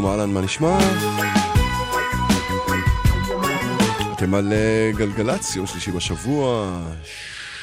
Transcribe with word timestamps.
שלום, 0.00 0.06
אהלן, 0.06 0.30
מה 0.30 0.40
נשמע? 0.40 0.78
אתם 4.16 4.34
על 4.34 4.52
אה, 4.52 4.90
גלגלצ, 4.96 5.56
יום 5.56 5.66
שלישי 5.66 5.90
בשבוע, 5.90 6.80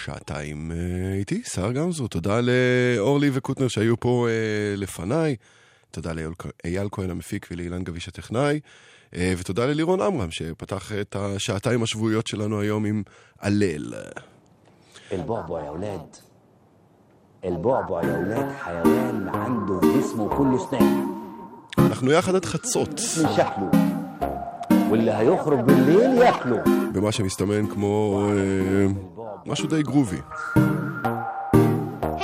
שעתיים 0.03 0.71
אה, 0.71 1.13
איתי, 1.13 1.41
סער 1.45 1.71
גמזו. 1.71 2.07
תודה 2.07 2.39
לאורלי 2.41 3.29
וקוטנר 3.33 3.67
שהיו 3.67 3.99
פה 3.99 4.27
אה, 4.29 4.75
לפניי, 4.77 5.35
תודה 5.91 6.11
לאייל 6.13 6.88
כהן 6.91 7.09
המפיק 7.09 7.47
ולאילן 7.51 7.83
גביש 7.83 8.07
הטכנאי, 8.07 8.59
אה, 9.16 9.33
ותודה 9.38 9.66
ללירון 9.66 10.01
עמרם 10.01 10.31
שפתח 10.31 10.91
את 10.91 11.16
השעתיים 11.16 11.83
השבועיות 11.83 12.27
שלנו 12.27 12.59
היום 12.59 12.85
עם 12.85 13.03
הלל. 13.39 13.94
البعبع 15.11 15.66
يا 15.66 15.69
ولاد 15.69 16.16
البعبع 17.45 18.03
يا 18.03 18.17
ولاد 18.17 18.51
حيوان 18.51 19.29
عنده 19.29 19.79
في 19.79 19.99
جسمه 19.99 20.38
كله 20.38 20.69
سنان 20.69 21.16
אנחנו 21.77 22.11
יחד 22.11 22.35
עד 22.35 22.45
חצות, 22.45 22.89
من 23.17 23.27
شكله 23.35 23.71
واللي 24.89 25.11
هيخرج 25.11 25.59
بالليل 25.59 26.17
ياكله 26.17 26.63
במה 26.94 27.11
שמסתמן 27.11 27.67
כמו 27.67 28.21
אה, 28.29 28.88
משהו 29.45 29.67
די 29.67 29.83
גרובי. 29.83 30.17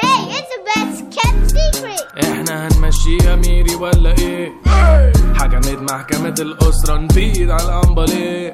Hey, 0.02 0.22
it's 0.38 0.50
the 0.56 0.62
best 0.70 1.00
kept 1.20 1.50
secret. 1.56 2.24
احنا 2.31 2.68
هنمشيها 2.68 3.35
ميري 3.35 3.76
ولا 3.76 4.16
ايه 4.17 4.52
حكمت 5.35 5.91
محكمة 5.91 6.35
الأسرة 6.40 6.97
نبيد 6.97 7.50
على 7.50 7.64
الأنبا 7.64 8.02
ليه 8.02 8.53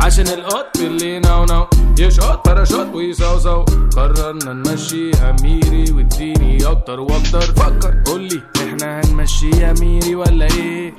عشان 0.00 0.26
القط 0.26 0.76
اللي 0.80 1.18
ناو 1.18 1.44
ناو. 1.44 1.66
يشقط 1.98 2.48
باراشوت 2.48 2.94
ويصوصو 2.94 3.64
قررنا 3.96 4.52
نمشيها 4.52 5.36
ميري 5.42 5.92
واديني 5.92 6.66
أكتر 6.66 7.00
وأكتر. 7.00 7.40
فكر. 7.40 8.02
قولي 8.06 8.42
إحنا 8.56 9.00
هنمشيها 9.00 9.74
ميري 9.80 10.14
ولا 10.14 10.46
إيه؟ 10.46 10.94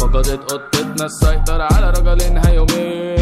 فقدت 0.00 0.52
قطتنا 0.52 1.06
السيطرة 1.06 1.68
على 1.72 1.90
رجلينها 1.90 2.50
يومين. 2.50 3.14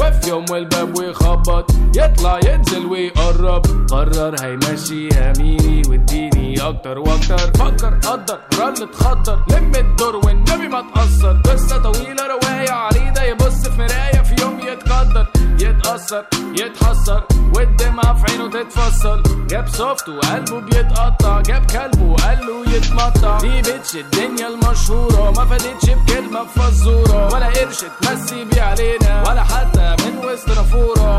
وفي 0.00 0.28
يوم 0.28 0.44
والباب 0.50 0.98
ويخبط. 0.98 1.70
يطلع 1.96 2.40
ينزل 2.46 2.86
ويقرب. 2.86 3.62
قرر 3.90 4.34
هيمشيها 4.40 5.32
ميري 5.38 5.82
واديني 5.88 6.51
أكتر 6.60 6.98
وأكتر. 6.98 7.38
فكر 7.38 7.94
قدر 7.94 8.38
رن 8.60 8.74
اتخدر. 8.82 9.38
لم 9.50 9.72
الدور 9.76 10.16
والنبي 10.16 10.68
ما 10.68 10.84
تأثر. 10.94 11.40
قصة 11.44 11.78
طويلة 11.78 12.26
رواية 12.26 12.70
عريضة. 12.70 13.22
يبص 13.22 13.68
في 13.68 13.78
مراية 13.78 14.22
في 14.22 14.42
يوم 14.42 14.60
يتقدر. 14.60 15.26
يتأثر 15.60 16.24
يتحسر. 16.58 17.22
والدمعة 17.54 18.14
في 18.14 18.32
عينه 18.32 18.50
تتفصل 18.50 19.22
جاب 19.50 19.68
صوفت 19.68 20.08
وقلبه 20.08 20.60
بيتقطع. 20.60 21.40
جاب 21.40 21.66
كلبه 21.66 22.02
وقال 22.02 22.38
له 22.46 22.74
يتمطع. 22.76 23.38
دي 23.38 23.62
بتش 23.62 23.96
الدنيا 23.96 24.48
المشهورة. 24.48 25.30
ما 25.30 25.44
فادتش 25.44 25.90
بكلمة 25.90 26.42
بفزورة 26.42 27.34
ولا 27.34 27.46
قرش 27.46 27.84
تمسي 28.00 28.44
بيه 28.44 28.62
علينا. 28.62 29.24
ولا 29.28 29.44
حتى 29.44 29.96
من 30.04 30.24
وسط 30.24 30.48
نافورة. 30.48 31.18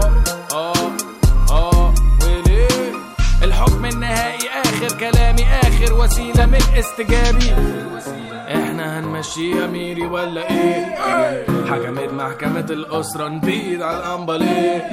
آه. 0.54 1.13
الحكم 3.64 3.86
النهائي 3.86 4.50
آخر 4.66 4.98
كلامي 5.00 5.44
آخر 5.44 5.94
وسيلة 5.94 6.46
من 6.46 6.60
استجابي. 6.80 7.54
إحنا 8.48 9.00
هنمشيها 9.00 9.68
ميري 9.68 10.06
ولا 10.06 10.52
إيه؟ 10.52 10.96
حكمت 11.72 12.14
محكمة 12.14 12.66
الأسرة 12.70 13.28
نبيد 13.28 13.82
على 13.82 13.98
القنبة 13.98 14.38
ليه؟ 14.38 14.90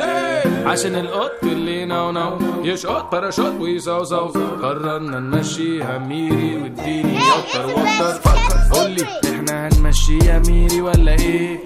عشان 0.66 0.94
القط 0.94 1.42
اللي 1.42 1.84
نو 1.84 2.10
نو 2.10 2.38
يشقط 2.64 3.12
باراشوت 3.12 3.60
ويصوصو. 3.60 4.30
قررنا 4.62 5.20
نمشيها 5.20 5.98
ميري 5.98 6.62
واديني 6.62 7.18
أكتر 7.18 7.66
وأكتر. 7.66 8.30
قولي 8.72 9.04
إحنا 9.24 9.68
هنمشيها 9.68 10.38
ميري 10.38 10.80
ولا 10.80 11.12
إيه. 11.12 11.64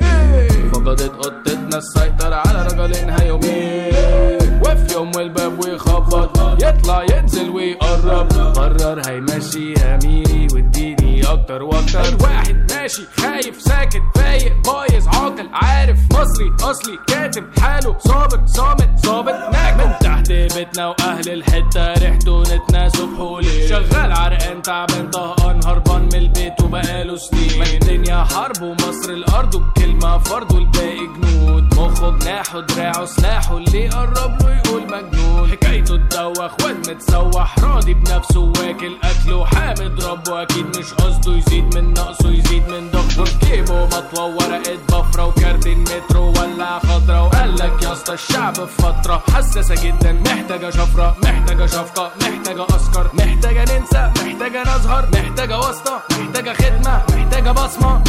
فقدت 0.73 1.13
قطتنا 1.25 1.79
السيطرة 1.79 2.35
على 2.35 2.67
رجلينها 2.67 3.23
يومين. 3.25 4.44
وفي 4.61 4.95
يوم 4.95 5.11
والباب 5.17 5.65
ويخبط. 5.65 6.63
يطلع 6.63 7.03
ينزل 7.11 7.51
ويقرب. 7.51 8.33
قرر 8.33 9.03
هيمشيها 9.07 9.99
ميري 10.05 10.47
واديني 10.55 11.25
أكتر 11.25 11.63
وأكتر. 11.63 12.09
الواحد 12.09 12.73
ماشي 12.73 13.03
خايف 13.17 13.63
ساكت 13.63 14.03
فايق 14.15 14.53
بايظ 14.65 15.09
عاقل 15.09 15.49
عارف. 15.53 15.99
مصري 16.13 16.53
أصلي 16.71 16.99
كاتب 17.07 17.45
حاله 17.61 17.99
صابر 17.99 18.41
صامت 18.47 19.07
ظابط 19.07 19.35
ناجم. 19.53 19.79
من 19.79 19.93
تحت 20.01 20.33
بيتنا 20.33 20.87
وأهل 20.87 21.33
الحتة 21.33 21.93
ريحته 21.93 22.43
نتنا 22.43 22.89
صبح 22.89 23.21
وليل. 23.21 23.69
شغال 23.69 24.13
عرقان 24.13 24.63
تعبان 24.63 25.11
طهقان 25.11 25.61
هربان 25.65 26.03
من 26.03 26.15
البيت 26.15 26.61
وبقاله 26.63 27.17
سنين. 27.17 27.63
الدنيا 27.63 28.25
حرب 28.25 28.63
ومصر 28.63 29.11
الأرض 29.11 29.55
وبكلمه 29.55 30.19
فرد 30.19 30.53
والباقي 30.53 31.07
جنود. 31.07 31.74
مخه 31.85 32.11
جناحه 32.11 32.61
دراعه 32.61 33.05
سلاحه. 33.05 33.57
اللي 33.57 33.89
قرب 33.89 34.43
له 34.43 34.55
يقول 34.57 34.83
مجنون. 34.83 35.51
حكايته 35.51 35.97
تدوخ 35.97 36.53
واد 36.65 36.91
متسوح. 36.91 37.59
راضي 37.59 37.95
بنفسه 37.95 38.41
واكل 38.41 38.97
أكله. 39.05 39.45
حامد 39.47 40.05
ربه 40.05 40.43
أكيد 40.43 40.79
مش 40.79 40.95
قصده. 40.95 41.33
يزيد 41.33 41.77
من 41.77 41.93
نقصه 41.93 42.31
يزيد 42.31 42.69
من 42.69 42.91
ضغطه. 42.91 43.25
جيبه 43.45 43.85
مطوة 43.87 44.25
ورقة 44.25 44.79
بفرة. 44.89 45.25
وكارتين 45.27 45.79
مترو 45.81 46.29
ولا 46.29 46.79
خضرا 46.79 47.21
وقال 47.21 47.55
لك 47.55 47.83
يا 47.83 47.93
اسطى 47.93 48.15
الشعب 48.15 48.55
في 48.55 48.83
فترة 48.83 49.23
حساسة 49.35 49.75
جدا. 49.75 50.13
محتاجة 50.13 50.71
شفرة 50.71 51.17
محتاجة 51.23 51.67
شفقة 51.67 52.11
محتاجة 52.21 52.67
أسكر. 52.77 53.11
محتاجة 53.15 53.79
ننسى 53.79 54.11
محتاجة 54.17 54.63
نظهر 54.63 55.09
محتاجة 55.13 55.59
واسطة 55.59 56.03
محتاجة 56.11 56.53
خدمة 56.53 57.03
محتاجة 57.17 57.51
بصمة. 57.51 58.03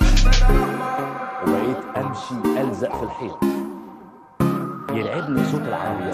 وبقيت 0.00 1.09
أمشي 1.96 2.60
ألزق 2.60 2.96
في 2.96 3.02
الحيط. 3.02 3.38
يلعبني 4.90 5.44
صوت 5.44 5.60
العربيه 5.62 6.12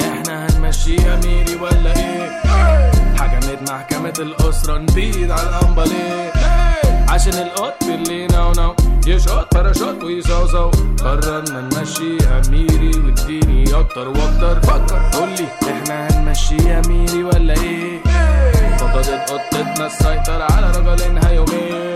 إحنا 0.00 0.46
ميري 1.24 1.56
ولا 1.56 1.96
إيه؟ 1.96 2.30
حكمت 3.18 3.70
محكمة 3.70 4.14
الأسرة 4.18 4.78
نبيد 4.78 5.30
على 5.30 5.48
الأنبليه 5.48 6.32
عشان 7.12 7.32
القط 7.32 7.82
اللي 7.82 8.26
نو 8.26 8.74
يشقط 9.06 9.54
باراشوت 9.54 10.04
ويصوصو 10.04 10.70
قررنا 11.04 11.60
نمشيها 11.60 12.42
ميري 12.50 12.90
واديني 13.04 13.74
أكتر 13.80 14.08
وأكتر. 14.08 14.60
فكر. 14.60 15.00
قولي 15.18 15.46
إحنا 15.62 16.08
هنمشيها 16.08 16.82
ميري 16.88 17.24
ولا 17.24 17.54
إيه؟ 17.54 18.02
فقدت 18.78 19.30
قطتنا 19.30 19.86
السيطرة 19.86 20.46
على 20.52 20.70
رجلينها 20.70 21.30
يومين. 21.30 21.94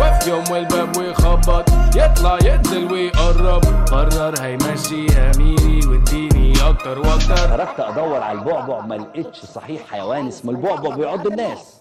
وفي 0.00 0.30
يوم 0.30 0.44
والباب 0.50 0.96
ويخبط. 0.96 1.64
يطلع 1.96 2.38
ينزل 2.44 2.92
ويقرب. 2.92 3.64
قرر 3.64 4.34
هيمشيها 4.40 5.32
ميري 5.38 5.86
واديني 5.86 6.52
أكتر 6.68 6.98
وأكتر. 6.98 7.36
خرجت 7.36 7.80
أدور 7.80 8.22
على 8.22 8.38
البعبع 8.38 8.80
ما 8.80 8.94
لقيتش 8.94 9.40
صحيح 9.54 9.80
حيوان 9.90 10.28
اسمه 10.28 10.50
البعبع 10.52 10.96
بيعض 10.96 11.26
الناس. 11.26 11.80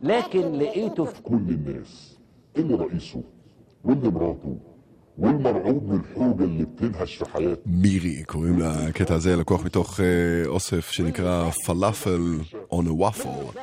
لكن 0.00 0.52
لقيته 0.52 1.04
في 1.04 1.22
كل 1.22 1.34
الناس 1.34 2.16
اللي 2.56 2.74
رئيسه 2.74 3.22
واللي 3.84 4.08
مراته 4.10 4.56
والمرعوب 5.18 5.88
من 5.92 6.00
الحوجة 6.00 6.44
اللي 6.44 6.64
بتنهش 6.64 7.14
في 7.16 7.24
حياته 7.32 7.60
מירי, 7.66 8.22
קוראים 8.26 8.58
לקטע 8.58 9.14
הזה, 9.14 9.36
לקוח 9.36 9.64
מתוך 9.64 10.00
אה, 10.00 10.06
אוסף 10.46 10.90
שנקרא 10.90 11.50
פלאפל 11.50 12.38
on 12.72 12.84
a 12.84 13.00
waffle. 13.02 13.58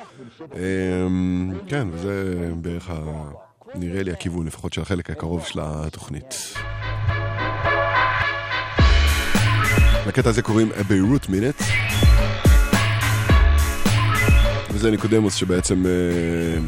אמ, 0.56 1.51
כן, 1.68 1.88
וזה 1.92 2.36
בערך, 2.62 2.89
ה... 2.89 3.30
נראה 3.75 4.04
לי 4.04 4.12
הכיוון 4.12 4.48
לפחות 4.48 4.74
של 4.74 4.81
החלק 4.81 5.10
הקרוב 5.10 5.45
של 5.45 5.60
התוכנית. 5.63 6.36
לקטע 10.07 10.30
הזה 10.30 10.42
קוראים 10.42 10.72
A 10.72 10.81
Beirut 10.83 11.28
Minute. 11.28 11.63
וזה 14.76 14.90
ניקודמוס 14.90 15.34
שבעצם 15.34 15.87
אה, 15.87 16.61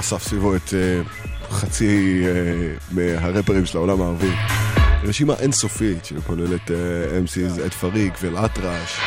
אסף 0.00 0.22
סביבו 0.22 0.56
את 0.56 0.74
אה, 0.74 1.02
חצי 1.50 2.22
אה, 2.26 2.74
מהרפרים 2.90 3.66
של 3.66 3.78
העולם 3.78 4.02
הערבי. 4.02 4.30
רשימה 5.02 5.34
אינסופית 5.34 6.04
שכוללת 6.04 6.70
MCs, 7.24 7.62
עד 7.64 7.72
פריק 7.72 8.14
ואל-אטרש. 8.22 8.98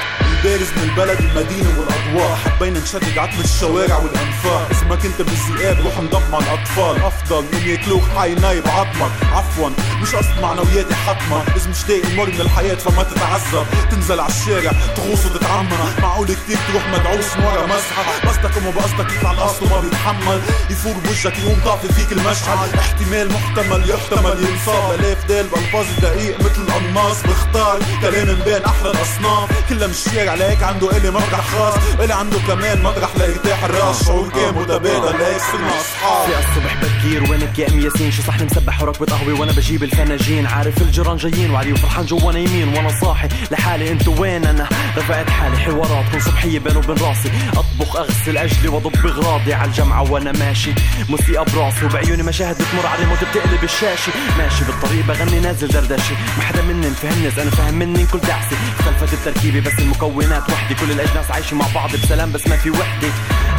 بارز 0.44 0.68
من 0.78 0.84
البلد 0.84 1.20
المدينة 1.20 1.70
والأضواء. 1.80 2.36
حبينا 2.36 2.80
نشدد 2.80 3.18
عتم 3.18 3.40
الشوارع 3.40 3.98
والأنفاق. 3.98 4.68
اسمك 4.72 5.06
انت 5.06 5.22
بالذئاب 5.22 5.80
روح 5.86 5.98
انضم 5.98 6.22
مع 6.32 6.38
الأطفال. 6.40 7.04
أفضل 7.04 7.46
من 7.54 7.68
ياكلوك 7.68 8.04
حي 8.18 8.36
نايب 8.36 8.68
عظمك. 8.68 9.12
عفوا 9.34 9.70
مش 10.02 10.16
قصد 10.16 10.42
معنوياتي 10.42 10.96
حتما 10.96 11.46
إذا 11.56 11.70
مش 11.70 11.90
لاقي 11.90 12.04
المر 12.04 12.26
من 12.26 12.42
الحياة 12.42 12.76
فما 12.76 13.04
تتعذب. 13.04 13.66
تنزل 13.92 14.20
على 14.20 14.30
الشارع 14.30 14.72
تغوص 14.96 15.26
وتتعمى 15.26 15.78
معقول 16.02 16.28
كتير 16.28 16.58
تروح 16.68 16.88
مدعوس 16.88 17.38
ورا 17.38 17.66
مسحة؟ 17.66 18.04
قصدك 18.28 18.58
وما 18.58 18.72
بقصدك 18.72 19.14
يطلع 19.14 19.32
الأصل 19.32 19.66
وما 19.66 19.80
بيتحمل. 19.80 20.42
يفور 20.70 20.94
بوجهك 20.94 21.40
يقوم 21.40 21.60
طافي 21.66 21.94
فيك 21.94 22.12
المشعل 22.12 22.70
احتمال 22.80 23.34
محتمل 23.34 23.90
يحتمل 23.90 24.46
ينصاب. 24.50 25.00
آلاف 25.00 25.26
دال 25.26 25.48
بألفاظ 25.48 25.86
دقيق 26.02 26.40
مثل 26.40 26.62
القناص 26.62 27.22
بختار 27.22 27.80
كلام 28.02 28.40
مبين 28.40 28.64
أحلى 28.66 28.92
الأصناف. 28.92 29.50
كلها 29.70 29.88
مش 29.88 30.08
شارع 30.26 30.36
لهيك 30.36 30.64
عنده 30.64 30.98
إلي 30.98 31.12
مطرح 31.12 31.48
خاص. 31.48 31.74
إلي 32.00 32.14
عنده 32.14 32.38
كمان 32.48 32.84
مطرح 32.84 33.10
ليرتاح 33.18 33.64
الراس. 33.64 34.06
شعور 34.06 34.30
كان 34.30 34.54
متبادل 34.54 35.20
لهيك 35.20 35.42
صرنا 35.52 35.70
أصحاب. 35.80 36.30
في 36.30 36.40
الصبح 36.40 36.76
بكير 36.84 37.32
وينك 37.32 37.60
يا 37.60 37.70
أم 37.70 37.80
ياسين. 37.80 38.12
شو 38.12 38.22
صحن 38.22 38.46
مسبح 38.46 38.82
وركبة 38.82 39.06
قهوة 39.06 39.40
وأنا 39.40 39.52
بجيب 39.52 39.84
الفناجين. 39.84 40.46
عارف 40.46 40.82
الجيران 40.82 41.18
جايين 41.18 41.52
وعلي 41.52 41.74
وفرحان 41.74 42.06
جوا 42.06 42.32
نايمين. 42.32 42.68
وأنا 42.68 42.90
صاحي 43.02 43.28
لحالي 43.52 43.92
انتو 43.92 44.22
وين؟ 44.22 44.46
أنا 44.46 44.70
رفعت 44.98 45.30
حالي 45.30 45.58
حواراتكم 45.58 46.20
صبحية 46.20 46.60
بيني 46.60 46.78
وبين 46.78 46.98
راسي. 46.98 47.32
أطبخ 47.54 47.96
أغسل 47.96 48.38
أجلي 48.38 48.68
وأضب 48.68 49.06
أغراضي 49.06 49.54
على 49.54 49.68
الجامعة 49.68 50.12
وأنا 50.12 50.32
ماشي. 50.32 50.74
موسيقى 51.10 51.46
براسي 51.46 51.86
وبعيوني 51.86 52.24
مشاهد 52.24 52.56
بتمر 52.56 52.88
على 52.88 53.00
ريموت 53.00 53.18
بتقلب 53.24 53.64
الشاشة. 53.64 54.12
ماشي 54.38 54.64
بالطريق 54.64 55.06
بغني 55.06 55.40
نازل 55.40 55.68
دردشي 55.68 56.14
ما 56.38 56.44
حدا 56.44 56.62
مني 56.62 56.90
فهمني 56.90 57.30
أنا 57.42 57.52
فاهم 57.52 57.74
مني 57.74 58.06
كل 58.06 58.20
دعسي 58.20 58.56
اختلفت 58.80 59.14
التركيبة 59.14 59.60
بس 59.60 59.80
المكونات 60.22 60.50
وحدي. 60.50 60.74
كل 60.76 60.92
الأجناس 60.92 61.32
عايشة 61.32 61.56
مع 61.56 61.66
بعض 61.76 61.90
بسلام 61.96 62.32
بس 62.32 62.48
ما 62.48 62.58
في 62.58 62.70
وحدة. 62.70 63.08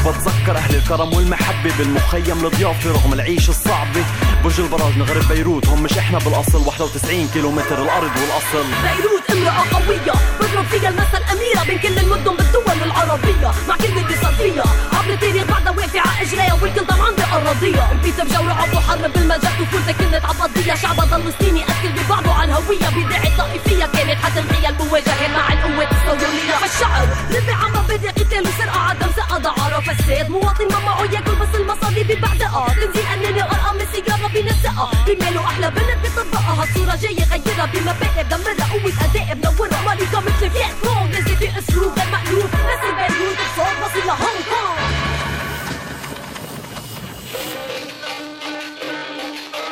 بتذكر 0.05 0.57
أهل 0.57 0.75
الكرم 0.77 1.15
والمحبة 1.15 1.73
بالمخيم 1.79 2.47
الضيافة 2.47 2.91
رغم 2.91 3.13
العيش 3.13 3.49
الصعبة 3.49 4.05
برج 4.45 4.61
البراج 4.61 4.99
نغرب 4.99 5.29
بيروت 5.29 5.67
هم 5.69 5.83
مش 5.83 5.99
إحنا 5.99 6.19
بالأصل. 6.19 6.67
91 6.67 7.29
كيلومتر 7.35 7.83
الأرض 7.83 8.11
والأصل. 8.17 8.67
بيروت 8.83 9.31
أمرأة 9.31 9.65
قوية 9.73 10.13
بضرب 10.41 10.65
فيها 10.71 10.89
المثل 10.89 11.23
أميرة 11.33 11.65
بين 11.67 11.79
كل 11.79 11.99
المدن 11.99 12.37
بالدول 12.37 12.83
العربية. 12.85 13.51
مع 13.69 13.77
كل 13.77 13.85
اللي 13.99 14.17
صار 14.23 14.33
فيها 14.35 14.65
عبر 14.93 15.11
التاريخ 15.15 15.45
بعدها 15.45 15.71
واقفة 15.73 16.01
على 16.01 16.23
إجريها 16.29 16.55
والكل 16.63 16.87
طبعا 16.87 17.11
بأراضية. 17.11 17.93
البيت 17.93 18.21
بجورة 18.21 18.53
عبو 18.53 18.77
حرب 18.81 19.13
بالمجال 19.13 19.41
طفولتها 19.61 19.93
كانت 19.93 20.25
عبطية 20.25 20.75
شعبها 20.75 21.05
ضل 21.05 21.33
سنيني 21.41 21.63
أكل 21.65 21.89
ببعضه 22.05 22.33
على 22.35 22.45
الهوية 22.45 22.89
بداية 22.97 23.37
طائفية 23.39 23.87
كانت 23.87 24.19
حتنحية 24.25 24.69
المواجهة 24.69 25.29
مع 25.37 25.53
القوات 25.53 25.89
الصهيونية. 25.93 26.53
فالشعب 26.63 27.09
نبع 27.31 27.55
عم 27.55 27.73
بدأ 27.89 28.11
قتال 28.11 28.43
وسرقة 28.49 28.81
عدم 28.81 29.07
ثقة 29.17 29.39
ضعارة 29.39 29.81
فساد. 29.87 30.31
مواطن 30.31 30.69
ماما 30.73 31.13
ياكل 31.13 31.35
بس 31.35 31.55
المصاري 31.55 32.03
ببعدها 32.05 32.67
تنزيل 32.69 33.07
اناني 33.15 33.43
ارقام 33.43 33.79
السيارة 33.81 34.29
بنسقها 34.35 34.91
بماله 35.07 35.45
أحلى 35.45 35.71
بنت 35.71 35.99
بطبقها. 36.05 36.65
الصورة 36.65 36.97
جاية 37.03 37.25
غيرها 37.31 37.67
بمبادئ 37.67 38.23
دمرها 38.31 38.67
قوة 38.73 38.93
أداء 39.05 39.35
منورها 39.35 39.83
مالكة 39.87 40.21
مثل 40.21 40.51
فيات 40.51 40.75
كون. 40.83 41.11
نازل 41.11 41.35
باسلوب 41.35 41.93
غير 41.99 42.09
مألوف. 42.13 42.51
بس 42.69 42.83
البيروت 42.89 43.37
بصوت 43.37 43.77
بصير 43.83 44.05
لهونغ 44.05 44.41
كونغ. 44.51 44.77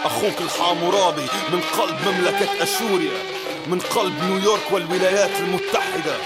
أخوك 0.04 0.40
الحامورابي 0.40 1.26
من 1.52 1.60
قلب 1.60 1.96
مملكة 2.08 2.62
أشوريا 2.62 3.18
من 3.66 3.80
قلب 3.80 4.24
نيويورك 4.24 4.72
والولايات 4.72 5.30
المتحدة. 5.40 6.16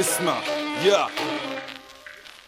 اسمع 0.00 0.34
يا 0.82 1.06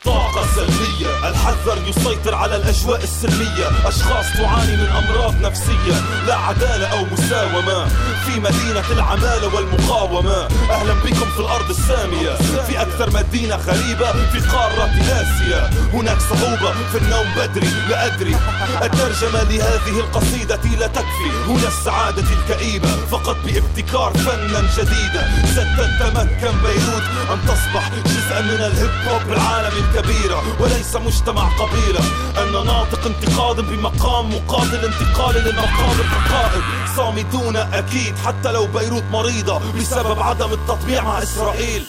طاقة 0.05 0.47
سلبية 0.57 1.29
الحذر 1.29 1.79
يسيطر 1.89 2.35
على 2.35 2.57
الأجواء 2.57 3.03
السلمية. 3.03 3.69
أشخاص 3.85 4.27
تعاني 4.39 4.77
من 4.77 4.87
أمراض 4.87 5.35
نفسية. 5.43 5.95
لا 6.27 6.35
عدالة 6.35 6.87
أو 6.87 7.05
مساومة. 7.05 7.89
في 8.27 8.41
مدينة 8.41 8.85
العمالة 8.91 9.55
والمقاومة. 9.55 10.49
أهلا 10.71 10.95
بكم 10.95 11.31
في 11.31 11.41
الأرض 11.41 11.71
السامية. 11.71 12.35
في 12.67 12.83
أكثر 12.83 13.11
مدينة 13.11 13.57
غريبة 13.57 14.13
في 14.13 14.41
قارة 14.41 14.91
آسيا. 15.11 15.71
هناك 15.93 16.19
صعوبة 16.21 16.73
في 16.93 16.99
النوم 16.99 17.27
بدري 17.37 17.71
لا 17.89 18.07
أدري. 18.07 18.37
الترجمة 18.83 19.43
لهذه 19.43 20.01
القصيدة 20.01 20.61
لا 20.81 20.87
تكفي. 20.87 21.31
هنا 21.49 21.69
السعادة 21.69 22.25
الكئيبة. 22.39 22.89
فقط 23.11 23.37
بابتكار 23.45 24.13
فنا 24.15 24.61
جديدا. 24.79 25.43
ستتمكن 25.45 26.59
بيروت. 26.63 27.03
أن 27.33 27.39
تصبح 27.47 27.91
جزءا 28.07 28.41
من 28.41 28.61
الهيب 28.61 28.91
هوب 29.09 29.33
العالم 29.33 29.88
الكبيرة 29.88 30.62
وليس 30.62 30.96
مجتمع 30.96 31.50
قبيلة 31.58 32.00
أن 32.44 32.66
ناطق 32.66 33.06
انتقاد 33.06 33.56
بمقام 33.60 34.30
مقابل 34.30 34.86
انتقال 34.86 35.36
للمقام 35.36 36.00
القائد 36.00 36.64
صامدون 36.96 37.56
أكيد 37.56 38.16
حتى 38.16 38.52
لو 38.52 38.68
بيروت 38.68 39.04
مريضة 39.12 39.60
بسبب 39.80 40.20
عدم 40.20 40.54
التطبيع 40.54 41.04
مع 41.04 41.24
إسرائيل 41.24 41.84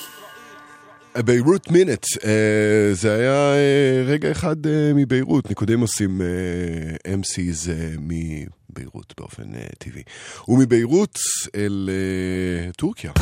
ביירות 1.18 1.70
מינט, 1.70 2.04
אה, 2.24 2.30
זה 2.92 3.14
היה 3.14 3.54
אה, 3.54 4.02
רגע 4.06 4.30
אחד 4.30 4.66
אה, 4.66 4.92
מביירות, 4.94 5.48
ניקודים 5.48 5.80
עושים 5.80 6.22
אה, 6.22 7.12
MCs 7.14 7.70
אה, 7.70 7.74
מביירות 7.98 9.14
באופן 9.18 9.54
אה, 9.54 9.66
טבעי. 9.78 10.02
ומביירות 10.48 11.18
אל 11.56 11.90
אה, 11.92 12.72
טורקיה. 12.72 13.12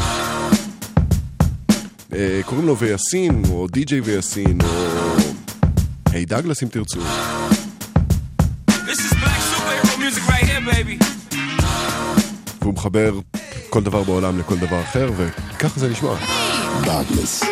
אה, 2.13 2.39
קוראים 2.45 2.67
לו 2.67 2.77
ויאסין, 2.77 3.43
או 3.49 3.67
די.ג'יי 3.67 4.01
ויאסין, 4.01 4.61
או 4.61 4.67
היי 6.11 6.25
דגלס 6.25 6.63
אם 6.63 6.67
תרצו. 6.67 6.99
והוא 12.61 12.73
מחבר 12.73 13.19
כל 13.69 13.83
דבר 13.83 14.03
בעולם 14.03 14.39
lכל 14.39 14.55
דבר 14.55 14.81
אחר, 14.81 15.11
וככה 15.17 15.79
זה 15.79 15.89
נשמע. 15.89 16.15
דגלס. 16.81 17.43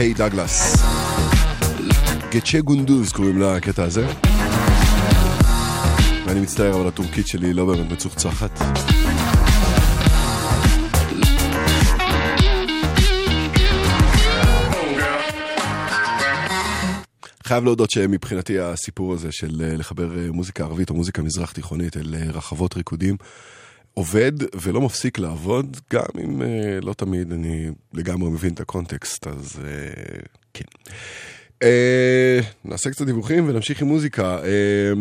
היי 0.00 0.14
דגלס. 0.14 0.76
גצ'ה 2.30 2.60
גונדוז 2.60 3.12
קוראים 3.12 3.40
לקטע 3.40 3.84
הזה. 3.84 4.06
ואני 6.26 6.40
מצטער, 6.40 6.74
אבל 6.74 6.88
הטורקית 6.88 7.26
שלי 7.26 7.52
לא 7.52 7.66
באמת 7.66 7.92
מצוחצחת. 7.92 8.50
חייב 17.44 17.64
להודות 17.64 17.90
שמבחינתי 17.90 18.58
הסיפור 18.58 19.12
הזה 19.14 19.32
של 19.32 19.62
אה, 19.64 19.76
לחבר 19.76 20.18
אה, 20.18 20.30
מוזיקה 20.32 20.64
ערבית 20.64 20.90
או 20.90 20.94
מוזיקה 20.94 21.22
מזרח 21.22 21.52
תיכונית 21.52 21.96
אל 21.96 22.14
אה, 22.14 22.30
רחבות 22.32 22.76
ריקודים 22.76 23.16
עובד 24.00 24.32
ולא 24.62 24.80
מפסיק 24.80 25.18
לעבוד, 25.18 25.76
גם 25.92 26.04
אם 26.24 26.42
אה, 26.42 26.78
לא 26.82 26.92
תמיד 26.92 27.32
אני 27.32 27.70
לגמרי 27.94 28.30
מבין 28.30 28.52
את 28.52 28.60
הקונטקסט, 28.60 29.26
אז 29.26 29.60
אה, 29.64 30.20
כן. 30.54 30.64
אה, 31.62 32.40
נעשה 32.64 32.90
קצת 32.90 33.06
דיווחים 33.06 33.48
ונמשיך 33.48 33.82
עם 33.82 33.88
מוזיקה. 33.88 34.38
אה, 34.44 34.92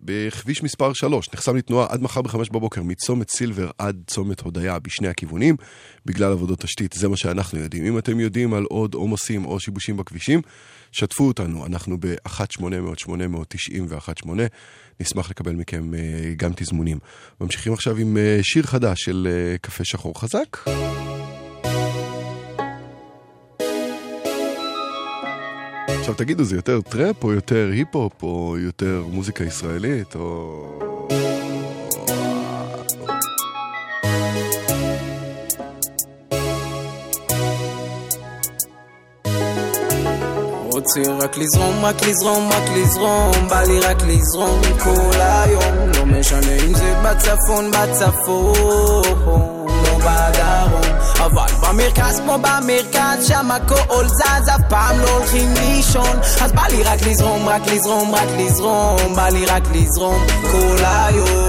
בכביש 0.00 0.62
מספר 0.62 0.92
3 0.92 1.28
נחסם 1.34 1.56
לתנועה 1.56 1.86
עד 1.90 2.02
מחר 2.02 2.22
בחמש 2.22 2.50
בבוקר 2.50 2.82
מצומת 2.82 3.30
סילבר 3.30 3.70
עד 3.78 4.02
צומת 4.06 4.40
הודיה 4.40 4.78
בשני 4.78 5.08
הכיוונים 5.08 5.56
בגלל 6.06 6.32
עבודות 6.32 6.60
תשתית, 6.60 6.92
זה 6.92 7.08
מה 7.08 7.16
שאנחנו 7.16 7.58
יודעים. 7.58 7.84
אם 7.84 7.98
אתם 7.98 8.20
יודעים 8.20 8.54
על 8.54 8.64
עוד 8.64 8.94
עומסים 8.94 9.44
או 9.44 9.60
שיבושים 9.60 9.96
בכבישים, 9.96 10.40
שתפו 10.92 11.24
אותנו, 11.24 11.66
אנחנו 11.66 11.96
ב-1-800-890-1-8, 12.00 14.28
נשמח 15.00 15.30
לקבל 15.30 15.52
מכם 15.52 15.94
אה, 15.94 16.32
גם 16.36 16.52
תזמונים. 16.56 16.98
ממשיכים 17.40 17.72
עכשיו 17.72 17.96
עם 17.96 18.16
אה, 18.16 18.38
שיר 18.42 18.62
חדש 18.62 19.04
של 19.04 19.28
אה, 19.30 19.58
קפה 19.58 19.84
שחור 19.84 20.20
חזק. 20.20 20.56
עכשיו 25.88 26.14
תגידו, 26.14 26.44
זה 26.44 26.56
יותר 26.56 26.80
טראפ 26.80 27.24
או 27.24 27.32
יותר 27.32 27.70
היפ-הופ 27.72 28.22
או 28.22 28.56
יותר 28.58 29.04
מוזיקה 29.10 29.44
ישראלית 29.44 30.14
או... 30.14 30.95
רוצה 40.76 41.00
רק 41.20 41.36
לזרום, 41.36 41.84
רק 41.84 42.02
לזרום, 42.02 42.48
רק 42.52 42.62
לזרום, 42.76 43.48
בא 43.48 43.62
לי 43.62 43.80
רק 43.80 44.02
לזרום 44.06 44.60
כל 44.78 45.20
היום, 45.20 45.90
לא 45.96 46.06
משנה 46.06 46.52
אם 46.66 46.74
זה 46.74 46.94
בצפון, 47.04 47.70
בצפון, 47.70 48.52
לא 49.66 49.98
בדרום, 49.98 50.96
אבל 51.18 51.52
במרכז 51.62 52.20
כמו 52.20 52.38
במרכז, 52.38 53.28
שם 53.28 53.50
הכל 53.50 54.06
זז, 54.06 54.48
אף 54.48 54.60
פעם 54.68 54.98
לא 55.00 55.08
הולכים 55.08 55.54
לישון, 55.54 56.16
אז 56.40 56.52
בא 56.52 56.66
לי 56.70 56.82
רק 56.82 57.02
לזרום, 57.06 57.48
רק 57.48 57.62
לזרום, 57.66 58.14
רק 58.14 58.28
לזרום, 58.38 59.16
בא 59.16 59.28
לי 59.28 59.46
רק 59.46 59.62
לזרום 59.72 60.26
כל 60.52 60.84
היום. 60.84 61.45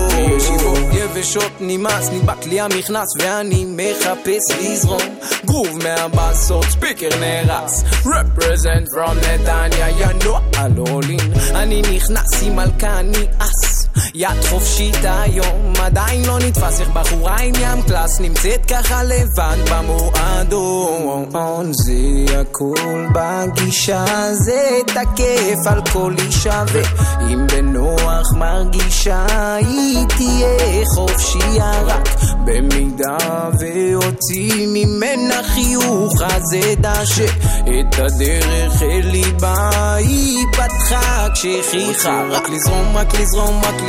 יבשות 1.17 1.51
נמאס, 1.59 2.09
לי 2.45 2.59
המכנס 2.59 3.07
ואני 3.19 3.65
מחפש 3.65 4.61
לזרום. 4.61 5.01
גרוב 5.45 5.67
מהבאסות, 5.83 6.65
ספיקר 6.65 7.09
נהרס. 7.19 7.83
Represent 8.03 8.87
from 8.93 9.15
נתניה, 9.27 9.89
you 9.89 10.23
know 10.23 10.57
הלולין 10.57 11.33
אני 11.55 11.81
נכנס 11.81 12.43
עם 12.43 12.55
מלכה, 12.55 12.99
אני 12.99 13.27
אס 13.39 13.66
יד 14.13 14.45
חופשית 14.49 14.97
היום, 15.03 15.73
עדיין 15.79 16.25
לא 16.25 16.39
נתפס 16.39 16.79
איך 16.79 16.89
בחורה 16.89 17.37
עם 17.37 17.53
ים 17.61 17.81
קלאס 17.81 18.19
נמצאת 18.19 18.65
ככה 18.65 19.03
לבד 19.03 19.57
במועדון. 19.71 21.71
זה 21.73 22.39
הכל 22.39 23.05
בגישה, 23.13 24.05
זה 24.33 24.79
תקף 24.85 25.57
על 25.65 25.81
כל 25.93 26.13
אישה 26.25 26.63
ואם 26.67 27.47
בנוח 27.47 28.33
מרגישה 28.33 29.25
היא 29.55 30.05
תהיה 30.07 30.85
חופשייה 30.95 31.71
רק 31.85 32.09
במידה 32.45 33.17
והוציא 33.59 34.67
ממנה 34.67 35.43
חיוך 35.43 36.21
אז 36.21 36.55
אדע 36.71 37.05
שאת 37.05 37.99
הדרך 37.99 38.81
אל 38.81 39.01
ליבה 39.03 39.95
היא 39.95 40.45
פתחה 40.51 41.27
כשהכריחה 41.33 42.23
רק 42.29 42.49
לזרום, 42.49 42.97
רק 42.97 43.13
לזרום, 43.13 43.61
רק 43.65 43.75
לזרום 43.75 43.86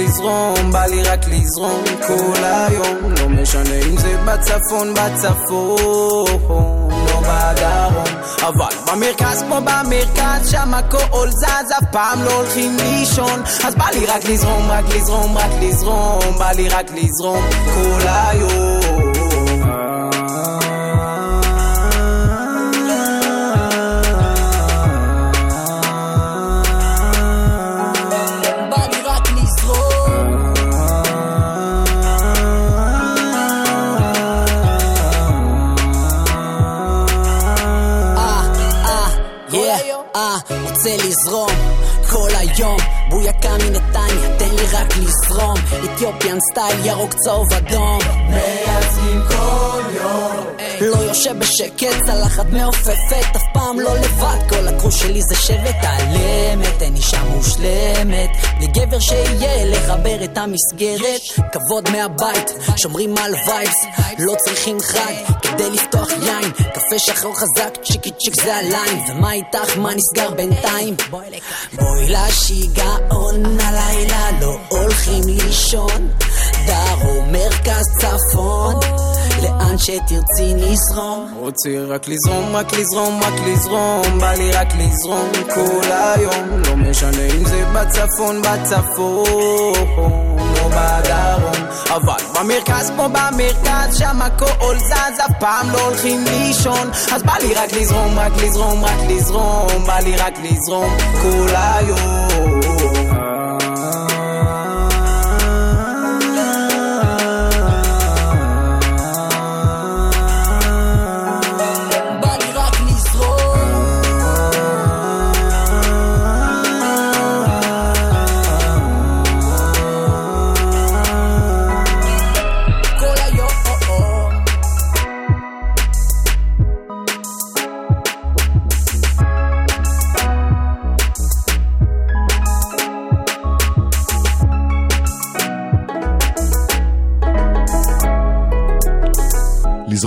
בא 0.72 0.86
לי 0.86 1.02
רק 1.02 1.20
לזרום 1.28 1.84
כל 2.06 2.44
היום. 2.44 3.14
לא 3.18 3.28
משנה 3.28 3.74
אם 3.74 3.96
זה 3.96 4.16
בצפון, 4.26 4.94
בצפון 4.94 6.26
לא 7.06 7.20
בדרום. 7.20 8.04
אבל 8.42 8.92
במרכז 8.92 9.42
כמו 9.42 9.56
במרכז 9.60 10.50
שם 10.50 10.74
הכל 10.74 11.30
זז 11.30 11.72
אף 11.78 11.84
פעם 11.92 12.22
לא 12.22 12.32
הולכים 12.32 12.76
לישון. 12.76 13.42
אז 13.64 13.74
בא 13.74 13.86
לי 13.92 14.06
רק 14.06 14.24
לזרום, 14.24 14.70
רק 14.70 14.84
לזרום, 14.94 15.38
רק 15.38 15.50
לזרום 15.60 16.38
בא 16.38 16.52
לי 16.52 16.68
רק 16.68 16.90
לזרום 16.94 17.44
כל 17.74 18.08
היום 18.08 18.77
רוצה 40.88 41.06
לזרום 41.08 41.50
כל 42.10 42.28
היום, 42.38 42.76
בויקה 43.10 43.52
מנתניה, 43.52 44.38
תן 44.38 44.54
לי 44.54 44.62
רק 44.72 44.96
לזרום. 44.96 45.54
Ethiopian 45.84 46.38
style, 46.50 46.86
ירוק 46.86 47.14
צהוב 47.14 47.52
אדום. 47.52 47.98
מייצגים 48.30 49.22
כל 49.28 49.82
יום 49.94 50.57
לא 50.80 50.96
יושב 50.96 51.38
בשקט, 51.38 51.96
צלחת 52.06 52.46
מעופפת, 52.50 53.36
אף 53.36 53.42
פעם 53.52 53.80
לא 53.80 53.96
לבד. 53.96 54.36
כל 54.48 54.68
ה 54.68 54.73
crew 54.73 54.92
שלי 54.92 55.22
זה 55.22 55.36
שבט 55.36 55.84
אמת, 55.84 56.82
אין 56.82 56.96
אישה 56.96 57.24
מושלמת. 57.24 58.30
בלי 58.58 58.66
גבר 58.66 59.00
שיהיה 59.00 59.64
לחבר 59.64 60.24
את 60.24 60.38
המסגרת. 60.38 61.20
כבוד 61.52 61.90
מהבית, 61.90 62.50
שומרים 62.76 63.18
על 63.18 63.34
vibes 63.46 63.84
לא 64.18 64.34
צריכים 64.44 64.80
חג 64.80 65.12
כדי 65.42 65.70
לפתוח 65.70 66.10
יין. 66.10 66.52
קפה 66.52 66.98
שחור 66.98 67.34
חזק, 67.38 67.78
צ'יקי 67.84 68.10
צ'יק 68.10 68.42
זה 68.44 68.56
הליין. 68.56 69.00
ומה 69.08 69.32
איתך, 69.32 69.76
מה 69.76 69.94
נסגר 69.94 70.30
בינתיים? 70.30 70.96
בואי 71.10 72.08
לשיגעון 72.08 73.60
הלילה 73.60 74.30
לא 74.40 74.56
הולכים 74.68 75.22
לישון. 75.26 76.08
דרום, 76.66 77.32
מרכז, 77.32 77.84
צפון 78.00 79.17
לאן 79.42 79.78
שתרצי 79.78 80.54
נזרום. 80.54 81.34
רוצה 81.36 81.70
רק 81.88 82.08
לזרום, 82.08 82.56
רק 82.56 82.72
לזרום, 82.72 83.22
רק 83.22 83.34
לזרום. 83.46 84.18
בא 84.20 84.32
לי 84.32 84.50
רק 84.50 84.68
לזרום 84.78 85.30
כל 85.54 85.92
היום. 85.92 86.62
לא 86.66 86.76
משנה 86.76 87.22
אם 87.22 87.44
זה 87.44 87.64
בצפון, 87.74 88.42
בצפון 88.42 89.78
בדרום. 90.68 91.66
אבל 91.96 92.22
במרכז 92.34 92.90
כמו 92.90 93.08
במרכז 93.08 93.98
שם 93.98 94.22
הכל 94.22 94.76
זז 94.78 95.20
אף 95.26 95.32
פעם 95.40 95.70
לא 95.70 95.80
הולכים 95.80 96.24
לישון. 96.24 96.90
אז 97.12 97.22
בא 97.22 97.34
לי 97.40 97.54
רק 97.54 97.72
לזרום, 97.72 98.18
רק 98.18 98.32
לזרום, 98.42 98.84
רק 98.84 98.98
לזרום. 99.08 99.86
בא 99.86 99.98
לי 99.98 100.16
רק 100.16 100.34
לזרום 100.42 100.96
כל 101.22 101.54
היום 101.56 102.27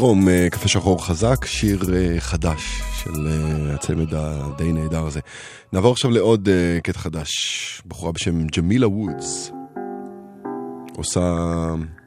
לזרום, 0.02 0.30
אה, 0.30 0.48
קפה 0.52 0.68
שחור 0.68 1.06
חזק, 1.06 1.46
שיר 1.46 1.80
אה, 1.94 2.20
חדש 2.20 2.82
של 2.96 3.28
אה, 3.28 3.74
הצמד 3.76 4.14
הדי 4.14 4.72
נהדר 4.72 5.06
הזה. 5.06 5.20
נעבור 5.74 5.92
עכשיו 5.92 6.12
לעוד 6.12 6.50
קטע 6.84 7.00
חדש, 7.00 7.30
בחורה 7.88 8.12
בשם 8.12 8.48
ג'מילה 8.48 8.88
וודס. 8.88 9.52
עושה 10.96 11.36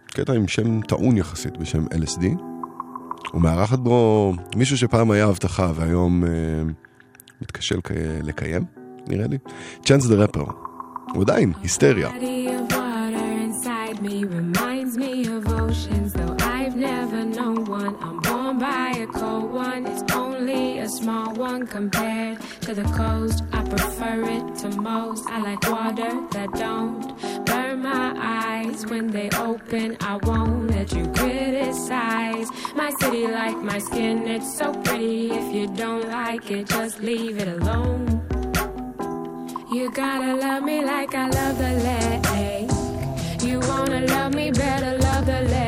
קטע 0.07 0.33
עם 0.33 0.49
שם 0.49 0.81
טעון 0.81 1.17
יחסית 1.17 1.57
בשם 1.57 1.85
LSD. 1.87 2.25
ומארחת 3.35 3.79
בו 3.79 4.33
מישהו 4.57 4.79
שפעם 4.79 5.11
היה 5.11 5.27
הבטחה 5.27 5.73
והיום 5.75 6.25
מתקשה 7.41 7.77
לק... 7.77 7.91
לקיים, 8.23 8.65
נראה 9.09 9.27
לי. 9.27 9.39
צ'אנס 9.85 10.07
דה 10.07 10.15
רפר. 10.15 10.45
הוא 11.15 11.23
עדיין 11.23 11.53
היסטריה. 11.63 12.11
Inside 13.95 14.03
me 14.03 14.25
reminds 14.25 14.97
me 14.97 15.27
of 15.27 15.47
oceans, 15.49 16.13
though 16.13 16.37
I've 16.41 16.77
never 16.77 17.25
known 17.25 17.65
one. 17.65 17.97
I'm 18.01 18.21
born 18.21 18.59
by 18.59 18.91
a 18.99 19.07
cold 19.07 19.53
one, 19.53 19.87
it's 19.87 20.03
only 20.13 20.79
a 20.79 20.89
small 20.89 21.33
one 21.35 21.67
compared 21.67 22.41
to 22.63 22.75
the 22.75 22.85
coast. 22.97 23.43
I 23.53 23.63
prefer 23.63 24.23
it 24.25 24.57
to 24.59 24.69
most. 24.81 25.29
I 25.29 25.41
like 25.41 25.71
water 25.71 26.27
that 26.31 26.53
don't 26.53 27.47
burn 27.47 27.83
my 27.83 28.15
eyes 28.17 28.87
when 28.87 29.11
they 29.11 29.31
open. 29.31 29.97
I 30.01 30.17
won't 30.17 30.71
let 30.71 30.93
you 30.93 31.07
criticize 31.13 32.49
my 32.75 32.91
city 33.01 33.27
like 33.27 33.57
my 33.57 33.79
skin. 33.79 34.27
It's 34.27 34.57
so 34.59 34.73
pretty. 34.83 35.31
If 35.31 35.55
you 35.55 35.67
don't 35.69 36.09
like 36.09 36.51
it, 36.51 36.69
just 36.69 37.01
leave 37.01 37.39
it 37.39 37.49
alone. 37.49 38.21
You 39.73 39.91
gotta 39.91 40.35
love 40.37 40.63
me 40.63 40.85
like 40.85 41.15
I 41.15 41.29
love 41.29 41.59
the 41.59 41.73
lake. 41.85 42.74
You 43.55 43.61
wanna 43.69 44.01
love 44.07 44.35
me 44.35 44.51
better, 44.51 44.99
love 44.99 45.27
the 45.27 45.43
lake. 45.43 45.64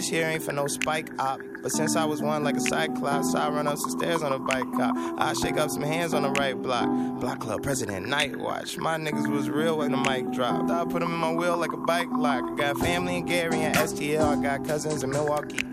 This 0.00 0.08
here 0.08 0.26
ain't 0.26 0.42
for 0.42 0.52
no 0.52 0.66
spike 0.66 1.10
op. 1.18 1.42
But 1.60 1.72
since 1.72 1.94
I 1.94 2.06
was 2.06 2.22
one 2.22 2.42
like 2.42 2.56
a 2.56 2.60
cyclops, 2.60 3.34
I 3.34 3.50
run 3.50 3.66
up 3.66 3.76
some 3.76 3.90
stairs 3.90 4.22
on 4.22 4.32
a 4.32 4.38
bike 4.38 4.72
cop. 4.72 4.96
I 4.96 5.34
shake 5.34 5.58
up 5.58 5.68
some 5.68 5.82
hands 5.82 6.14
on 6.14 6.22
the 6.22 6.30
right 6.30 6.56
block. 6.56 6.88
Block 7.20 7.40
club 7.40 7.62
president 7.62 8.08
night 8.08 8.34
watch. 8.34 8.78
My 8.78 8.96
niggas 8.96 9.30
was 9.30 9.50
real 9.50 9.76
when 9.76 9.92
the 9.92 9.98
mic 9.98 10.30
dropped. 10.30 10.70
I 10.70 10.86
put 10.86 11.00
them 11.00 11.12
in 11.12 11.18
my 11.18 11.34
wheel 11.34 11.58
like 11.58 11.74
a 11.74 11.76
bike 11.76 12.08
lock. 12.12 12.50
I 12.50 12.54
got 12.54 12.78
family 12.78 13.18
in 13.18 13.26
Gary 13.26 13.60
and 13.60 13.76
STL. 13.76 14.38
I 14.38 14.42
got 14.42 14.66
cousins 14.66 15.02
in 15.02 15.10
Milwaukee. 15.10 15.66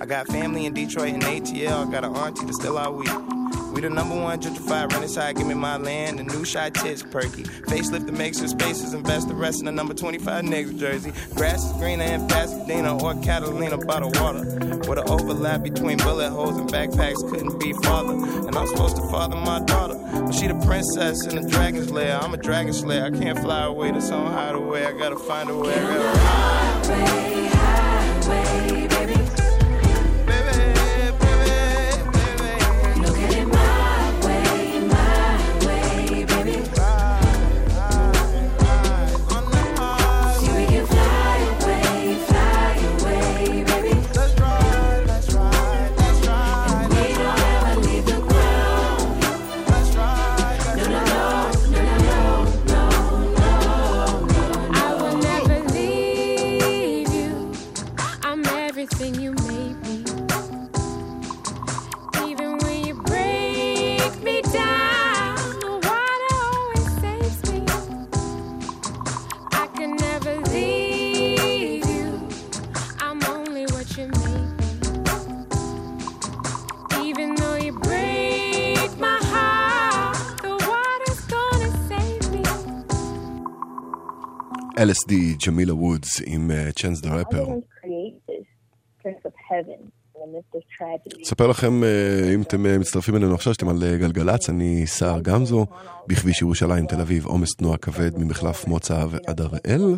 I 0.00 0.06
got 0.06 0.26
family 0.26 0.66
in 0.66 0.74
Detroit 0.74 1.14
and 1.14 1.22
ATL. 1.22 1.86
I 1.86 1.88
got 1.92 2.04
an 2.04 2.16
auntie 2.16 2.46
that's 2.46 2.56
still 2.56 2.78
out 2.78 2.96
weak. 2.96 3.37
We 3.72 3.82
the 3.82 3.90
number 3.90 4.14
one 4.14 4.40
gentrified 4.40 4.92
rent 4.92 5.08
side, 5.08 5.36
give 5.36 5.46
me 5.46 5.54
my 5.54 5.76
land. 5.76 6.18
The 6.18 6.24
new 6.24 6.44
shy 6.44 6.70
tits 6.70 7.02
perky. 7.02 7.44
Facelift 7.44 8.06
that 8.06 8.12
makes 8.12 8.40
your 8.40 8.48
spaces, 8.48 8.94
invest 8.94 9.28
the 9.28 9.34
rest 9.34 9.60
in 9.60 9.66
the 9.66 9.72
number 9.72 9.94
25 9.94 10.44
niggas 10.44 10.78
jersey. 10.78 11.12
Grass 11.34 11.64
is 11.64 11.72
greener 11.78 12.04
in 12.04 12.26
Pasadena 12.28 12.96
or 12.98 13.14
Catalina 13.22 13.78
by 13.78 14.00
the 14.00 14.08
water. 14.20 14.44
With 14.88 14.98
an 14.98 15.08
overlap 15.08 15.62
between 15.62 15.98
bullet 15.98 16.30
holes 16.30 16.56
and 16.56 16.68
backpacks 16.68 17.28
couldn't 17.30 17.58
be 17.60 17.72
farther. 17.84 18.14
And 18.14 18.56
I'm 18.56 18.66
supposed 18.66 18.96
to 18.96 19.02
father 19.10 19.36
my 19.36 19.60
daughter. 19.60 19.94
But 20.12 20.32
she 20.32 20.46
the 20.48 20.54
princess 20.66 21.26
in 21.26 21.40
the 21.40 21.48
dragon's 21.48 21.90
lair. 21.90 22.18
I'm 22.20 22.34
a 22.34 22.36
dragon 22.36 22.72
slayer. 22.72 23.04
I 23.04 23.10
can't 23.10 23.38
fly 23.38 23.64
away 23.64 23.92
to 23.92 24.00
some 24.00 24.26
hideaway. 24.26 24.84
I 24.84 24.92
gotta 24.92 25.18
find 25.18 25.50
a 25.50 25.56
way. 25.56 25.74
I 25.74 25.82
gotta 25.82 26.18
Highway, 26.88 27.48
highway, 27.52 28.77
LSD, 84.78 85.12
ג'מילה 85.46 85.74
וודס 85.74 86.22
עם 86.26 86.50
צ'אנס 86.76 87.00
דה 87.00 87.22
tragedy. 90.78 91.22
אספר 91.22 91.46
לכם, 91.46 91.84
אה, 91.84 92.34
אם 92.34 92.42
אתם 92.42 92.66
אה, 92.66 92.78
מצטרפים 92.78 93.16
אלינו 93.16 93.34
עכשיו, 93.34 93.54
שאתם 93.54 93.68
על 93.68 93.82
אה, 93.82 93.96
גלגלצ, 93.96 94.50
אני 94.50 94.86
סער 94.86 95.20
גמזו, 95.20 95.66
בכביש 96.06 96.42
ירושלים, 96.42 96.86
תל 96.86 97.00
אביב, 97.00 97.26
עומס 97.26 97.54
תנועה 97.56 97.78
כבד 97.78 98.18
ממחלף 98.18 98.66
מוצא 98.66 99.06
ועד 99.10 99.40
הראל. 99.40 99.96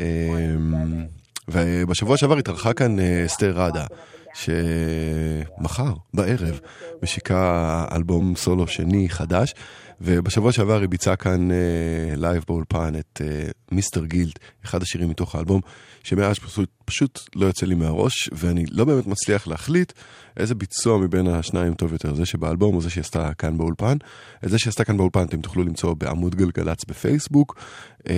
אה, 0.00 0.54
ובשבוע 1.48 2.16
שעבר 2.16 2.38
התארחה 2.38 2.72
כאן 2.72 2.96
אסתר 3.26 3.52
ראדה, 3.56 3.86
שמחר, 4.36 5.92
בערב, 6.14 6.60
משיקה 7.02 7.84
אלבום 7.92 8.36
סולו 8.36 8.66
שני 8.66 9.08
חדש, 9.08 9.54
ובשבוע 10.00 10.52
שעבר 10.52 10.80
היא 10.80 10.88
ביצעה 10.88 11.16
כאן 11.16 11.50
אה, 11.50 11.56
live 12.16 12.44
באולפן 12.48 12.94
את 12.98 13.20
אה, 13.24 13.50
Mister 13.72 14.04
Guilt, 14.04 14.32
אחד 14.64 14.82
השירים 14.82 15.08
מתוך 15.08 15.34
האלבום, 15.34 15.60
שמאז 16.02 16.38
פשוט, 16.38 16.68
פשוט 16.84 17.20
לא 17.34 17.46
יוצא 17.46 17.66
לי 17.66 17.74
מהראש, 17.74 18.30
ואני 18.32 18.64
לא 18.70 18.84
באמת 18.84 19.06
מצליח 19.06 19.46
להחליט 19.46 19.92
איזה 20.36 20.54
ביצוע 20.54 20.98
מבין 20.98 21.26
השניים 21.26 21.74
טוב 21.74 21.92
יותר, 21.92 22.14
זה 22.14 22.26
שבאלבום 22.26 22.74
או 22.74 22.80
זה 22.80 22.90
שהיא 22.90 23.02
עשתה 23.02 23.34
כאן 23.38 23.58
באולפן. 23.58 23.96
את 24.44 24.50
זה 24.50 24.58
שהיא 24.58 24.70
עשתה 24.70 24.84
כאן 24.84 24.96
באולפן 24.96 25.24
אתם 25.24 25.40
תוכלו 25.40 25.64
למצוא 25.64 25.94
בעמוד 25.94 26.34
גלגלצ 26.34 26.84
בפייסבוק, 26.84 27.56
אה, 28.08 28.14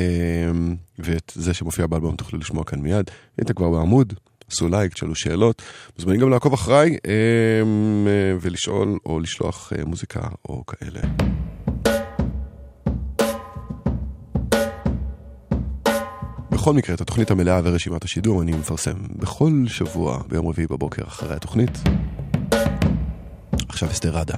ואת 0.99 1.33
זה 1.35 1.55
שמופיע 1.55 1.87
באלבום 1.87 2.17
תוכלו 2.17 2.39
לשמוע 2.39 2.65
כאן 2.65 2.81
מיד. 2.81 3.11
אתם 3.41 3.55
כבר 3.55 3.71
בעמוד, 3.71 4.15
עשו 4.53 4.69
לייק, 4.69 4.93
תשאלו 4.93 5.15
שאלות. 5.15 5.63
מוזמנים 5.99 6.21
גם 6.21 6.31
לעקוב 6.31 6.53
אחריי 6.53 6.91
אה, 6.91 7.13
אה, 8.07 8.37
ולשאול 8.41 8.99
או 9.07 9.21
לשלוח 9.21 9.73
אה, 9.79 9.85
מוזיקה 9.85 10.21
או 10.49 10.65
כאלה. 10.67 11.01
בכל 16.51 16.73
מקרה, 16.73 16.95
את 16.95 17.01
התוכנית 17.01 17.31
המלאה 17.31 17.61
ורשימת 17.65 18.05
השידור 18.05 18.43
אני 18.43 18.53
מפרסם 18.53 18.97
בכל 19.17 19.65
שבוע 19.67 20.23
ביום 20.29 20.49
רביעי 20.49 20.67
בבוקר 20.67 21.03
אחרי 21.03 21.37
התוכנית. 21.37 21.71
עכשיו 23.69 23.91
אסתר 23.91 24.17
ראדה. 24.17 24.35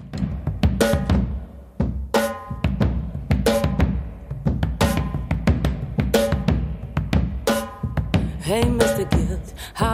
Hey, 8.50 8.64
Mr. 8.64 8.89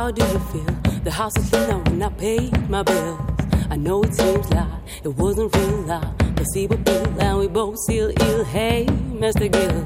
how 0.07 0.13
do 0.13 0.23
you 0.23 0.39
feel? 0.53 1.01
The 1.03 1.11
house 1.11 1.37
is 1.37 1.51
clean 1.51 1.83
when 1.83 2.01
I 2.01 2.11
paid 2.11 2.71
my 2.71 2.85
bills. 2.85 3.21
I 3.71 3.77
know 3.77 4.05
it 4.05 4.15
seems 4.15 4.49
like 4.51 4.69
it 5.03 5.09
wasn't 5.09 5.53
real 5.57 5.83
see 6.53 6.69
what 6.69 6.85
bill 6.85 7.21
and 7.21 7.39
we 7.41 7.49
both 7.49 7.77
still 7.79 8.13
ill. 8.21 8.45
Hey, 8.45 8.87
Mr. 9.23 9.51
Gill, 9.51 9.83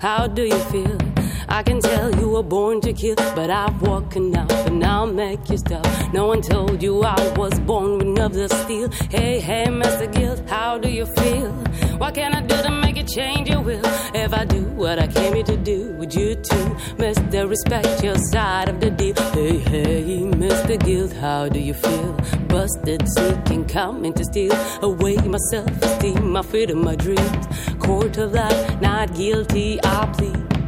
how 0.00 0.26
do 0.26 0.42
you 0.42 0.58
feel? 0.72 1.09
I 1.50 1.64
can 1.64 1.80
tell 1.80 2.14
you 2.14 2.28
were 2.28 2.44
born 2.44 2.80
to 2.82 2.92
kill, 2.92 3.16
but 3.16 3.50
I've 3.50 3.82
woken 3.82 4.36
up 4.36 4.50
and 4.68 4.84
I'll 4.84 5.06
make 5.06 5.50
you 5.50 5.58
stop. 5.58 5.84
No 6.14 6.28
one 6.28 6.42
told 6.42 6.80
you 6.80 7.02
I 7.02 7.32
was 7.36 7.58
born 7.60 7.98
with 7.98 8.06
nerves 8.06 8.36
of 8.36 8.52
steel. 8.52 8.88
Hey, 9.10 9.40
hey, 9.40 9.66
Mr. 9.66 10.10
Guilt, 10.12 10.48
how 10.48 10.78
do 10.78 10.88
you 10.88 11.06
feel? 11.06 11.50
What 11.98 12.14
can 12.14 12.34
I 12.34 12.42
do 12.42 12.56
to 12.62 12.70
make 12.70 12.96
you 12.96 13.02
change 13.02 13.48
your 13.50 13.62
will? 13.62 13.82
If 14.14 14.32
I 14.32 14.44
do 14.44 14.62
what 14.62 15.00
I 15.00 15.08
came 15.08 15.34
here 15.34 15.42
to 15.44 15.56
do, 15.56 15.92
would 15.98 16.14
you 16.14 16.36
too, 16.36 16.66
Mr. 17.02 17.50
Respect 17.50 18.04
your 18.04 18.16
side 18.16 18.68
of 18.68 18.78
the 18.78 18.90
deal? 18.90 19.16
Hey, 19.32 19.58
hey, 19.58 20.20
Mr. 20.20 20.78
Guilt, 20.78 21.12
how 21.14 21.48
do 21.48 21.58
you 21.58 21.74
feel? 21.74 22.12
Busted, 22.46 23.02
sneaking, 23.08 23.66
coming 23.66 24.12
to 24.14 24.24
steal 24.24 24.54
away 24.82 25.16
my 25.16 25.38
self-esteem, 25.50 26.30
my 26.30 26.42
freedom, 26.42 26.84
my 26.84 26.94
dreams. 26.94 27.46
Court 27.80 28.16
of 28.18 28.32
life, 28.32 28.80
not 28.80 29.14
guilty, 29.14 29.80
I 29.82 30.06
plead. 30.16 30.59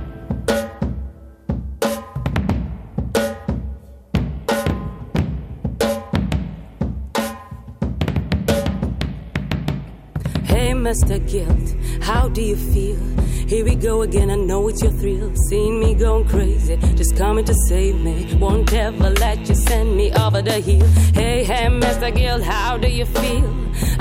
Mr. 10.82 11.16
Guilt, 11.30 11.76
how 12.02 12.28
do 12.28 12.42
you 12.42 12.56
feel? 12.56 12.98
Here 13.46 13.64
we 13.64 13.76
go 13.76 14.02
again, 14.02 14.30
I 14.30 14.34
know 14.34 14.66
it's 14.66 14.82
your 14.82 14.90
thrill. 14.90 15.32
Seeing 15.48 15.78
me 15.78 15.94
going 15.94 16.26
crazy, 16.26 16.76
just 16.96 17.16
coming 17.16 17.44
to 17.44 17.54
save 17.68 18.00
me. 18.00 18.34
Won't 18.40 18.72
ever 18.72 19.10
let 19.10 19.48
you 19.48 19.54
send 19.54 19.96
me 19.96 20.12
over 20.12 20.42
the 20.42 20.54
hill. 20.54 20.84
Hey, 21.14 21.44
hey, 21.44 21.66
Mr. 21.66 22.12
Guilt, 22.12 22.42
how 22.42 22.78
do 22.78 22.88
you 22.88 23.06
feel? 23.06 23.48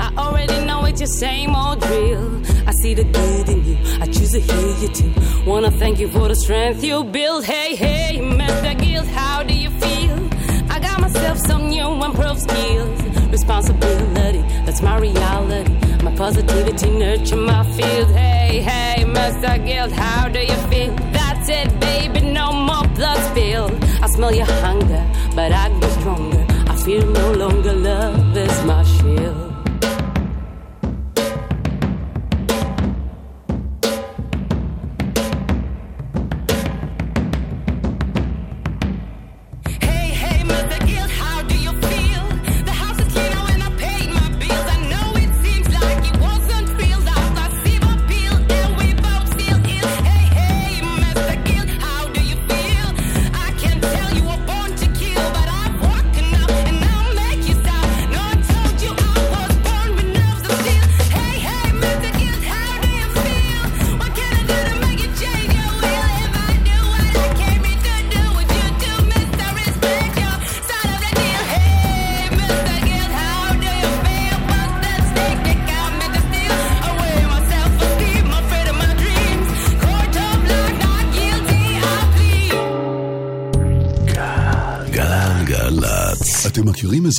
I 0.00 0.12
already 0.18 0.64
know 0.64 0.84
it's 0.84 1.00
your 1.00 1.06
same 1.06 1.54
old 1.54 1.80
drill. 1.82 2.42
I 2.66 2.72
see 2.82 2.94
the 2.94 3.04
good 3.04 3.48
in 3.48 3.64
you, 3.64 3.78
I 4.00 4.06
choose 4.06 4.32
to 4.32 4.40
hear 4.40 4.76
you 4.82 4.88
too. 4.88 5.12
Wanna 5.46 5.70
thank 5.70 6.00
you 6.00 6.08
for 6.08 6.26
the 6.26 6.34
strength 6.34 6.82
you 6.82 7.04
build. 7.04 7.44
Hey, 7.44 7.76
hey, 7.76 8.18
Mr. 8.18 8.76
Guilt, 8.76 9.06
how 9.06 9.44
do 9.44 9.54
you 9.54 9.70
feel? 9.70 10.18
I 10.68 10.80
got 10.80 11.00
myself 11.00 11.38
some 11.38 11.68
new 11.68 12.04
improved 12.04 12.40
skills. 12.40 13.01
Responsibility, 13.32 14.42
that's 14.66 14.82
my 14.82 14.98
reality. 14.98 15.72
My 16.04 16.14
positivity 16.14 16.90
nurture 16.90 17.36
my 17.36 17.64
field. 17.72 18.10
Hey, 18.10 18.60
hey, 18.60 19.04
Mr. 19.04 19.64
Guilt, 19.64 19.90
how 19.90 20.28
do 20.28 20.40
you 20.40 20.54
feel? 20.70 20.94
That's 21.12 21.48
it, 21.48 21.80
baby, 21.80 22.20
no 22.20 22.52
more 22.52 22.86
blood 22.88 23.18
spilled. 23.30 23.72
I 24.02 24.06
smell 24.08 24.34
your 24.34 24.44
hunger, 24.44 25.02
but 25.34 25.50
I 25.50 25.70
grow 25.80 25.88
stronger. 26.00 26.46
I 26.68 26.76
feel 26.76 27.06
no 27.06 27.32
longer 27.32 27.72
love 27.72 28.36
is 28.36 28.64
my 28.64 28.81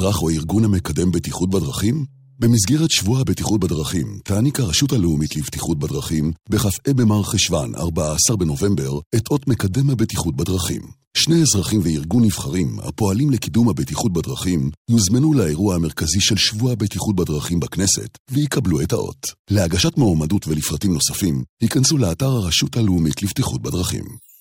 מכירים 0.03 0.13
אזרח 0.13 0.21
או 0.21 0.29
ארגון 0.29 0.65
המקדם 0.65 1.11
בטיחות 1.11 1.49
בדרכים? 1.49 2.05
במסגרת 2.39 2.91
שבוע 2.91 3.19
הבטיחות 3.19 3.59
בדרכים, 3.59 4.19
תעניק 4.23 4.59
הרשות 4.59 4.91
הלאומית 4.91 5.35
לבטיחות 5.35 5.79
בדרכים, 5.79 6.31
בכ"ה 6.49 6.93
במרחשוון, 6.93 7.75
14 7.75 8.37
בנובמבר, 8.37 8.99
את 9.15 9.27
אות 9.31 9.47
מקדם 9.47 9.89
הבטיחות 9.89 10.35
בדרכים. 10.35 10.81
שני 11.17 11.41
אזרחים 11.41 11.81
וארגון 11.83 12.23
נבחרים, 12.23 12.79
הפועלים 12.79 13.29
לקידום 13.31 13.69
הבטיחות 13.69 14.13
בדרכים, 14.13 14.71
יוזמנו 14.89 15.33
לאירוע 15.33 15.75
המרכזי 15.75 16.21
של 16.21 16.37
שבוע 16.37 16.71
הבטיחות 16.71 17.15
בדרכים 17.15 17.59
בכנסת, 17.59 18.17
ויקבלו 18.31 18.81
את 18.81 18.91
האות. 18.91 19.27
להגשת 19.51 19.97
מועמדות 19.97 20.47
ולפרטים 20.47 20.93
נוספים, 20.93 21.43
היכנסו 21.61 21.97
לאתר 21.97 22.29
הרשות 22.29 22.77
הלאומית 22.77 23.23
לבטיחות 23.23 23.61
בדרכים. 23.61 24.32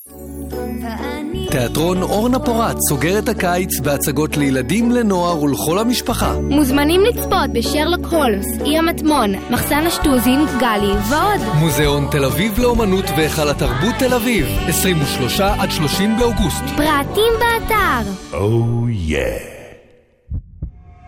תיאטרון 1.51 2.03
אורנה 2.03 2.39
פורת 2.39 2.77
סוגר 2.89 3.19
את 3.19 3.29
הקיץ 3.29 3.81
בהצגות 3.81 4.37
לילדים, 4.37 4.91
לנוער 4.91 5.43
ולכל 5.43 5.79
המשפחה. 5.79 6.35
מוזמנים 6.41 7.01
לצפות 7.01 7.51
בשרלוק 7.53 8.07
הולמס, 8.07 8.47
אי 8.65 8.79
המטמון, 8.79 9.35
מחסן 9.51 9.87
השטוזים, 9.87 10.41
גלי 10.61 10.93
ועוד. 11.11 11.41
מוזיאון 11.59 12.09
תל 12.11 12.25
אביב 12.25 12.59
לאומנות 12.59 13.05
והיכל 13.17 13.49
התרבות 13.49 13.95
תל 13.99 14.15
אביב, 14.15 14.47
23 14.69 15.41
עד 15.41 15.71
30 15.71 16.17
באוגוסט. 16.19 16.63
פרטים 16.77 17.33
באתר. 17.41 18.11
או 18.33 18.89
יא. 18.89 19.19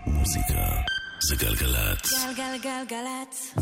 מוזיקה 0.06 0.54
זה 1.28 1.36
גלגלצ. 1.36 2.26
גלגלגלגלצ. 2.36 3.54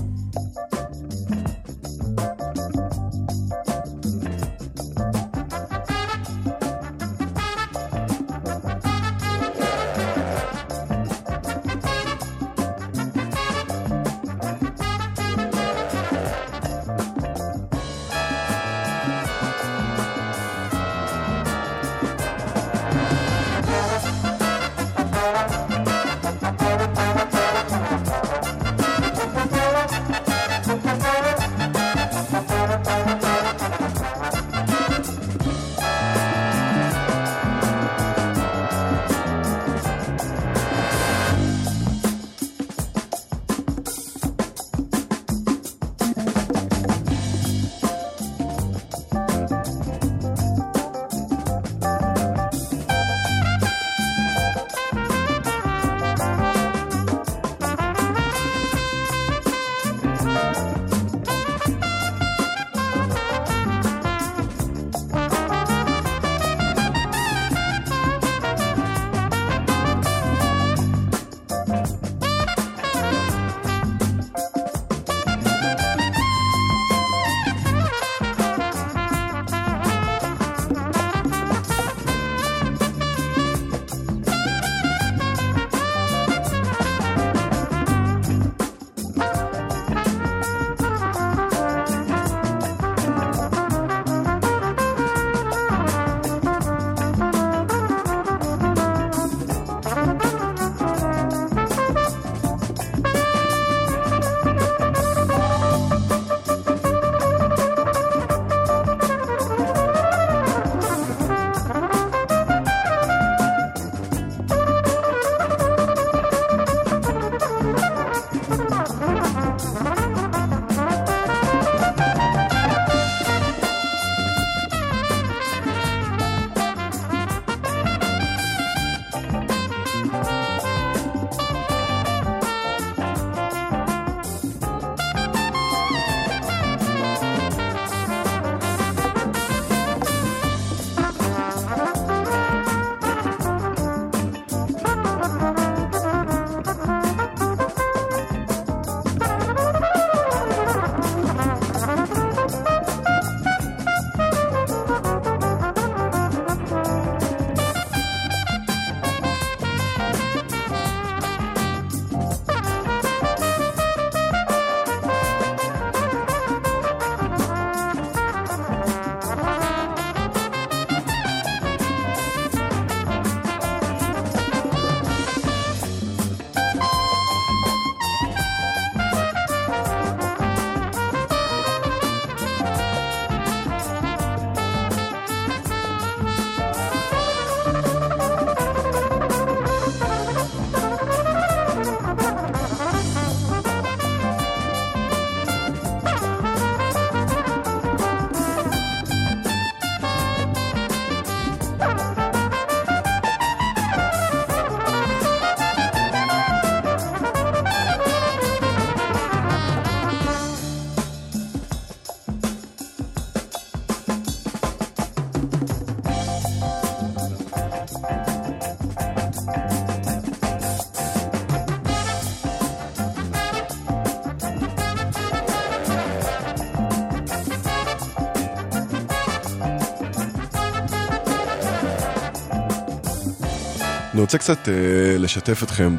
רוצה 234.32 234.54
קצת 234.54 234.68
אה, 234.68 234.74
לשתף 235.18 235.62
אתכם 235.62 235.96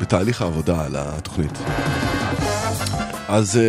בתהליך 0.00 0.42
העבודה 0.42 0.84
על 0.84 0.92
התוכנית. 0.96 1.50
אז 3.28 3.56
אה, 3.56 3.62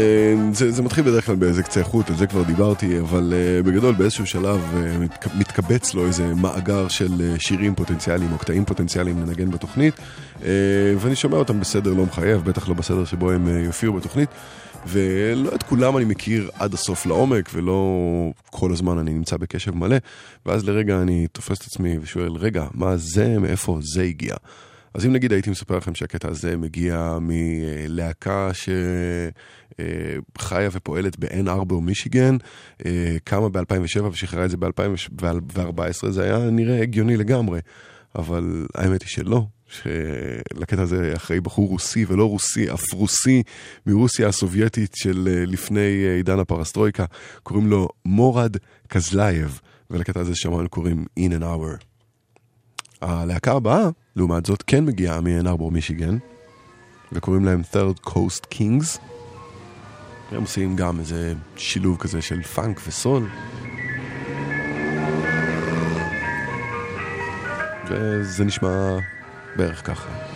זה, 0.53 0.71
זה 0.71 0.81
מתחיל 0.83 1.03
בדרך 1.03 1.25
כלל 1.25 1.35
באיזה 1.35 1.63
קצה 1.63 1.83
חוט, 1.83 2.09
על 2.09 2.15
זה 2.15 2.27
כבר 2.27 2.43
דיברתי, 2.43 2.99
אבל 2.99 3.33
אה, 3.35 3.63
בגדול 3.63 3.95
באיזשהו 3.95 4.25
שלב 4.25 4.61
אה, 4.75 4.97
מתק- 4.97 5.35
מתקבץ 5.35 5.93
לו 5.93 6.05
איזה 6.05 6.35
מאגר 6.35 6.87
של 6.87 7.11
אה, 7.21 7.39
שירים 7.39 7.75
פוטנציאליים 7.75 8.31
או 8.33 8.37
קטעים 8.37 8.65
פוטנציאליים 8.65 9.21
לנגן 9.21 9.51
בתוכנית, 9.51 9.93
אה, 10.45 10.49
ואני 10.99 11.15
שומע 11.15 11.37
אותם 11.37 11.59
בסדר 11.59 11.93
לא 11.93 12.05
מחייב, 12.05 12.41
בטח 12.43 12.69
לא 12.69 12.73
בסדר 12.75 13.05
שבו 13.05 13.31
הם 13.31 13.47
אה, 13.47 13.59
יופיעו 13.59 13.93
בתוכנית. 13.93 14.29
ולא 14.87 15.49
את 15.55 15.63
כולם 15.63 15.97
אני 15.97 16.05
מכיר 16.05 16.49
עד 16.59 16.73
הסוף 16.73 17.05
לעומק, 17.05 17.49
ולא 17.53 17.99
כל 18.59 18.71
הזמן 18.71 18.97
אני 18.97 19.13
נמצא 19.13 19.37
בקשב 19.37 19.75
מלא, 19.75 19.97
ואז 20.45 20.65
לרגע 20.65 21.01
אני 21.01 21.27
תופס 21.27 21.59
את 21.59 21.65
עצמי 21.65 21.97
ושואל, 22.01 22.31
רגע, 22.31 22.67
מה 22.73 22.97
זה, 22.97 23.39
מאיפה 23.39 23.79
זה 23.81 24.03
הגיע? 24.03 24.35
אז 24.93 25.05
אם 25.05 25.13
נגיד 25.13 25.31
הייתי 25.31 25.49
מספר 25.49 25.77
לכם 25.77 25.95
שהקטע 25.95 26.29
הזה 26.29 26.57
מגיע 26.57 27.17
מלהקה 27.21 28.49
שחיה 29.73 30.69
ופועלת 30.71 31.19
בעין 31.19 31.47
ארבור, 31.47 31.81
מישיגן, 31.81 32.37
אה, 32.85 33.17
קמה 33.23 33.49
ב-2007 33.49 34.03
ושחררה 34.11 34.45
את 34.45 34.49
זה 34.49 34.57
ב-2014, 34.57 36.09
זה 36.09 36.23
היה 36.23 36.37
נראה 36.37 36.81
הגיוני 36.81 37.17
לגמרי, 37.17 37.59
אבל 38.15 38.65
האמת 38.75 39.01
היא 39.01 39.09
שלא. 39.09 39.45
שלקטע 39.67 40.81
הזה 40.81 41.13
אחראי 41.15 41.39
בחור 41.39 41.69
רוסי 41.69 42.05
ולא 42.07 42.25
רוסי, 42.25 42.73
אף 42.73 42.93
רוסי 42.93 43.43
מרוסיה 43.85 44.27
הסובייטית 44.27 44.95
של 44.95 45.27
אה, 45.31 45.45
לפני 45.45 46.05
אה, 46.05 46.15
עידן 46.15 46.39
הפרסטרויקה, 46.39 47.05
קוראים 47.43 47.67
לו 47.67 47.87
מורד 48.05 48.57
קזלייב, 48.87 49.61
ולקטע 49.89 50.19
הזה 50.19 50.35
שמענו 50.35 50.69
קוראים 50.69 51.05
In 51.19 51.31
an 51.39 51.43
Hour. 51.43 51.83
הלהקה 53.01 53.51
הבאה, 53.53 53.89
לעומת 54.15 54.45
זאת, 54.45 54.63
כן 54.67 54.85
מגיעה 54.85 55.21
מאן 55.21 55.47
ארבור 55.47 55.71
מישיגן, 55.71 56.17
וקוראים 57.11 57.45
להם 57.45 57.61
Third 57.73 58.09
Coast 58.09 58.45
Kings. 58.53 58.99
הם 60.31 60.41
עושים 60.41 60.75
גם 60.75 60.99
איזה 60.99 61.33
שילוב 61.55 61.97
כזה 61.97 62.21
של 62.21 62.43
פאנק 62.43 62.81
וסול. 62.87 63.29
וזה 67.89 68.45
נשמע 68.45 68.97
בערך 69.57 69.87
ככה. 69.87 70.26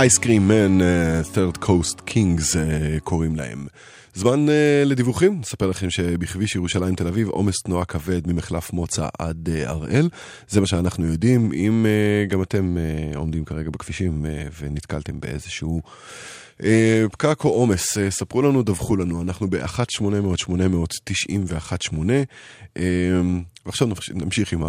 אייסקרים 0.00 0.48
מן, 0.48 0.78
third 1.34 1.56
coast 1.64 2.00
kings 2.08 2.54
uh, 2.54 2.56
קוראים 3.04 3.36
להם. 3.36 3.66
זמן 4.14 4.48
uh, 4.48 4.50
לדיווחים, 4.84 5.40
נספר 5.40 5.66
לכם 5.66 5.90
שבכביש 5.90 6.54
ירושלים 6.54 6.94
תל 6.94 7.06
אביב 7.06 7.28
עומס 7.28 7.54
תנועה 7.64 7.84
כבד 7.84 8.26
ממחלף 8.26 8.72
מוצא 8.72 9.08
עד 9.18 9.48
uh, 9.48 9.68
הראל. 9.68 10.08
זה 10.48 10.60
מה 10.60 10.66
שאנחנו 10.66 11.06
יודעים. 11.06 11.52
אם 11.52 11.86
uh, 11.86 11.88
גם 12.30 12.42
אתם 12.42 12.76
uh, 12.76 12.80
עומדים 13.16 13.44
כרגע 13.44 13.70
בכבישים 13.70 14.24
uh, 14.24 14.28
ונתקלתם 14.60 15.20
באיזשהו... 15.20 15.80
Uh, 16.60 16.62
פקק 17.12 17.44
או 17.44 17.50
עומס, 17.50 17.98
uh, 17.98 18.00
ספרו 18.10 18.42
לנו, 18.42 18.62
דווחו 18.62 18.96
לנו, 18.96 19.22
אנחנו 19.22 19.50
ב-1-800-891-8. 19.50 21.94
Uh, 22.78 22.80
ועכשיו 23.66 23.88
נמשיך 24.14 24.52
עם 24.52 24.62
uh, 24.62 24.66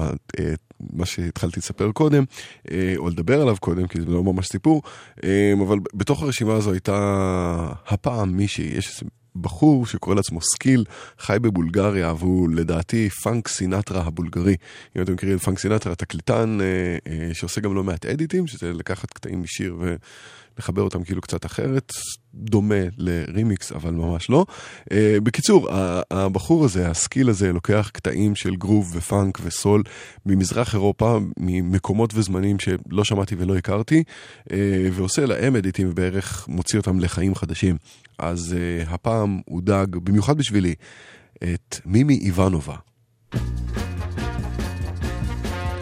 מה 0.93 1.05
שהתחלתי 1.05 1.59
לספר 1.59 1.91
קודם, 1.91 2.23
uh, 2.67 2.71
או 2.97 3.09
לדבר 3.09 3.41
עליו 3.41 3.55
קודם, 3.59 3.87
כי 3.87 4.01
זה 4.01 4.05
לא 4.05 4.23
ממש 4.23 4.47
סיפור, 4.47 4.81
uh, 5.17 5.23
אבל 5.61 5.77
בתוך 5.93 6.23
הרשימה 6.23 6.53
הזו 6.53 6.71
הייתה 6.71 7.71
הפעם 7.87 8.37
מישהי, 8.37 8.65
יש 8.65 8.89
איזה 8.89 9.11
בחור 9.35 9.85
שקורא 9.85 10.15
לעצמו 10.15 10.39
סקיל, 10.41 10.85
חי 11.19 11.37
בבולגריה, 11.41 12.13
והוא 12.17 12.49
לדעתי 12.49 13.09
פאנק 13.09 13.47
סינטרה 13.47 14.01
הבולגרי. 14.01 14.55
אם 14.97 15.01
אתם 15.01 15.13
מכירים 15.13 15.37
פאנק 15.37 15.59
סינטרה, 15.59 15.95
תקליטן 15.95 16.57
uh, 16.59 17.33
שעושה 17.33 17.61
גם 17.61 17.75
לא 17.75 17.83
מעט 17.83 18.05
אדיטים, 18.05 18.47
שזה 18.47 18.73
לקחת 18.73 19.13
קטעים 19.13 19.41
משיר 19.41 19.75
ו... 19.79 19.95
לחבר 20.59 20.81
אותם 20.81 21.03
כאילו 21.03 21.21
קצת 21.21 21.45
אחרת, 21.45 21.91
דומה 22.33 22.75
לרימיקס, 22.97 23.71
אבל 23.71 23.91
ממש 23.91 24.29
לא. 24.29 24.45
Uh, 24.83 24.93
בקיצור, 25.23 25.69
הבחור 26.11 26.65
הזה, 26.65 26.89
הסקיל 26.89 27.29
הזה, 27.29 27.53
לוקח 27.53 27.89
קטעים 27.93 28.35
של 28.35 28.55
גרוב 28.55 28.91
ופאנק 28.95 29.39
וסול 29.43 29.83
ממזרח 30.25 30.73
אירופה, 30.73 31.19
ממקומות 31.39 32.11
וזמנים 32.13 32.59
שלא 32.59 33.03
שמעתי 33.03 33.35
ולא 33.37 33.57
הכרתי, 33.57 34.03
uh, 34.43 34.51
ועושה 34.93 35.25
להם 35.25 35.55
אדיטים 35.55 35.89
ובערך 35.89 36.47
מוציא 36.47 36.79
אותם 36.79 36.99
לחיים 36.99 37.35
חדשים. 37.35 37.77
אז 38.19 38.55
uh, 38.85 38.89
הפעם 38.89 39.39
הוא 39.45 39.61
דאג, 39.61 39.95
במיוחד 39.95 40.37
בשבילי, 40.37 40.75
את 41.43 41.79
מימי 41.85 42.17
איוונובה. 42.17 42.75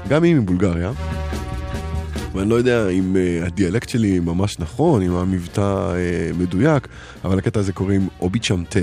גם 0.09 0.23
היא 0.23 0.35
מבולגריה. 0.35 0.91
ואני 2.33 2.49
לא 2.49 2.55
יודע 2.55 2.89
אם 2.89 3.15
uh, 3.15 3.45
הדיאלקט 3.45 3.89
שלי 3.89 4.19
ממש 4.19 4.59
נכון, 4.59 5.01
אם 5.01 5.15
המבטא 5.15 5.93
uh, 5.93 6.37
מדויק, 6.37 6.87
אבל 7.23 7.37
הקטע 7.37 7.59
הזה 7.59 7.73
קוראים 7.73 8.07
Обичам 8.21 8.62
те, 8.62 8.79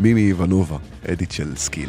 מימי 0.00 0.20
איוונובה, 0.20 0.76
edit 1.08 1.30
של 1.30 1.56
סקיל. 1.56 1.88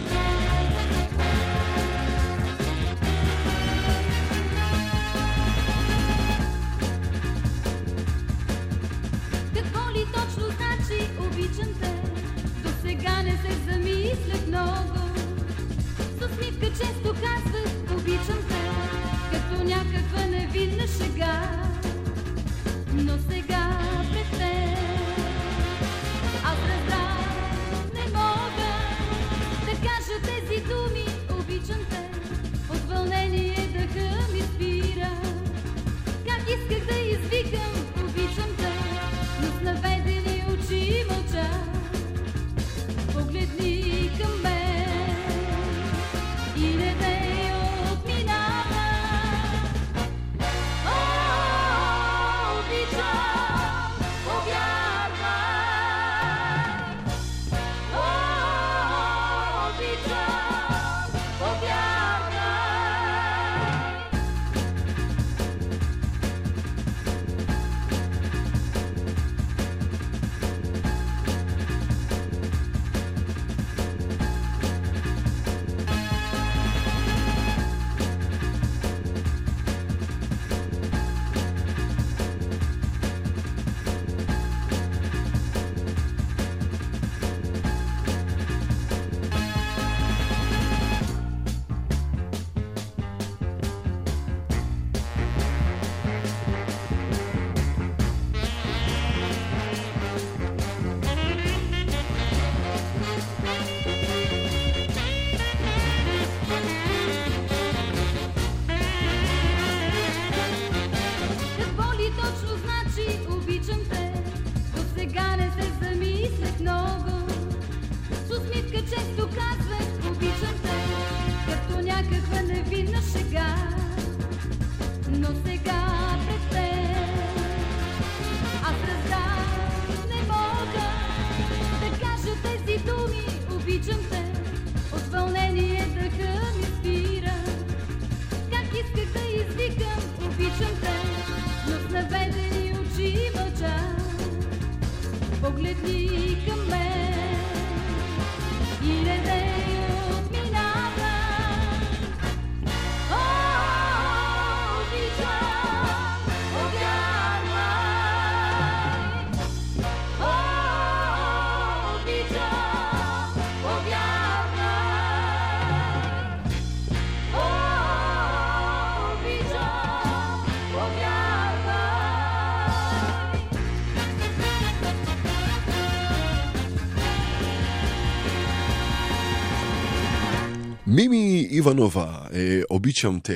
אה, 183.05 183.09
Обичам 183.09 183.26
те. 183.26 183.33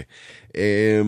אה, 0.56 1.02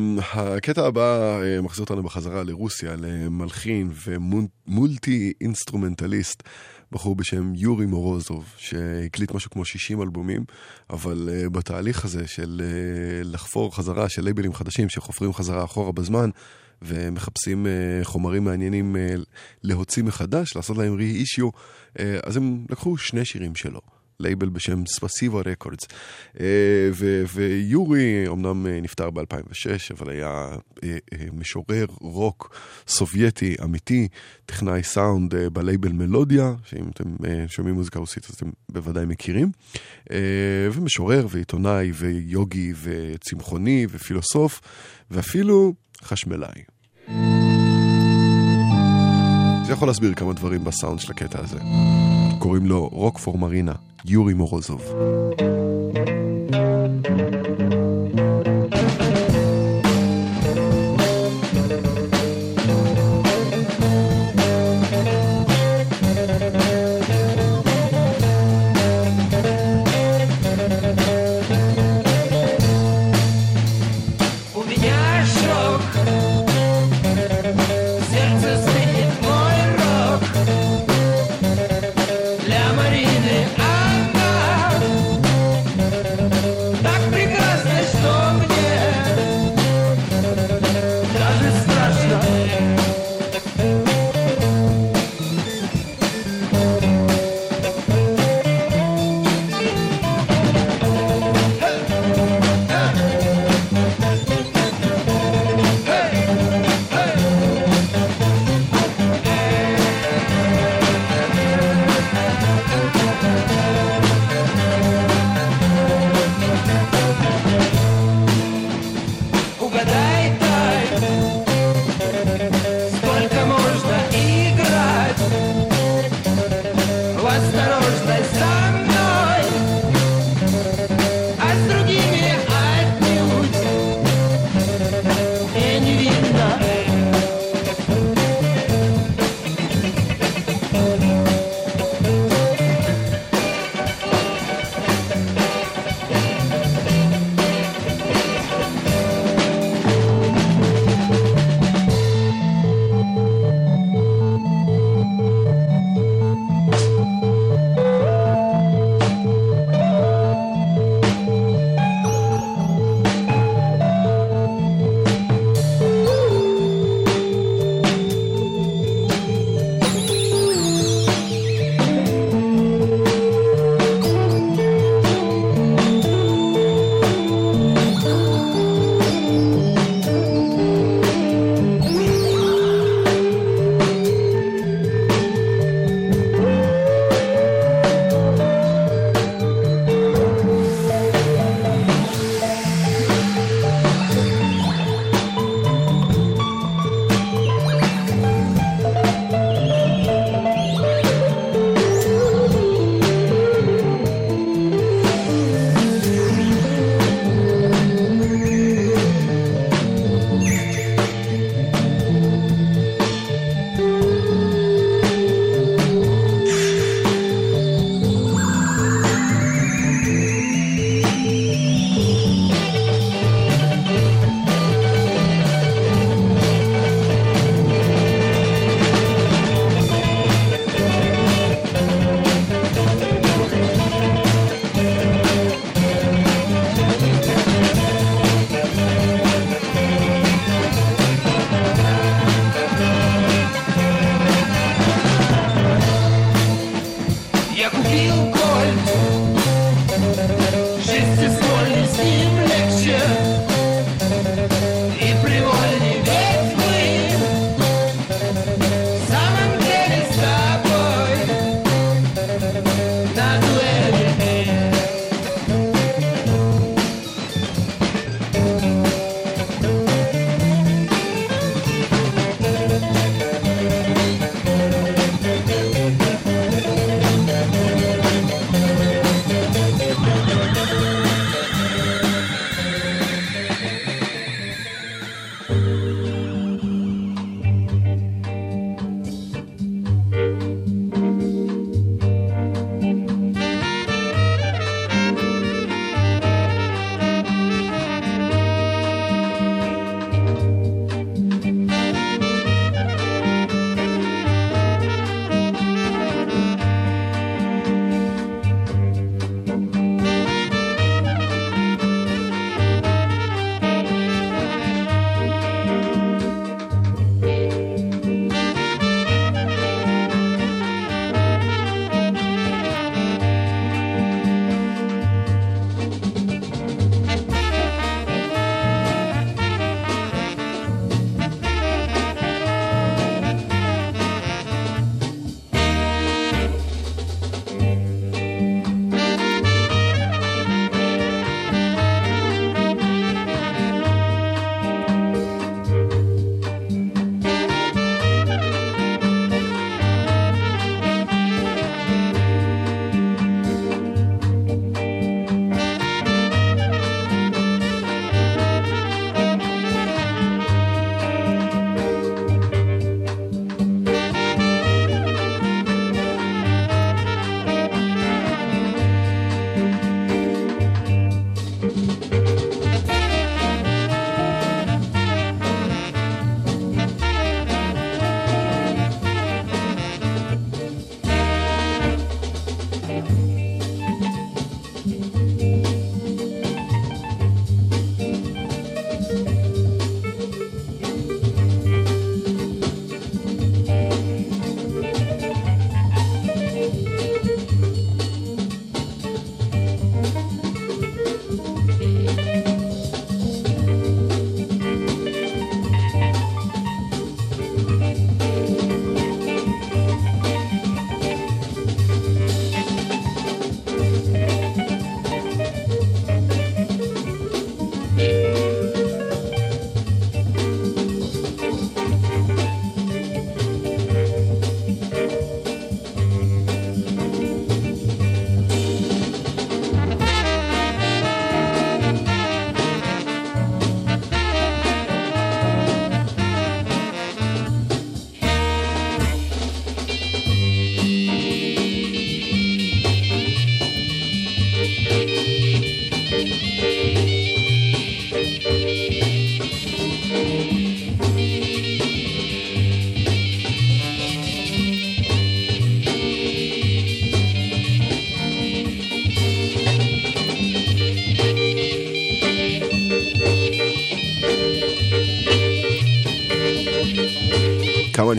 הקטע 0.57 0.86
הבא 0.86 1.41
אה, 1.41 1.62
מחזיר 1.62 1.84
אותנו 1.84 2.03
בחזרה 2.03 2.43
לרוסיה, 2.43 2.95
למלחין 2.95 3.91
ו 4.05 4.27
multi 4.27 5.34
instrumentalist, 5.41 6.43
בחור 6.91 7.16
בשם 7.16 7.55
יורי 7.55 7.86
מורוזוב, 7.86 8.45
שהקליט 8.57 9.32
משהו 9.32 9.51
כמו 9.51 9.66
60 9.66 10.01
אלבומים, 10.01 10.45
אבל 10.89 11.30
אה, 11.32 11.49
בתהליך 11.49 12.05
הזה 12.05 12.28
של 12.28 12.62
אה, 12.64 13.24
לחפור 13.24 13.76
חזרה 13.76 14.10
של 14.10 14.24
לייבלים 14.24 14.53
חדשים 14.53 14.89
שחופרים 14.89 15.34
חזרה 15.34 15.64
אחורה 15.64 15.91
בזמן, 15.91 16.30
ומחפשים 16.82 17.68
אה, 17.68 17.99
חומרים 18.03 18.43
מעניינים 18.43 18.95
אה, 18.95 19.16
להוציא 19.64 20.03
מחדש, 20.03 20.55
לעשות 20.55 20.78
להם 20.78 20.97
re-issue, 20.97 21.51
אה, 21.99 22.20
אז 22.24 22.38
הם 22.38 22.66
לקחו 22.70 22.97
שני 22.97 23.26
שירים 23.26 23.55
שלו. 23.55 23.98
לייבל 24.20 24.49
בשם 24.49 24.86
ספסיבה 24.86 25.41
רקורדס. 25.45 25.88
ויורי 27.34 28.28
אמנם 28.28 28.67
אה, 28.67 28.82
נפטר 28.82 29.09
ב-2006, 29.09 29.93
אבל 29.97 30.09
היה 30.09 30.47
אה, 30.84 30.97
אה, 31.13 31.26
משורר 31.34 31.86
רוק 32.01 32.55
סובייטי 32.88 33.55
אמיתי, 33.63 34.07
טכנאי 34.45 34.84
סאונד 34.84 35.36
אה, 35.36 35.49
בלייבל 35.49 35.91
מלודיה, 35.91 36.53
שאם 36.63 36.89
אתם 36.89 37.15
אה, 37.26 37.45
שומעים 37.47 37.76
מוזיקה 37.76 37.99
רוסית 37.99 38.26
אז 38.30 38.36
אתם 38.36 38.49
בוודאי 38.70 39.05
מכירים, 39.05 39.51
אה, 40.11 40.17
ומשורר 40.72 41.28
ועיתונאי 41.30 41.91
ויוגי 41.91 42.74
וצמחוני 42.82 43.88
ופילוסוף, 43.89 44.61
ואפילו 45.11 45.74
חשמלאי. 46.03 46.63
זה 49.65 49.74
יכול 49.74 49.88
להסביר 49.88 50.13
כמה 50.13 50.34
דברים 50.34 50.63
בסאונד 50.63 50.99
של 50.99 51.11
הקטע 51.11 51.39
הזה. 51.39 51.59
קוראים 52.39 52.65
לו 52.65 52.87
רוק 52.91 53.17
פור 53.17 53.37
מרינה, 53.37 53.73
יורי 54.05 54.33
מורוזוב. 54.33 54.81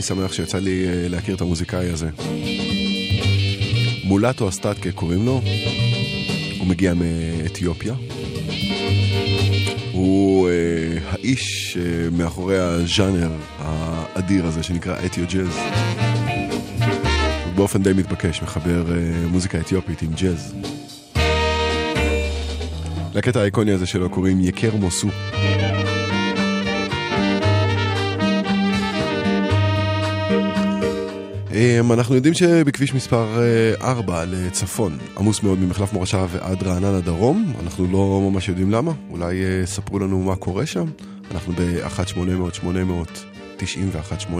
אני 0.01 0.07
שמח 0.07 0.33
שיצא 0.33 0.57
לי 0.57 0.87
אה, 0.87 1.07
להכיר 1.07 1.35
את 1.35 1.41
המוזיקאי 1.41 1.89
הזה. 1.89 2.09
מולטו 4.03 4.49
אסטטקה 4.49 4.91
קוראים 4.91 5.25
לו, 5.25 5.41
הוא 6.59 6.67
מגיע 6.67 6.93
מאתיופיה. 6.93 7.93
הוא 9.91 10.49
אה, 10.49 10.53
האיש 11.09 11.77
אה, 11.77 12.09
מאחורי 12.11 12.59
הז'אנר 12.59 13.31
האדיר 13.59 14.45
הזה 14.45 14.63
שנקרא 14.63 14.95
אתיו 15.05 15.25
ג'אז. 15.33 15.59
באופן 17.55 17.83
די 17.83 17.93
מתבקש 17.93 18.41
מחבר 18.41 18.91
אה, 18.91 19.27
מוזיקה 19.27 19.59
אתיופית 19.59 20.01
עם 20.01 20.11
ג'אז. 20.13 20.55
לקטע 23.13 23.39
האיקוני 23.41 23.71
הזה 23.71 23.85
שלו 23.85 24.09
קוראים 24.09 24.41
יקר 24.41 24.75
מוסו. 24.75 25.07
אנחנו 31.91 32.15
יודעים 32.15 32.33
שבכביש 32.33 32.93
מספר 32.93 33.39
4 33.81 34.25
לצפון 34.25 34.97
עמוס 35.17 35.43
מאוד 35.43 35.59
ממחלף 35.59 35.93
מורשה 35.93 36.25
ועד 36.31 36.63
רעננה 36.63 36.99
דרום, 36.99 37.53
אנחנו 37.63 37.87
לא 37.91 38.29
ממש 38.31 38.49
יודעים 38.49 38.71
למה, 38.71 38.91
אולי 39.09 39.43
אה, 39.43 39.65
ספרו 39.65 39.99
לנו 39.99 40.19
מה 40.19 40.35
קורה 40.35 40.65
שם, 40.65 40.85
אנחנו 41.31 41.53
ב-1-800-891-8 41.53 44.33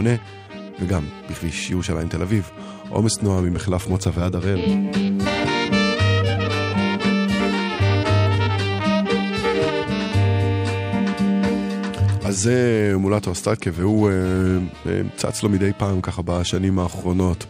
וגם 0.80 1.04
בכביש 1.30 1.70
ירושלים 1.70 2.08
תל 2.08 2.22
אביב, 2.22 2.50
עומס 2.88 3.18
תנועה 3.18 3.40
ממחלף 3.40 3.88
מוצא 3.88 4.10
ועד 4.14 4.34
הראל. 4.34 4.60
אז 12.32 12.38
זה 12.38 12.92
מולטו 12.98 13.32
אסטרקה, 13.32 13.70
והוא 13.74 14.10
אה, 14.10 14.14
אה, 14.86 15.00
צץ 15.16 15.42
לו 15.42 15.48
מדי 15.48 15.70
פעם 15.78 16.00
ככה 16.00 16.22
בשנים 16.22 16.78
האחרונות 16.78 17.46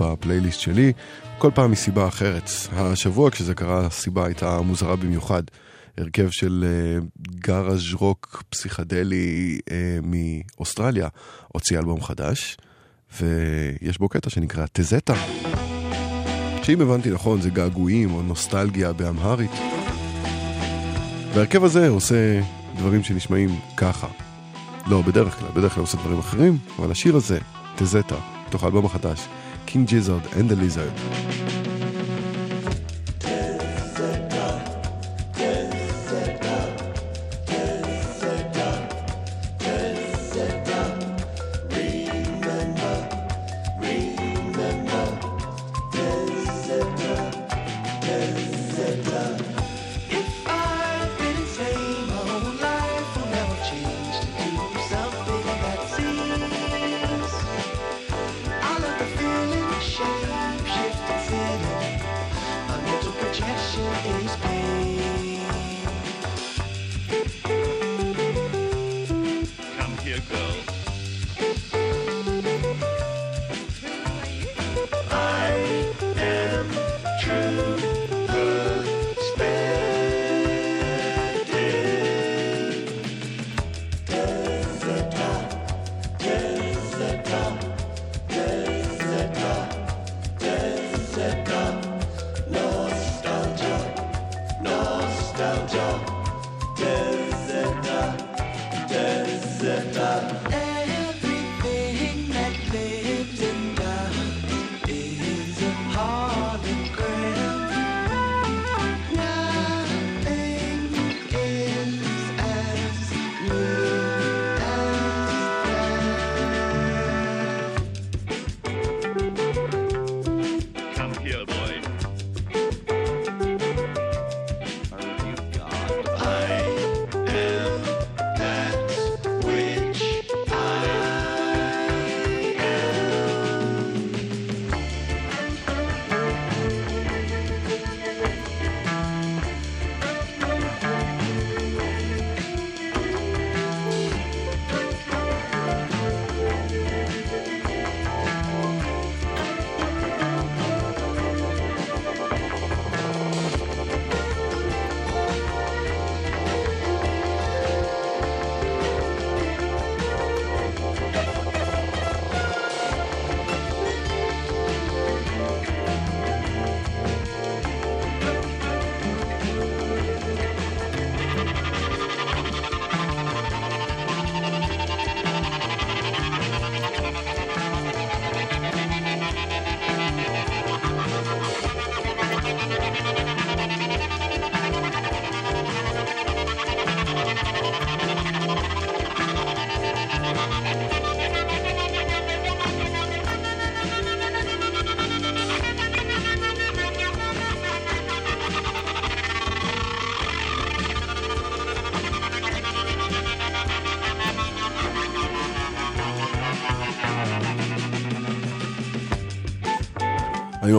בפלייליסט 0.00 0.60
שלי, 0.60 0.92
כל 1.38 1.50
פעם 1.54 1.70
מסיבה 1.70 2.08
אחרת. 2.08 2.50
השבוע 2.72 3.30
כשזה 3.30 3.54
קרה, 3.54 3.86
הסיבה 3.86 4.26
הייתה 4.26 4.60
מוזרה 4.60 4.96
במיוחד. 4.96 5.42
הרכב 5.98 6.30
של 6.30 6.64
אה, 6.68 7.06
גאראז' 7.34 7.94
רוק 7.94 8.42
פסיכדלי 8.50 9.58
מאוסטרליה 10.02 11.08
הוציא 11.48 11.78
אלבום 11.78 12.02
חדש, 12.02 12.56
ויש 13.20 13.98
בו 13.98 14.08
קטע 14.08 14.30
שנקרא 14.30 14.66
תזטה. 14.72 15.14
שאם 16.62 16.80
הבנתי 16.80 17.10
נכון 17.10 17.40
זה 17.40 17.50
געגועים 17.50 18.14
או 18.14 18.22
נוסטלגיה 18.22 18.92
באמהרית. 18.92 19.52
וההרכב 21.34 21.64
הזה 21.64 21.88
עושה 21.88 22.40
דברים 22.78 23.04
שנשמעים 23.04 23.60
ככה. 23.76 24.06
לא, 24.86 25.02
בדרך 25.02 25.38
כלל, 25.38 25.48
בדרך 25.54 25.74
כלל 25.74 25.80
עושה 25.80 25.96
דברים 25.98 26.18
אחרים, 26.18 26.58
אבל 26.78 26.90
השיר 26.90 27.16
הזה, 27.16 27.38
תזטה, 27.76 28.16
מתוך 28.48 28.64
האלבום 28.64 28.86
החדש, 28.86 29.28
King 29.66 29.90
Gizzard 29.90 30.34
and 30.34 30.52
the 30.52 30.54
Lizard. 30.54 31.57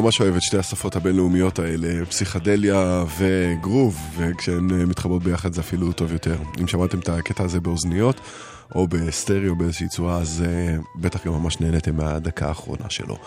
ממש 0.01 0.21
אוהב 0.21 0.35
את 0.35 0.41
שתי 0.41 0.57
השפות 0.57 0.95
הבינלאומיות 0.95 1.59
האלה, 1.59 2.05
פסיכדליה 2.05 3.03
וגרוב, 3.17 3.97
וכשהן 4.17 4.71
אה, 4.71 4.85
מתחברות 4.85 5.23
ביחד 5.23 5.53
זה 5.53 5.61
אפילו 5.61 5.91
טוב 5.91 6.11
יותר. 6.11 6.35
אם 6.61 6.67
שמעתם 6.67 6.99
את 6.99 7.09
הקטע 7.09 7.43
הזה 7.43 7.59
באוזניות, 7.59 8.21
או 8.75 8.87
בסטריאו 8.87 9.55
באיזושהי 9.55 9.87
צורה, 9.87 10.17
אז 10.17 10.43
uh, 10.45 10.81
בטח 10.95 11.27
גם 11.27 11.33
ממש 11.33 11.59
נהניתם 11.59 11.95
מהדקה 11.95 12.47
האחרונה 12.47 12.89
שלו. 12.89 13.17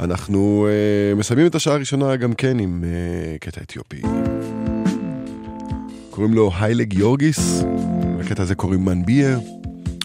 אנחנו 0.00 0.68
uh, 1.14 1.18
מסיימים 1.18 1.46
את 1.46 1.54
השעה 1.54 1.74
הראשונה 1.74 2.16
גם 2.16 2.32
כן 2.32 2.58
עם 2.58 2.84
uh, 2.84 3.38
קטע 3.38 3.60
אתיופי. 3.60 4.02
קוראים 6.10 6.34
לו 6.34 6.50
היילג 6.60 6.92
יורגיס, 6.92 7.64
לקטע 8.18 8.42
הזה 8.42 8.54
קוראים 8.54 8.84
מנביה. 8.84 9.38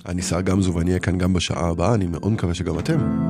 אני 0.05 0.22
שר 0.22 0.41
גמזו 0.41 0.74
ואני 0.74 0.89
אהיה 0.89 0.99
כאן 0.99 1.18
גם 1.18 1.34
בשעה 1.34 1.70
הבאה, 1.70 1.93
אני 1.93 2.07
מאוד 2.07 2.32
מקווה 2.32 2.53
שגם 2.53 2.80
אתם. 2.80 3.29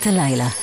את 0.00 0.06
הלילה. 0.06 0.59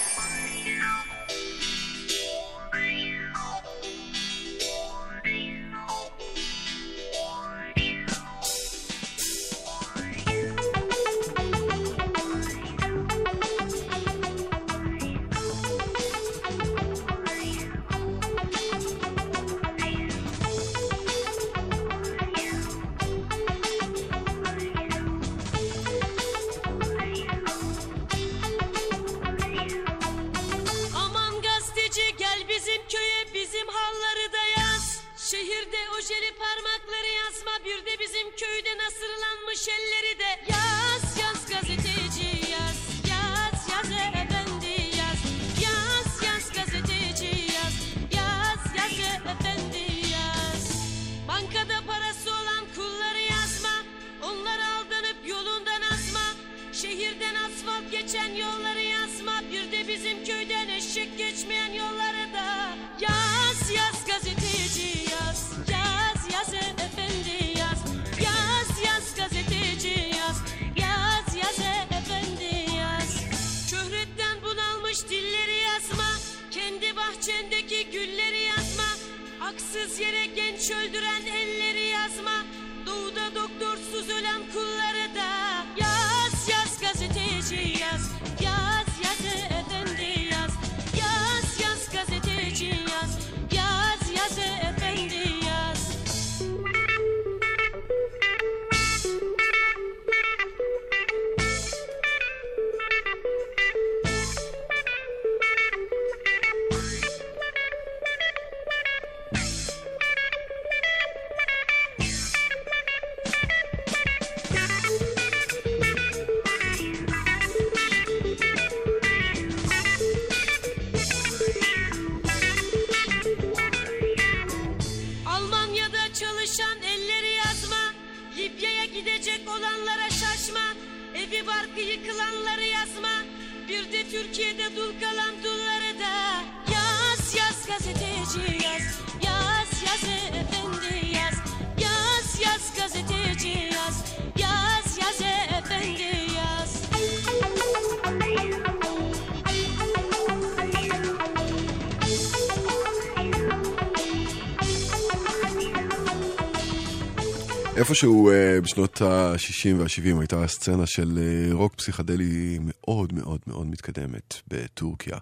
איפשהו 157.89 158.31
אה, 158.31 158.61
בשנות 158.61 159.03
ה-60 159.03 159.75
וה-70 159.79 160.21
הייתה 160.21 160.47
סצנה 160.47 160.87
של 160.87 161.19
אה, 161.19 161.55
רוק 161.55 161.75
פסיכדלי 161.75 162.59
מאוד 162.63 163.13
מאוד 163.13 163.41
מאוד 163.47 163.67
מתקדמת 163.67 164.35
בטורקיה. 164.49 165.17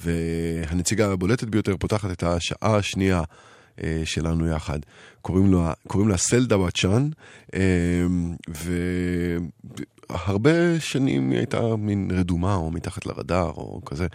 והנציגה 0.00 1.12
הבולטת 1.12 1.48
ביותר 1.48 1.76
פותחת 1.76 2.10
את 2.10 2.22
השעה 2.22 2.76
השנייה 2.76 3.22
שלנו 4.04 4.46
יחד. 4.46 4.78
קוראים, 5.22 5.50
לו, 5.50 5.64
קוראים 5.86 6.08
לה 6.08 6.16
סלדה 6.16 6.58
בצ'אן, 6.58 7.08
אה, 7.54 7.60
והרבה 10.08 10.80
שנים 10.80 11.30
היא 11.30 11.38
הייתה 11.38 11.76
מין 11.76 12.10
רדומה 12.14 12.54
או 12.54 12.70
מתחת 12.70 13.06
לרדאר 13.06 13.50
או 13.50 13.80
כזה, 13.86 14.06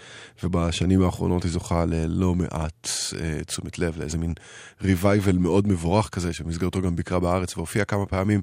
ובשנים 0.43 1.01
האחרונות 1.01 1.43
היא 1.43 1.51
זוכה 1.51 1.85
ללא 1.85 2.35
מעט 2.35 2.89
אה, 3.21 3.43
תשומת 3.43 3.79
לב, 3.79 3.97
לאיזה 3.99 4.17
מין 4.17 4.33
ריווייבל 4.81 5.37
מאוד 5.37 5.67
מבורך 5.67 6.09
כזה, 6.09 6.33
שבמסגרתו 6.33 6.81
גם 6.81 6.95
ביקרה 6.95 7.19
בארץ 7.19 7.57
והופיעה 7.57 7.85
כמה 7.85 8.05
פעמים. 8.05 8.41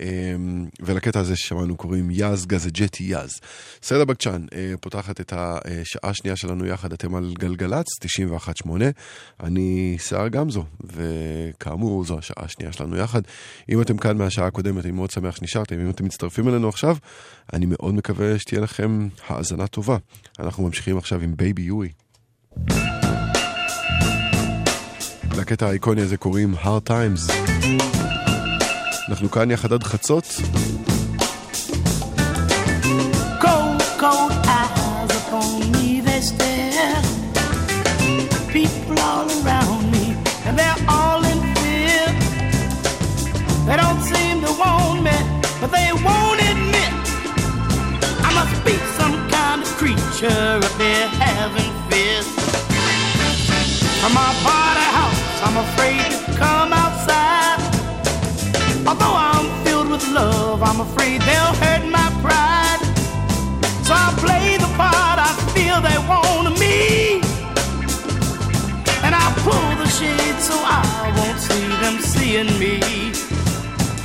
אמ, 0.00 0.66
ולקטע 0.80 1.20
הזה 1.20 1.36
ששמענו 1.36 1.76
קוראים 1.76 2.08
יז 2.10 2.46
גזג'טי 2.46 3.04
יז. 3.04 3.40
סרדה 3.82 4.04
בקצ'אן 4.04 4.46
אה, 4.54 4.74
פותחת 4.80 5.20
את 5.20 5.32
השעה 5.36 6.10
השנייה 6.10 6.36
שלנו 6.36 6.66
יחד, 6.66 6.92
אתם 6.92 7.14
על 7.14 7.34
גלגלצ, 7.38 7.86
91.8. 8.64 8.70
אני 9.42 9.96
שיער 10.00 10.28
גמזו, 10.28 10.64
וכאמור 10.84 12.04
זו 12.04 12.18
השעה 12.18 12.44
השנייה 12.44 12.72
שלנו 12.72 12.96
יחד. 12.96 13.22
אם 13.68 13.82
אתם 13.82 13.96
כאן 13.96 14.18
מהשעה 14.18 14.46
הקודמת, 14.46 14.84
אני 14.84 14.92
מאוד 14.92 15.10
שמח 15.10 15.36
שנשארתם. 15.36 15.80
אם 15.80 15.90
אתם 15.90 16.04
מצטרפים 16.04 16.48
אלינו 16.48 16.68
עכשיו, 16.68 16.96
אני 17.52 17.66
מאוד 17.68 17.94
מקווה 17.94 18.38
שתהיה 18.38 18.60
לכם 18.60 19.08
האזנה 19.28 19.66
טובה. 19.66 19.96
אנחנו 20.38 20.64
ממשיכים 20.64 20.98
עכשיו 20.98 21.20
עם 21.20 21.36
בייבי 21.36 21.62
יואי. 21.62 21.88
לקטע 25.38 25.66
האיקוני 25.66 26.02
הזה 26.02 26.16
קוראים 26.16 26.54
Hard 26.54 26.88
Times. 26.88 27.97
אנחנו 29.08 29.30
כאן 29.30 29.50
יחד 29.50 29.72
עד 29.72 29.84
חצות. 29.84 30.24
Cold, 33.42 33.82
cold 34.00 34.32
eyes 34.46 35.10
upon 35.20 35.72
me, 35.72 36.00
they 36.06 36.20
stare. 36.30 37.00
People 38.56 38.98
all 39.10 39.28
around 39.38 39.84
me, 39.94 40.06
and 40.46 40.54
they're 40.58 40.82
all 40.96 41.22
in 41.32 41.40
fear. 41.58 42.06
They 43.66 43.76
don't 43.82 44.02
seem 44.12 44.36
to 44.46 44.52
want 44.62 44.98
me, 45.08 45.18
but 45.60 45.70
they 45.76 45.88
won't 46.06 46.40
admit. 46.50 46.94
I 48.28 48.30
must 48.38 48.56
be 48.68 48.76
some 48.98 49.16
kind 49.34 49.58
of 49.64 49.68
creature 49.80 50.48
of 50.66 50.72
there 50.82 51.08
having 51.26 51.78
I'm 54.00 54.12
a 54.12 54.14
my 54.14 54.32
body 54.44 54.86
house, 54.98 55.42
I'm 55.42 55.56
afraid. 55.56 55.97
Seeing 72.44 72.58
me. 72.58 72.80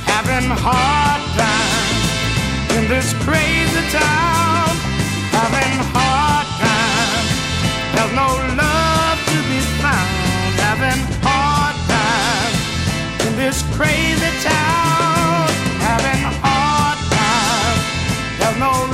Having 0.06 0.50
hard 0.50 1.22
time 1.38 2.76
in 2.76 2.88
this 2.88 3.12
crazy 3.24 3.82
town. 3.90 4.68
Having 5.38 5.76
hard 5.94 6.46
time. 6.62 7.26
There's 7.94 8.14
no 8.22 8.30
love 8.58 9.18
to 9.30 9.38
be 9.50 9.60
found. 9.82 10.54
Having 10.66 11.02
hard 11.22 11.76
time 11.94 12.54
in 13.26 13.36
this 13.36 13.62
crazy 13.76 14.32
town. 14.42 15.48
Having 15.88 16.22
hard 16.42 16.98
time. 17.14 17.78
There's 18.38 18.58
no 18.58 18.93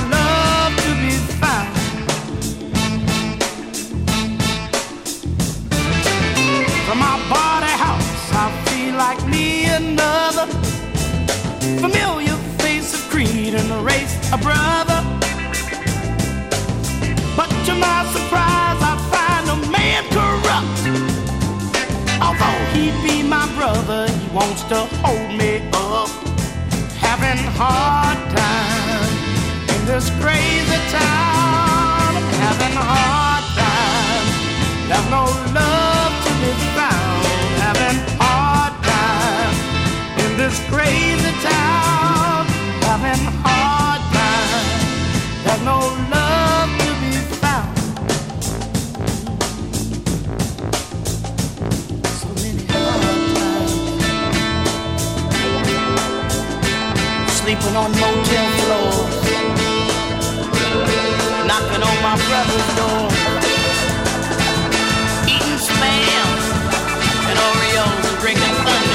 familiar 11.61 12.35
face 12.57 12.93
of 12.93 13.01
creed 13.09 13.53
and 13.53 13.69
race 13.85 14.15
a 14.33 14.37
brother. 14.37 14.99
But 17.37 17.49
to 17.67 17.73
my 17.75 18.01
surprise, 18.13 18.79
I 18.81 18.95
find 19.13 19.45
a 19.49 19.57
man 19.69 20.03
corrupt. 20.09 20.81
Although 22.21 22.61
he'd 22.73 22.97
be 23.07 23.21
my 23.21 23.45
brother, 23.55 24.07
he 24.07 24.27
wants 24.33 24.63
to 24.65 24.79
hold 25.03 25.31
me 25.37 25.61
up. 25.73 26.09
Having 26.97 27.43
hard 27.53 28.17
time 28.35 29.11
in 29.73 29.85
this 29.85 30.09
crazy 30.21 30.81
town. 30.89 32.13
Having 32.45 32.75
hard 32.77 33.43
time. 33.61 34.25
There's 34.89 35.09
no 35.09 35.25
love 35.53 36.13
to 36.25 36.31
be 36.41 36.51
found. 36.77 37.25
Having 37.65 37.99
hard 38.19 38.73
time 38.83 39.55
in 40.25 40.37
this 40.37 40.57
crazy 40.69 41.20
sleeping 57.51 57.75
on 57.75 57.91
motel 57.91 58.47
floors, 58.59 59.15
knocking 61.47 61.83
on 61.83 61.97
my 62.01 62.15
brother's 62.27 62.67
door, 62.77 63.07
eating 65.27 65.59
spam 65.59 66.27
and 67.27 67.37
Oreos 67.39 68.09
and 68.09 68.19
drinking 68.19 68.55
thunder. 68.63 68.90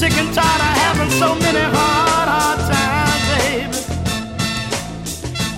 Sick 0.00 0.16
and 0.22 0.32
tired 0.34 0.62
of 0.68 0.74
having 0.84 1.10
so 1.22 1.28
many 1.44 1.64
hard, 1.76 2.28
hard 2.36 2.60
times, 2.72 3.24
baby. 3.32 3.78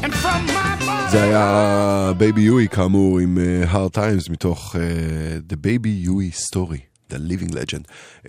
And 0.04 0.12
from 0.22 0.40
my 0.56 0.72
body. 0.86 1.10
זה 1.10 1.22
היה 1.22 2.12
בייבי 2.16 2.40
יואי 2.40 2.68
כאמור 2.68 3.18
עם 3.18 3.38
uh, 3.38 3.72
hard 3.72 3.96
times 3.96 4.30
מתוך 4.30 4.76
uh, 4.76 5.52
The 5.52 5.56
Baby 5.56 6.06
Huey 6.06 6.30
Story, 6.50 7.12
The 7.12 7.16
Living 7.16 7.52
Legend. 7.52 7.84
Um, 8.24 8.28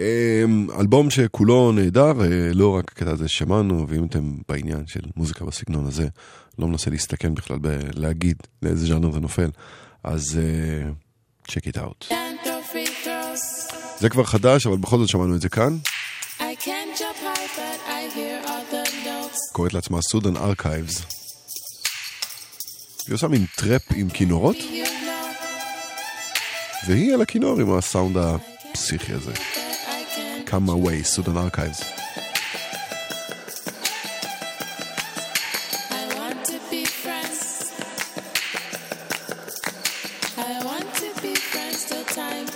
אלבום 0.79 1.09
שכולו 1.09 1.71
נהדר, 1.71 2.11
uh, 2.11 2.23
לא 2.53 2.75
רק 2.75 2.91
הקטע 2.91 3.11
הזה 3.11 3.27
ששמענו, 3.27 3.85
ואם 3.87 4.05
אתם 4.05 4.35
בעניין 4.49 4.83
של 4.87 5.01
מוזיקה 5.15 5.45
בסגנון 5.45 5.85
הזה, 5.85 6.07
לא 6.59 6.67
מנסה 6.67 6.89
להסתכן 6.91 7.33
בכלל 7.33 7.57
בלהגיד 7.57 8.37
לאיזה 8.61 8.87
ז'אנר 8.87 9.11
זה 9.11 9.19
נופל, 9.19 9.49
אז 10.03 10.39
uh, 11.47 11.51
check 11.51 11.73
it 11.73 11.77
out. 11.77 12.13
זה 13.99 14.09
דבר 14.09 14.23
חדש, 14.23 14.67
אבל 14.67 14.77
בכל 14.77 14.97
זאת 14.97 15.09
שמענו 15.09 15.35
את 15.35 15.41
זה 15.41 15.49
כאן. 15.49 15.77
קוראת 19.51 19.73
לעצמה 19.73 20.01
סודן 20.01 20.37
ארכייבס. 20.37 21.01
היא 23.07 23.15
עושה 23.15 23.27
מין 23.27 23.45
טראפ 23.55 23.81
עם 23.95 24.09
כינורות, 24.09 24.55
והיא 26.87 27.13
על 27.13 27.21
הכינור 27.21 27.59
עם 27.59 27.77
הסאונד 27.77 28.17
הפסיכי 28.17 29.13
הזה. 29.13 29.33
Come 30.47 30.69
Meh 30.69 30.84
Way, 30.84 31.03
סודן 31.03 31.37
ארכייבס. 31.37 31.81
I 40.37 40.63
want 40.67 40.87
to 40.99 41.09
be 41.21 41.35
friends. 41.51 41.79
Time 42.15 42.49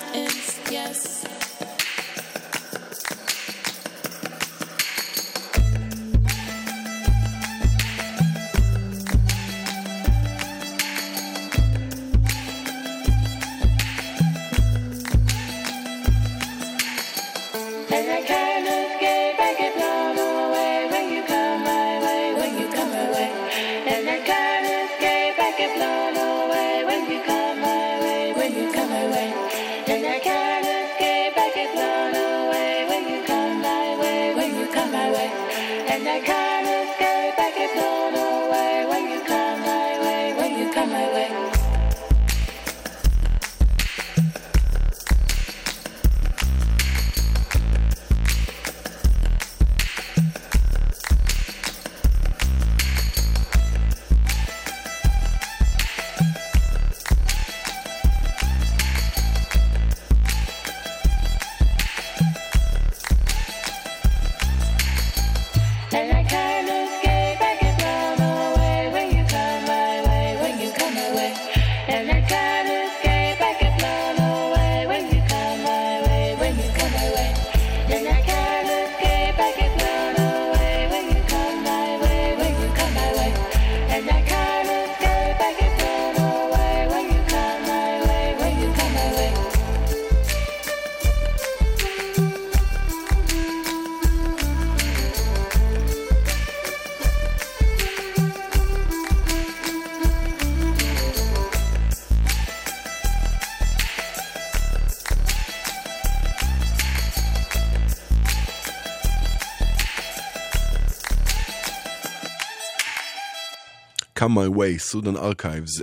Come 114.23 114.35
Meh 114.35 114.57
Way, 114.57 114.79
סודן 114.79 115.15
ארכייבס. 115.15 115.81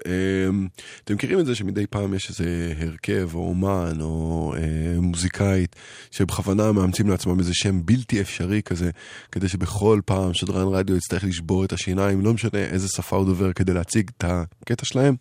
אתם 1.04 1.14
מכירים 1.14 1.40
את 1.40 1.46
זה 1.46 1.54
שמדי 1.54 1.86
פעם 1.86 2.14
יש 2.14 2.30
איזה 2.30 2.74
הרכב 2.78 3.30
או 3.34 3.40
אומן 3.40 4.00
או 4.00 4.54
אה, 4.56 5.00
מוזיקאית 5.00 5.76
שבכוונה 6.10 6.72
מאמצים 6.72 7.08
לעצמם 7.08 7.38
איזה 7.38 7.54
שם 7.54 7.86
בלתי 7.86 8.20
אפשרי 8.20 8.62
כזה, 8.62 8.90
כדי 9.32 9.48
שבכל 9.48 10.00
פעם 10.04 10.34
שדרן 10.34 10.74
רדיו 10.74 10.96
יצטרך 10.96 11.24
לשבור 11.24 11.64
את 11.64 11.72
השיניים, 11.72 12.24
לא 12.24 12.34
משנה 12.34 12.58
איזה 12.58 12.88
שפה 12.88 13.16
הוא 13.16 13.26
דובר 13.26 13.52
כדי 13.52 13.72
להציג 13.72 14.10
את 14.18 14.24
הקטע 14.26 14.84
שלהם. 14.84 15.16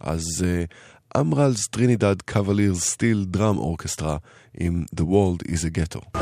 אז 0.00 0.24
Amral's 1.16 1.66
Trinidad 1.66 2.22
Cavaliers 2.22 2.80
Steel 2.80 3.24
Drum 3.28 3.58
Orchestra 3.58 4.16
עם 4.60 4.84
The 4.96 5.04
World 5.04 5.50
is 5.50 5.64
a 5.64 5.78
Ghetto. 5.78 6.18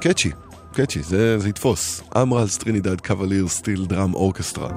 קאצ'י, 0.00 0.30
קאצ'י, 0.76 1.02
זה, 1.02 1.38
זה 1.38 1.48
יתפוס. 1.48 2.02
אמרלס 2.16 2.58
טרינידד 2.58 3.00
קווליר 3.00 3.48
סטיל 3.48 3.84
דראם 3.86 4.14
אורקסטרה. 4.14 4.68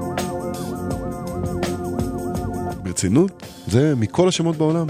ברצינות, 2.83 3.43
זה 3.67 3.93
מכל 3.95 4.27
השמות 4.27 4.55
בעולם. 4.55 4.87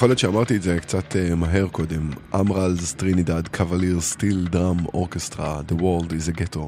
יכול 0.00 0.08
להיות 0.08 0.18
שאמרתי 0.18 0.56
את 0.56 0.62
זה 0.62 0.78
קצת 0.80 1.12
uh, 1.12 1.34
מהר 1.34 1.68
קודם. 1.68 2.10
אמרלס 2.34 2.92
טרינידד 2.92 3.48
קווליר 3.48 4.00
סטיל 4.00 4.48
דראם 4.50 4.86
אורקסטרה, 4.86 5.60
The 5.68 5.80
World 5.80 6.06
is 6.10 6.36
a 6.36 6.40
Ghetto. 6.40 6.60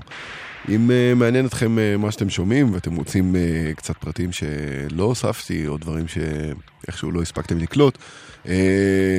אם 0.68 0.90
uh, 0.90 1.18
מעניין 1.18 1.46
אתכם 1.46 1.76
uh, 1.78 1.98
מה 1.98 2.12
שאתם 2.12 2.30
שומעים 2.30 2.74
ואתם 2.74 2.96
רוצים 2.96 3.34
uh, 3.34 3.76
קצת 3.76 3.96
פרטים 3.96 4.32
שלא 4.32 5.04
הוספתי 5.04 5.66
או 5.66 5.76
דברים 5.76 6.04
שאיכשהו 6.08 7.10
לא 7.10 7.22
הספקתם 7.22 7.58
לקלוט, 7.58 7.98
uh, 8.44 8.48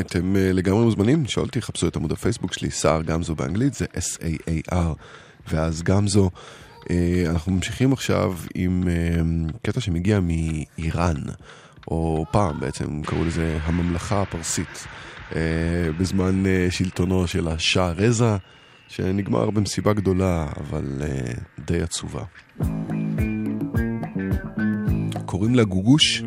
אתם 0.02 0.36
uh, 0.36 0.54
לגמרי 0.54 0.84
מוזמנים, 0.84 1.24
לשאול 1.24 1.46
אותי, 1.46 1.62
חפשו 1.62 1.88
את 1.88 1.96
עמוד 1.96 2.12
הפייסבוק 2.12 2.54
שלי, 2.54 2.72
סער 2.72 3.02
גמזו 3.02 3.36
באנגלית, 3.36 3.74
זה 3.74 3.86
S-A-A-R, 3.86 4.96
ואז 5.52 5.84
גמזו. 5.84 6.30
Uh, 6.80 6.86
אנחנו 7.30 7.52
ממשיכים 7.52 7.94
עכשיו 7.94 8.34
עם 8.56 8.84
uh, 8.84 9.58
קטע 9.62 9.82
שמגיע 9.82 10.20
מאיראן. 10.20 11.18
או 11.88 12.26
פעם 12.32 12.60
בעצם 12.60 13.02
קראו 13.02 13.26
לזה 13.26 13.60
הממלכה 13.64 14.22
הפרסית, 14.22 14.88
אה, 15.36 15.42
בזמן 15.98 16.46
אה, 16.46 16.68
שלטונו 16.70 17.28
של 17.28 17.48
השאה 17.48 17.92
רזה, 17.92 18.38
שנגמר 18.88 19.50
במסיבה 19.50 19.94
גדולה, 19.94 20.48
אבל 20.58 21.02
אה, 21.02 21.34
די 21.60 21.82
עצובה. 21.82 22.24
קוראים 25.26 25.56
לה 25.56 25.64
גוגוש. 25.64 26.24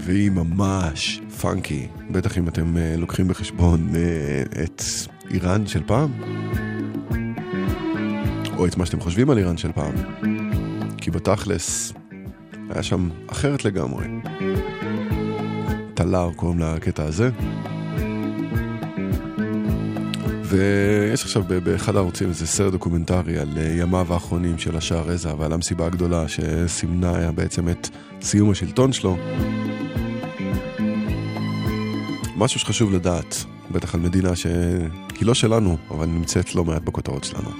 והיא 0.00 0.30
ממש 0.30 1.20
פאנקי, 1.40 1.88
בטח 2.10 2.38
אם 2.38 2.48
אתם 2.48 2.76
אה, 2.76 2.94
לוקחים 2.96 3.28
בחשבון 3.28 3.88
אה, 3.94 4.62
את 4.64 4.82
איראן 5.30 5.66
של 5.66 5.82
פעם, 5.86 6.12
או 8.56 8.66
את 8.66 8.76
מה 8.76 8.86
שאתם 8.86 9.00
חושבים 9.00 9.30
על 9.30 9.38
איראן 9.38 9.56
של 9.56 9.72
פעם, 9.72 9.94
כי 11.00 11.10
בתכלס 11.10 11.92
היה 12.70 12.82
שם 12.82 13.08
אחרת 13.26 13.64
לגמרי. 13.64 14.06
טלר 15.94 16.30
קוראים 16.36 16.58
לקטע 16.58 17.04
הזה. 17.04 17.30
ויש 20.42 21.24
עכשיו 21.24 21.42
באחד 21.64 21.96
הערוצים 21.96 22.28
איזה 22.28 22.46
סרט 22.46 22.72
דוקומנטרי 22.72 23.38
על 23.38 23.48
אה, 23.56 23.62
ימיו 23.62 24.12
האחרונים 24.12 24.58
של 24.58 24.76
השאה 24.76 25.00
רזה 25.00 25.28
ועל 25.38 25.52
המסיבה 25.52 25.86
הגדולה 25.86 26.28
שסימנה 26.28 27.32
בעצם 27.32 27.68
את 27.68 27.88
סיום 28.22 28.50
השלטון 28.50 28.92
שלו. 28.92 29.16
משהו 32.36 32.60
שחשוב 32.60 32.92
לדעת, 32.92 33.44
בטח 33.70 33.94
על 33.94 34.00
מדינה 34.00 34.36
שהיא 34.36 35.22
לא 35.22 35.34
שלנו, 35.34 35.76
אבל 35.90 36.06
נמצאת 36.06 36.54
לא 36.54 36.64
מעט 36.64 36.82
בכותרות 36.82 37.24
שלנו. 37.24 37.50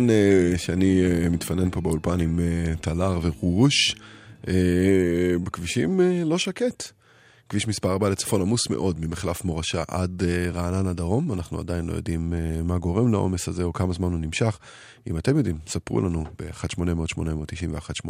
ובזמן 0.00 0.10
אה, 0.10 0.58
שאני 0.58 1.02
אה, 1.04 1.28
מתפנן 1.28 1.70
פה 1.70 1.80
באולפן 1.80 2.20
עם 2.20 2.40
אה, 2.40 2.76
טלר 2.80 3.18
ורוש, 3.22 3.96
אה, 4.48 4.54
בכבישים 5.42 6.00
אה, 6.00 6.22
לא 6.24 6.38
שקט. 6.38 6.92
כביש 7.48 7.68
מספר 7.68 7.92
4 7.92 8.08
לצפון 8.08 8.40
עמוס 8.40 8.70
מאוד 8.70 9.00
ממחלף 9.00 9.44
מורשה 9.44 9.82
עד 9.88 10.22
אה, 10.22 10.50
רעננה 10.50 10.92
דרום, 10.92 11.32
אנחנו 11.32 11.58
עדיין 11.58 11.86
לא 11.86 11.92
יודעים 11.92 12.34
אה, 12.34 12.62
מה 12.62 12.78
גורם 12.78 13.12
לעומס 13.12 13.48
הזה 13.48 13.62
או 13.62 13.72
כמה 13.72 13.92
זמן 13.92 14.12
הוא 14.12 14.20
נמשך. 14.20 14.58
אם 15.06 15.18
אתם 15.18 15.36
יודעים, 15.36 15.58
ספרו 15.66 16.00
לנו 16.00 16.24
ב-1-800-891-8. 16.38 18.08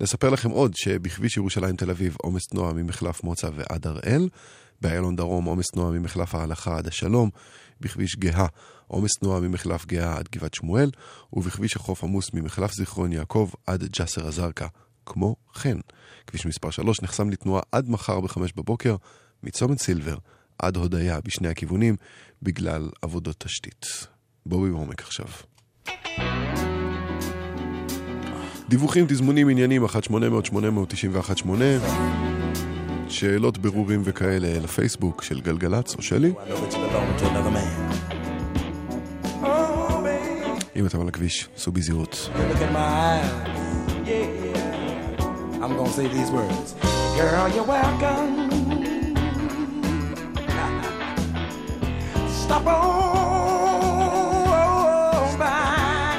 נספר 0.00 0.30
לכם 0.30 0.50
עוד 0.50 0.72
שבכביש 0.76 1.36
ירושלים 1.36 1.76
תל 1.76 1.90
אביב 1.90 2.16
עומס 2.22 2.46
תנועה 2.46 2.72
ממחלף 2.72 3.24
מוצא 3.24 3.48
ועד 3.54 3.86
הראל. 3.86 4.28
באיילון 4.80 5.16
דרום, 5.16 5.44
עומס 5.44 5.66
תנועה 5.72 5.90
ממחלף 5.90 6.34
ההלכה 6.34 6.78
עד 6.78 6.86
השלום, 6.86 7.30
בכביש 7.80 8.16
גאה, 8.16 8.46
עומס 8.88 9.10
תנועה 9.20 9.40
ממחלף 9.40 9.86
גאה 9.86 10.16
עד 10.16 10.28
גבעת 10.32 10.54
שמואל, 10.54 10.90
ובכביש 11.32 11.76
החוף 11.76 12.04
עמוס 12.04 12.34
ממחלף 12.34 12.72
זיכרון 12.72 13.12
יעקב 13.12 13.50
עד 13.66 13.84
ג'סר 13.84 14.28
א-זרקא. 14.28 14.66
כמו 15.06 15.36
כן, 15.62 15.78
כביש 16.26 16.46
מספר 16.46 16.70
3 16.70 17.02
נחסם 17.02 17.30
לתנועה 17.30 17.62
עד 17.72 17.90
מחר 17.90 18.20
ב-5 18.20 18.38
בבוקר, 18.56 18.96
מצומת 19.42 19.78
סילבר 19.80 20.16
עד 20.58 20.76
הודיה 20.76 21.20
בשני 21.24 21.48
הכיוונים, 21.48 21.96
בגלל 22.42 22.90
עבודות 23.02 23.36
תשתית. 23.38 24.06
בואי 24.46 24.70
בעומק 24.70 25.00
עכשיו. 25.00 25.26
דיווחים, 28.68 29.06
תזמונים, 29.08 29.48
עניינים, 29.48 29.84
1-800-891-8 29.84 31.48
שאלות, 33.08 33.58
ברורים 33.58 34.02
וכאלה 34.04 34.60
לפייסבוק 34.60 35.22
של 35.22 35.40
גלגלצ 35.40 35.94
או 35.94 36.02
שלי. 36.02 36.32
אם 40.77 40.85
אתם 40.85 41.01
על 41.01 41.07
הכביש, 41.07 41.49
סעו 41.57 41.73
בזהירות. 41.73 42.29
Look 42.35 42.61
in 42.61 42.73
my 42.73 42.77
eyes. 42.77 43.29
Yeah. 44.05 44.53
I'm 45.63 45.73
gonna 45.77 45.89
say 45.97 46.07
these 46.07 46.31
words. 46.39 46.69
Girl, 47.17 47.47
you're 47.55 47.69
welcome. 47.77 48.31
Stop 52.41 52.65
on 52.67 54.11
by. 55.41 56.17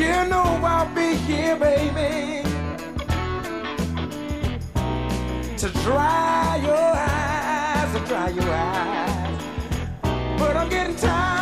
You 0.00 0.14
know 0.30 0.48
I'll 0.72 0.88
be 0.94 1.08
here, 1.28 1.56
baby. 1.56 2.12
To 5.60 5.66
dry 5.84 6.50
your 6.68 6.90
eyes, 7.12 7.88
to 7.94 8.00
dry 8.10 8.28
your 8.38 8.50
eyes. 8.50 9.40
But 10.38 10.54
I'm 10.60 10.68
getting 10.68 10.96
tired 10.96 11.39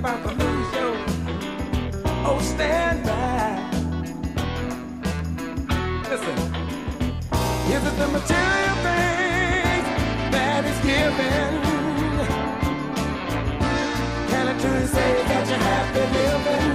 About 0.00 0.22
to 0.22 0.30
lose 0.30 0.72
your 0.72 0.94
oh 2.24 2.38
stand 2.40 3.04
by. 3.04 3.50
Listen, 6.08 6.36
is 7.74 7.82
it 7.84 7.96
the 7.98 8.08
material 8.08 8.76
thing 8.86 9.82
that 10.32 10.64
is 10.72 10.80
given? 10.88 11.50
Can 14.30 14.48
I 14.48 14.58
truly 14.58 14.86
say 14.86 15.22
that 15.28 15.48
you're 15.48 15.58
happy 15.58 16.04
living? 16.16 16.69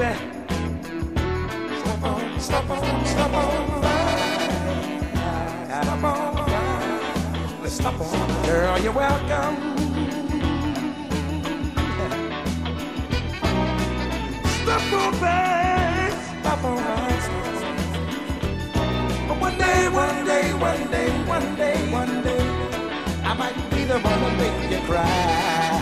Baby. 0.00 0.18
Stop 1.80 2.02
on, 2.02 2.40
stop 2.40 2.70
on, 2.70 3.06
stop 3.06 3.34
on. 3.34 3.70
Stop 5.68 6.04
on. 6.04 7.62
Let's 7.62 7.74
stop 7.74 8.00
on. 8.00 8.46
Girl, 8.46 8.78
you're 8.78 8.92
welcome. 8.92 9.56
Stop 14.62 14.92
on 14.92 15.12
back, 15.20 16.12
stop 16.40 16.64
on. 16.64 16.76
But 19.28 19.40
one 19.40 19.58
day, 19.58 19.88
one 19.88 20.24
day, 20.24 20.54
one 20.54 20.90
day, 20.90 21.10
one 21.26 21.56
day, 21.56 21.92
one 21.92 22.22
day, 22.22 22.42
I 23.24 23.34
might 23.34 23.70
be 23.70 23.84
the 23.84 23.98
one 23.98 24.20
to 24.20 24.30
make 24.36 24.70
you 24.70 24.80
cry. 24.86 25.79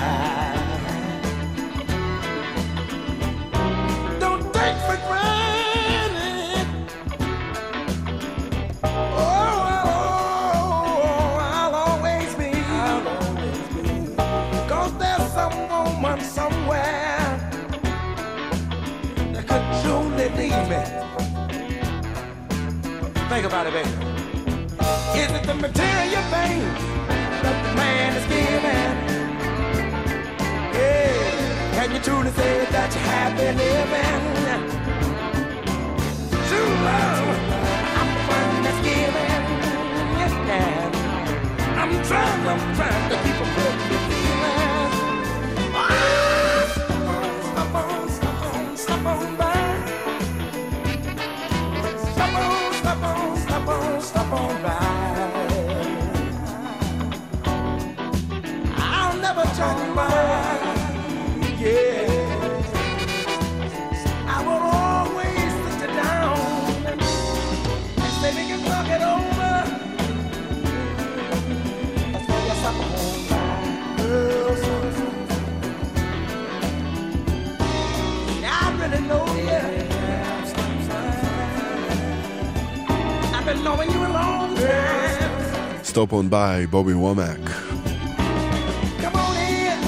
Truly 20.29 20.49
need 20.49 20.69
me. 20.69 20.81
Think 23.29 23.47
about 23.47 23.67
it, 23.67 23.73
baby. 23.73 23.89
Is 25.19 25.31
it 25.33 25.43
the 25.45 25.55
material 25.55 26.23
things 26.35 26.81
that 27.43 27.57
the 27.65 27.73
man 27.77 28.17
is 28.17 28.27
giving? 28.27 28.97
Yeah. 30.75 31.75
Can 31.75 31.89
you 31.95 32.01
truly 32.01 32.31
say 32.31 32.67
that 32.71 32.95
you're 32.95 33.05
happy 33.05 33.53
living? 33.59 34.23
True 36.49 36.73
love, 36.89 37.29
I'm 37.99 38.09
the 38.15 38.23
one 38.35 38.63
that's 38.65 38.81
giving. 38.87 39.43
Yes, 40.19 40.33
man. 40.49 40.89
I'm 41.79 41.93
trying, 42.05 42.47
I'm 42.47 42.75
trying 42.77 43.11
to 43.11 43.17
keep 43.25 43.38
been 83.59 83.65
knowing 83.65 83.91
you 83.91 84.07
a 84.07 84.13
long 84.19 84.57
time. 84.57 84.67
בובי. 86.71 86.93
Come 89.03 89.15
on 89.15 89.37
in. 89.37 89.83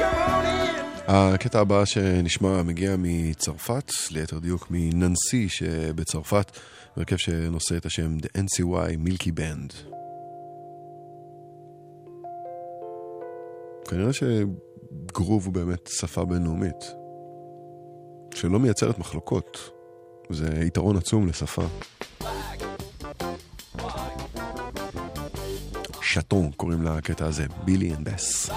Come 0.00 0.18
on 0.18 0.46
in. 0.46 1.08
הקטע 1.08 1.60
הבא 1.60 1.84
שנשמע 1.84 2.62
מגיע 2.62 2.94
מצרפת, 2.98 3.92
ליתר 4.10 4.38
דיוק 4.38 4.66
מננסי 4.70 5.48
שבצרפת, 5.48 6.58
הרכב 6.96 7.16
שנושא 7.16 7.76
את 7.76 7.86
השם 7.86 8.16
The 8.18 8.38
NCY 8.38 8.96
מילקי 8.98 9.32
בנד. 9.32 9.72
כנראה 13.88 14.10
שגרוב 14.12 15.44
הוא 15.44 15.54
באמת 15.54 15.86
שפה 15.86 16.24
בינלאומית, 16.24 16.94
שלא 18.34 18.58
מייצרת 18.58 18.98
מחלוקות. 18.98 19.70
זה 20.30 20.48
יתרון 20.66 20.96
עצום 20.96 21.28
לשפה. 21.28 21.62
שטון 26.02 26.50
קוראים 26.56 26.82
לקטע 26.82 27.26
הזה, 27.26 27.46
בילי 27.64 27.94
אנד 27.94 28.08
בס. 28.08 28.50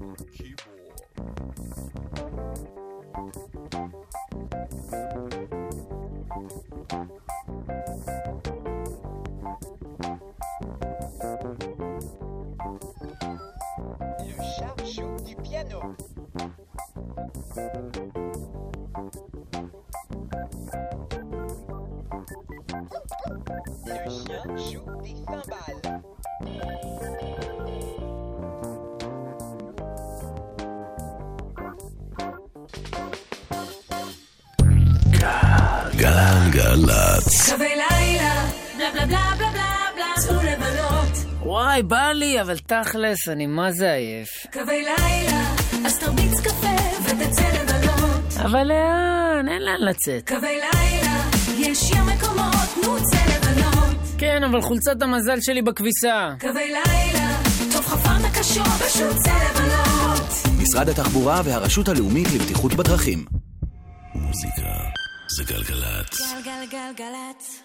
Le 0.00 0.06
chat 14.56 14.74
joue 14.86 15.16
du 15.22 15.36
piano. 15.36 15.80
גלגלצ. 36.70 37.50
קווי 37.50 37.68
לילה, 37.68 38.44
בלה 38.76 38.90
בלה 38.92 39.06
בלה 39.06 39.34
בלה 39.38 39.50
בלה 39.52 39.74
בלה, 39.94 40.06
צאו 40.18 40.34
לבלות. 40.34 41.40
וואי, 41.42 41.82
בא 41.82 42.12
לי, 42.12 42.40
אבל 42.40 42.58
תכלס, 42.58 43.28
אני 43.28 43.46
מה 43.46 43.72
זה 43.72 43.92
עייף. 43.92 44.28
קווי 44.52 44.82
לילה, 44.82 45.54
אז 45.86 45.98
תרביץ 45.98 46.40
קפה 46.40 46.76
ותצא 47.04 47.42
לבלות. 47.42 48.44
אבל 48.44 48.64
לאן? 48.64 49.48
אין 49.48 49.62
לאן 49.62 49.80
לצאת. 49.80 50.28
קווי 50.28 50.60
לילה, 50.60 51.20
יש 51.58 51.90
ים 51.90 52.06
מקומות, 52.06 52.84
נו 52.84 52.96
צא 52.96 53.36
לבלות. 53.36 53.96
כן, 54.18 54.44
אבל 54.44 54.60
חולצת 54.60 55.02
המזל 55.02 55.40
שלי 55.40 55.62
בכביסה. 55.62 56.34
קווי 56.40 56.66
לילה, 56.66 57.36
טוב 57.72 57.86
חפרת 57.86 58.36
קשור, 58.38 58.64
פשוט 58.64 59.16
צא 59.16 59.32
לבלות. 59.50 60.28
משרד 60.62 60.88
התחבורה 60.88 61.40
והרשות 61.44 61.88
הלאומית 61.88 62.28
לבטיחות 62.34 62.74
בדרכים. 62.74 63.39
galette. 66.92 67.59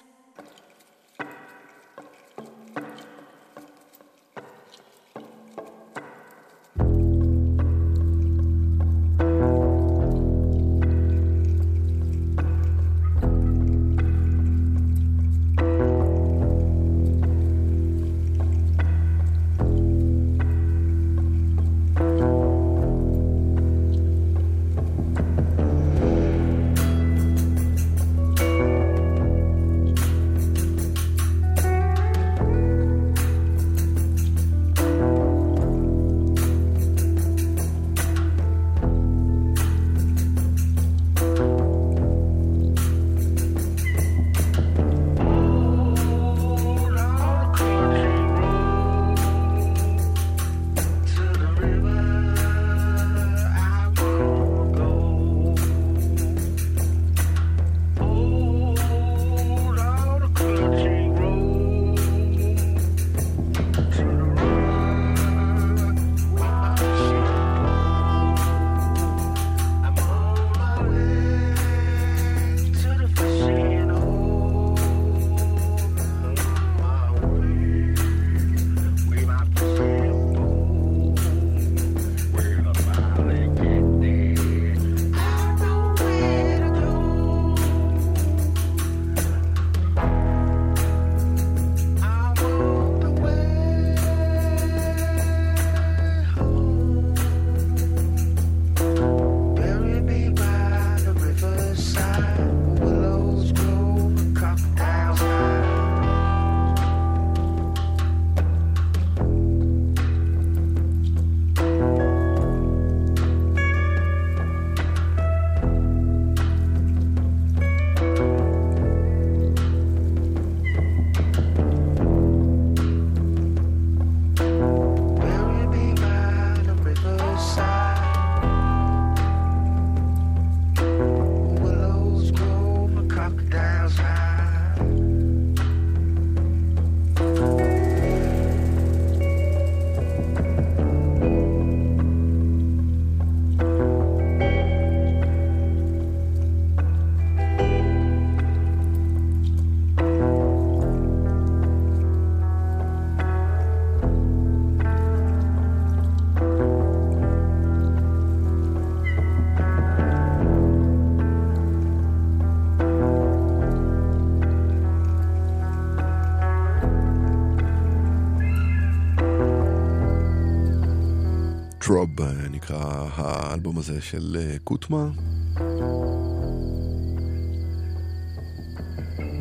טרוב 172.05 172.21
נקרא 172.51 173.07
האלבום 173.15 173.77
הזה 173.77 174.01
של 174.01 174.37
אה, 174.39 174.55
קוטמה. 174.63 175.09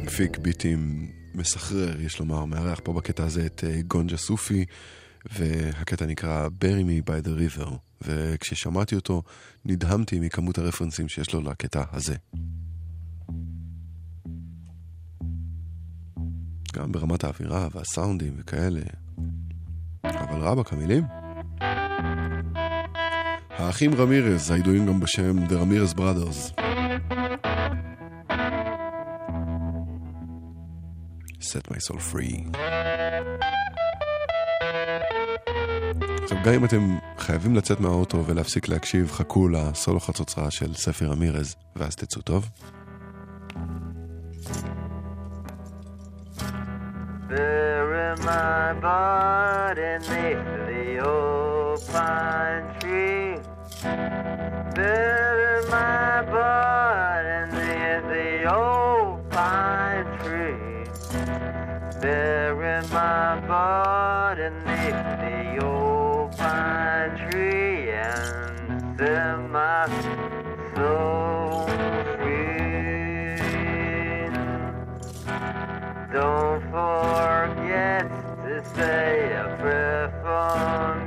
מפיק 0.04 0.38
ביטים 0.38 1.10
מסחרר, 1.34 2.00
יש 2.00 2.18
לומר, 2.20 2.44
מארח 2.44 2.80
פה 2.84 2.92
בקטע 2.92 3.24
הזה 3.24 3.46
את 3.46 3.64
אה, 3.64 3.82
גונג'ה 3.82 4.16
סופי, 4.16 4.64
והקטע 5.32 6.06
נקרא 6.06 6.48
Bury 6.48 6.84
Me 6.84 7.10
by 7.10 7.26
the 7.26 7.30
River, 7.30 7.70
וכששמעתי 8.02 8.94
אותו 8.94 9.22
נדהמתי 9.64 10.20
מכמות 10.20 10.58
הרפרנסים 10.58 11.08
שיש 11.08 11.34
לו 11.34 11.40
לקטע 11.40 11.82
הזה. 11.92 12.14
גם 16.72 16.92
ברמת 16.92 17.24
האווירה 17.24 17.68
והסאונדים 17.74 18.34
וכאלה. 18.38 18.80
אבל 20.04 20.40
רבאק, 20.40 20.72
המילים? 20.72 21.23
האחים 23.59 23.94
רמירז, 23.94 24.51
הידועים 24.51 24.86
גם 24.86 25.01
בשם 25.01 25.44
The 25.47 25.51
Ramirez 25.51 25.98
Brothers. 25.98 26.52
Set 31.40 31.70
my 31.70 31.78
soul 31.89 31.98
free. 32.12 32.59
עכשיו, 36.22 36.39
גם 36.44 36.52
אם 36.55 36.64
אתם 36.64 36.97
חייבים 37.18 37.55
לצאת 37.56 37.81
מהאוטו 37.81 38.26
ולהפסיק 38.26 38.68
להקשיב, 38.68 39.10
חכו 39.12 39.48
לסולו 39.48 40.01
חצוצרה 40.01 40.51
של 40.51 40.74
ספר 40.74 41.06
רמירז, 41.06 41.56
ואז 41.76 41.97
תצאו 41.97 42.22
טוב. 42.22 42.48
Bury 47.28 48.10
my 48.28 48.74
body 48.86 49.93
neath 50.09 50.51
the 50.68 50.86
old 51.10 51.81
pine 51.93 52.66
tree. 52.81 53.23
Bury 53.85 55.69
my 55.69 56.23
body 56.23 57.52
neath 57.52 58.05
the 58.09 58.55
old 58.55 59.28
pine 59.31 60.06
tree. 60.20 60.86
Bury 62.01 62.81
my 62.89 63.40
body 63.47 64.48
neath 64.65 65.02
the 65.20 65.66
old 65.66 66.32
pine 66.39 67.15
tree 67.31 67.90
and 67.90 68.98
set 68.98 69.36
my 69.51 69.86
soul 70.74 71.66
free. 72.16 73.36
Don't 76.11 76.62
forget 76.73 78.09
to 78.47 78.55
say 78.74 79.32
a 79.35 79.56
prayer 79.61 80.09
for 80.23 80.94
me. 81.01 81.03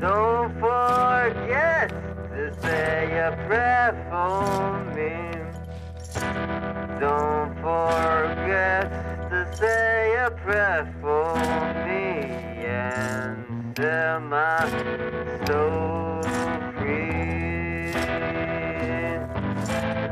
Don't 0.00 0.52
forget 0.58 1.88
to 2.34 2.52
say 2.60 3.18
a 3.18 3.30
prayer 3.46 3.92
for 4.10 4.84
me. 4.96 5.32
Don't 6.98 7.54
forget 7.56 8.90
to 9.30 9.56
say 9.56 10.14
a 10.26 10.30
prayer 10.30 10.92
for 11.00 11.34
me 11.86 12.04
and 12.64 13.76
set 13.76 14.20
my 14.20 14.68
soul 15.46 16.22
free. 16.78 17.92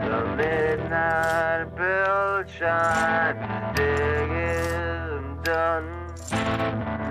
The 0.06 0.20
midnight 0.36 1.76
bell 1.76 2.44
chimes, 2.44 3.76
day 3.76 4.26
is 4.54 5.44
done. 5.44 5.86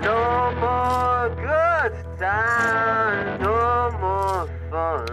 No 0.02 0.52
more 0.60 1.28
good 1.36 1.69
times, 2.20 3.40
no 3.40 3.90
more 3.98 4.46
fun. 4.70 5.06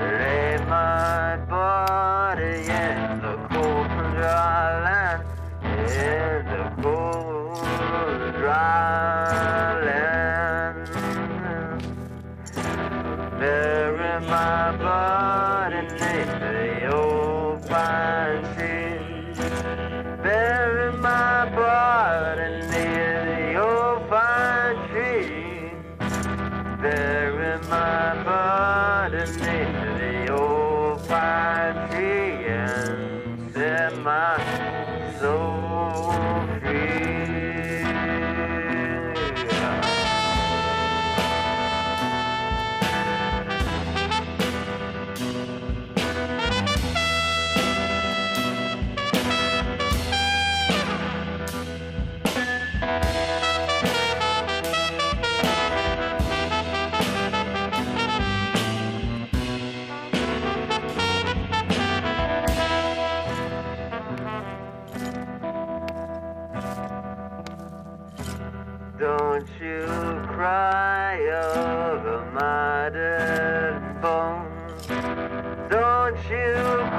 Lay 0.00 0.56
my 0.66 1.36
body 1.46 2.33
Bury 26.84 27.58
my 27.70 28.22
body 28.24 29.16
near 29.40 30.26
the 30.26 30.34
old 30.34 31.08
pine 31.08 31.88
tree 31.90 32.44
and 32.44 33.50
set 33.54 33.96
my 34.00 34.53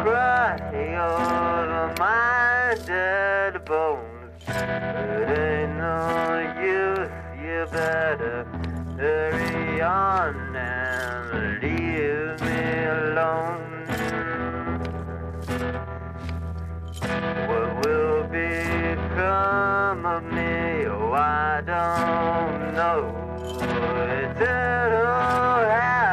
cry 0.06 0.54
over 1.10 1.96
my 1.98 2.76
dead 2.86 3.66
bones. 3.66 4.44
It 4.48 5.30
ain't 5.46 5.78
no 5.78 5.98
use, 6.62 7.10
you 7.42 7.66
better 7.72 8.46
hurry 9.00 9.82
on 9.82 10.56
and 10.56 11.60
leave 11.64 12.40
me 12.48 12.62
alone. 12.98 13.66
What 17.50 17.70
will 17.84 18.24
become 18.28 20.06
of 20.06 20.24
me? 20.24 20.86
Oh, 20.86 21.14
I 21.14 21.62
don't 21.66 22.76
know. 22.76 23.02
Eternal 24.22 25.06
happiness, 25.74 26.05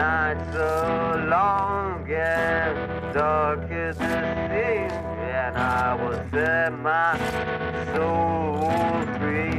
A 0.00 0.02
night 0.02 0.52
so 0.54 1.26
long 1.28 2.10
and 2.10 3.12
dark 3.12 3.70
as 3.70 3.98
the 3.98 4.20
sea, 4.48 4.88
and 5.28 5.58
I 5.58 5.94
will 5.94 6.24
set 6.30 6.72
my 6.72 7.18
soul 7.92 9.04
free. 9.18 9.52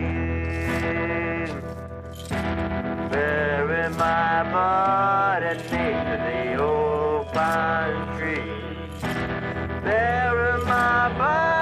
Bury 3.11 3.89
my 3.89 4.43
body 4.51 5.57
neath 5.69 6.09
the 6.25 6.63
old 6.63 7.27
pine 7.33 8.17
tree. 8.17 8.51
Bury 9.83 10.65
my 10.65 11.17
body 11.19 11.60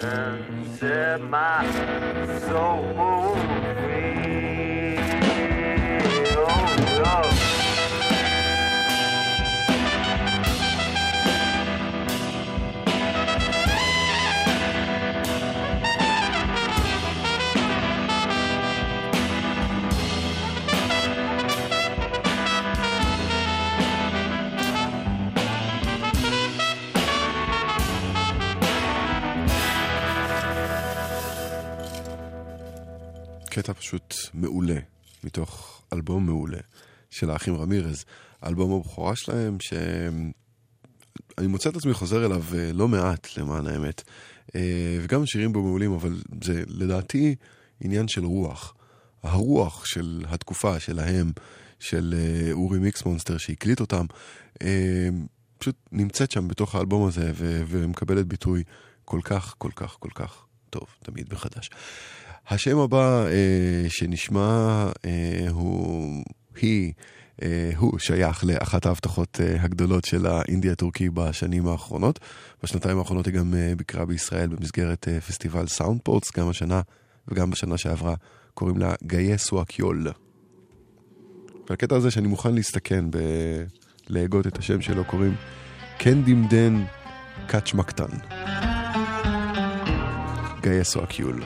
set 0.00 1.20
my 1.20 1.66
soul 2.46 3.34
free. 3.82 4.96
Oh, 6.36 7.22
Lord. 7.24 7.57
קטע 33.58 33.72
פשוט 33.72 34.14
מעולה, 34.34 34.78
מתוך 35.24 35.82
אלבום 35.92 36.26
מעולה 36.26 36.58
של 37.10 37.30
האחים 37.30 37.54
רמירז. 37.54 38.04
אלבום 38.46 38.80
הבכורה 38.80 39.16
שלהם, 39.16 39.56
שאני 39.60 41.46
מוצא 41.46 41.70
את 41.70 41.76
עצמי 41.76 41.94
חוזר 41.94 42.26
אליו 42.26 42.44
אה, 42.54 42.72
לא 42.72 42.88
מעט, 42.88 43.28
למען 43.36 43.66
האמת. 43.66 44.02
אה, 44.54 44.98
וגם 45.02 45.22
השירים 45.22 45.52
בו 45.52 45.62
מעולים, 45.62 45.92
אבל 45.92 46.16
זה 46.44 46.62
לדעתי 46.66 47.34
עניין 47.80 48.08
של 48.08 48.24
רוח. 48.24 48.74
הרוח 49.22 49.84
של 49.84 50.24
התקופה 50.28 50.80
שלהם, 50.80 51.32
של 51.80 52.14
אה, 52.18 52.52
אורי 52.52 52.78
מיקס 52.78 53.04
מונסטר 53.04 53.38
שהקליט 53.38 53.80
אותם, 53.80 54.06
פשוט 55.58 55.76
נמצאת 55.92 56.30
שם 56.30 56.48
בתוך 56.48 56.74
האלבום 56.74 57.08
הזה 57.08 57.32
ומקבלת 57.36 58.26
ביטוי 58.26 58.64
כל 59.04 59.20
כך, 59.24 59.54
כל 59.58 59.70
כך, 59.76 59.96
כל 60.00 60.10
כך 60.14 60.44
טוב, 60.70 60.86
תמיד 61.02 61.32
מחדש. 61.32 61.70
השם 62.50 62.78
הבא 62.78 63.26
אה, 63.26 63.88
שנשמע 63.88 64.86
אה, 65.04 65.46
הוא, 65.50 66.24
היא, 66.60 66.92
אה, 67.42 67.70
הוא 67.76 67.98
שייך 67.98 68.44
לאחת 68.44 68.86
ההבטחות 68.86 69.40
אה, 69.40 69.62
הגדולות 69.62 70.04
של 70.04 70.26
האינדי 70.26 70.70
הטורקי 70.70 71.10
בשנים 71.10 71.68
האחרונות. 71.68 72.20
בשנתיים 72.62 72.98
האחרונות 72.98 73.26
היא 73.26 73.34
גם 73.34 73.54
אה, 73.54 73.72
ביקרה 73.76 74.04
בישראל 74.04 74.48
במסגרת 74.48 75.08
אה, 75.08 75.20
פסטיבל 75.20 75.66
סאונדפורטס, 75.66 76.36
גם 76.36 76.48
השנה 76.48 76.80
וגם 77.28 77.50
בשנה 77.50 77.78
שעברה, 77.78 78.14
קוראים 78.54 78.78
לה 78.78 78.94
גאיה 79.06 79.38
סואקיול. 79.38 80.06
והקטע 81.70 81.96
הזה 81.96 82.10
שאני 82.10 82.28
מוכן 82.28 82.54
להסתכן 82.54 83.04
בלהגות 84.08 84.46
את 84.46 84.58
השם 84.58 84.80
שלו, 84.80 85.04
קוראים 85.04 85.34
קנדימדן 85.98 86.84
קאצ'מקטן. 87.46 88.16
גאיה 90.60 90.84
סואקיול. 90.84 91.42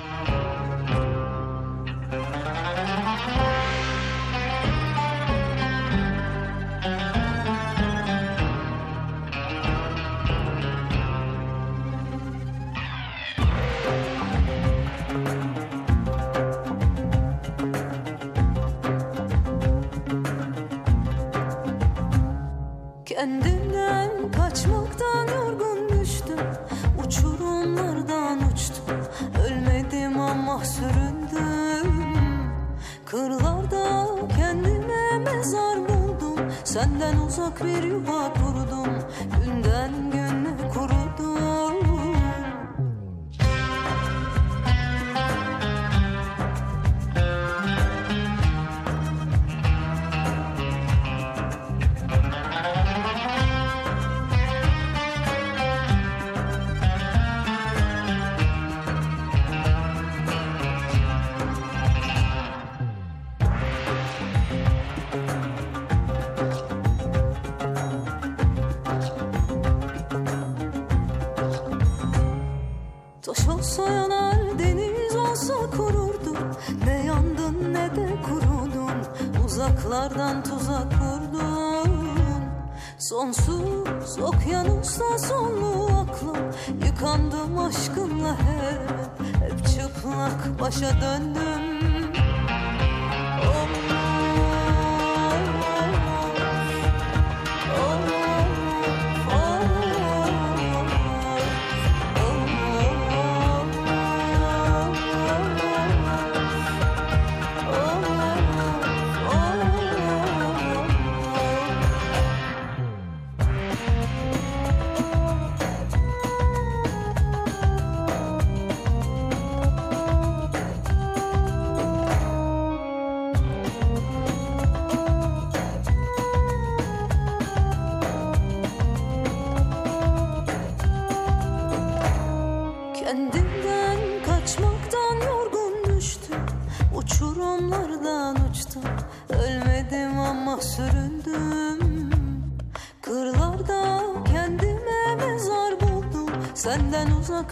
Kendimden 23.23 24.11
kaçmaktan 24.37 25.27
yorgun 25.29 25.89
düştüm. 25.89 26.39
Uçurumlardan 27.05 28.39
uçtum. 28.53 28.97
Ölmedim 29.47 30.21
ama 30.21 30.65
süründüm. 30.65 32.07
Kırlarda 33.07 34.07
kendime 34.37 35.19
mezar 35.25 35.79
buldum. 35.79 36.39
Senden 36.65 37.17
uzak 37.17 37.65
bir 37.65 37.83
yuva 37.83 38.33
kurdum. 38.35 38.89
Günden 39.45 40.11
güne 40.11 40.22
yo 90.83 90.93
donde 90.95 91.32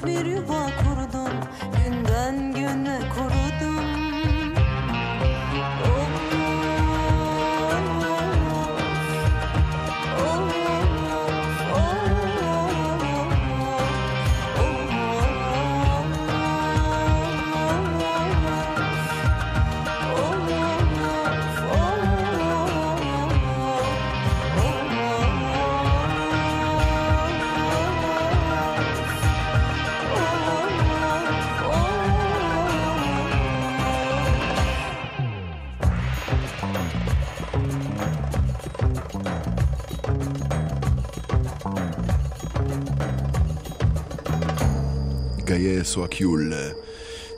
bir 0.07 0.37
hata 0.49 0.90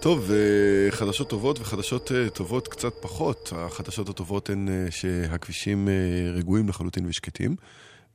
טוב, 0.02 0.30
אה, 0.30 0.90
חדשות 0.90 1.28
טובות 1.28 1.60
וחדשות 1.60 2.12
אה, 2.12 2.30
טובות 2.30 2.68
קצת 2.68 2.92
פחות. 3.00 3.52
החדשות 3.56 4.08
הטובות 4.08 4.50
הן 4.50 4.68
אה, 4.68 4.90
שהכבישים 4.90 5.88
רגועים 6.34 6.68
לחלוטין 6.68 7.06
ושקטים. 7.06 7.56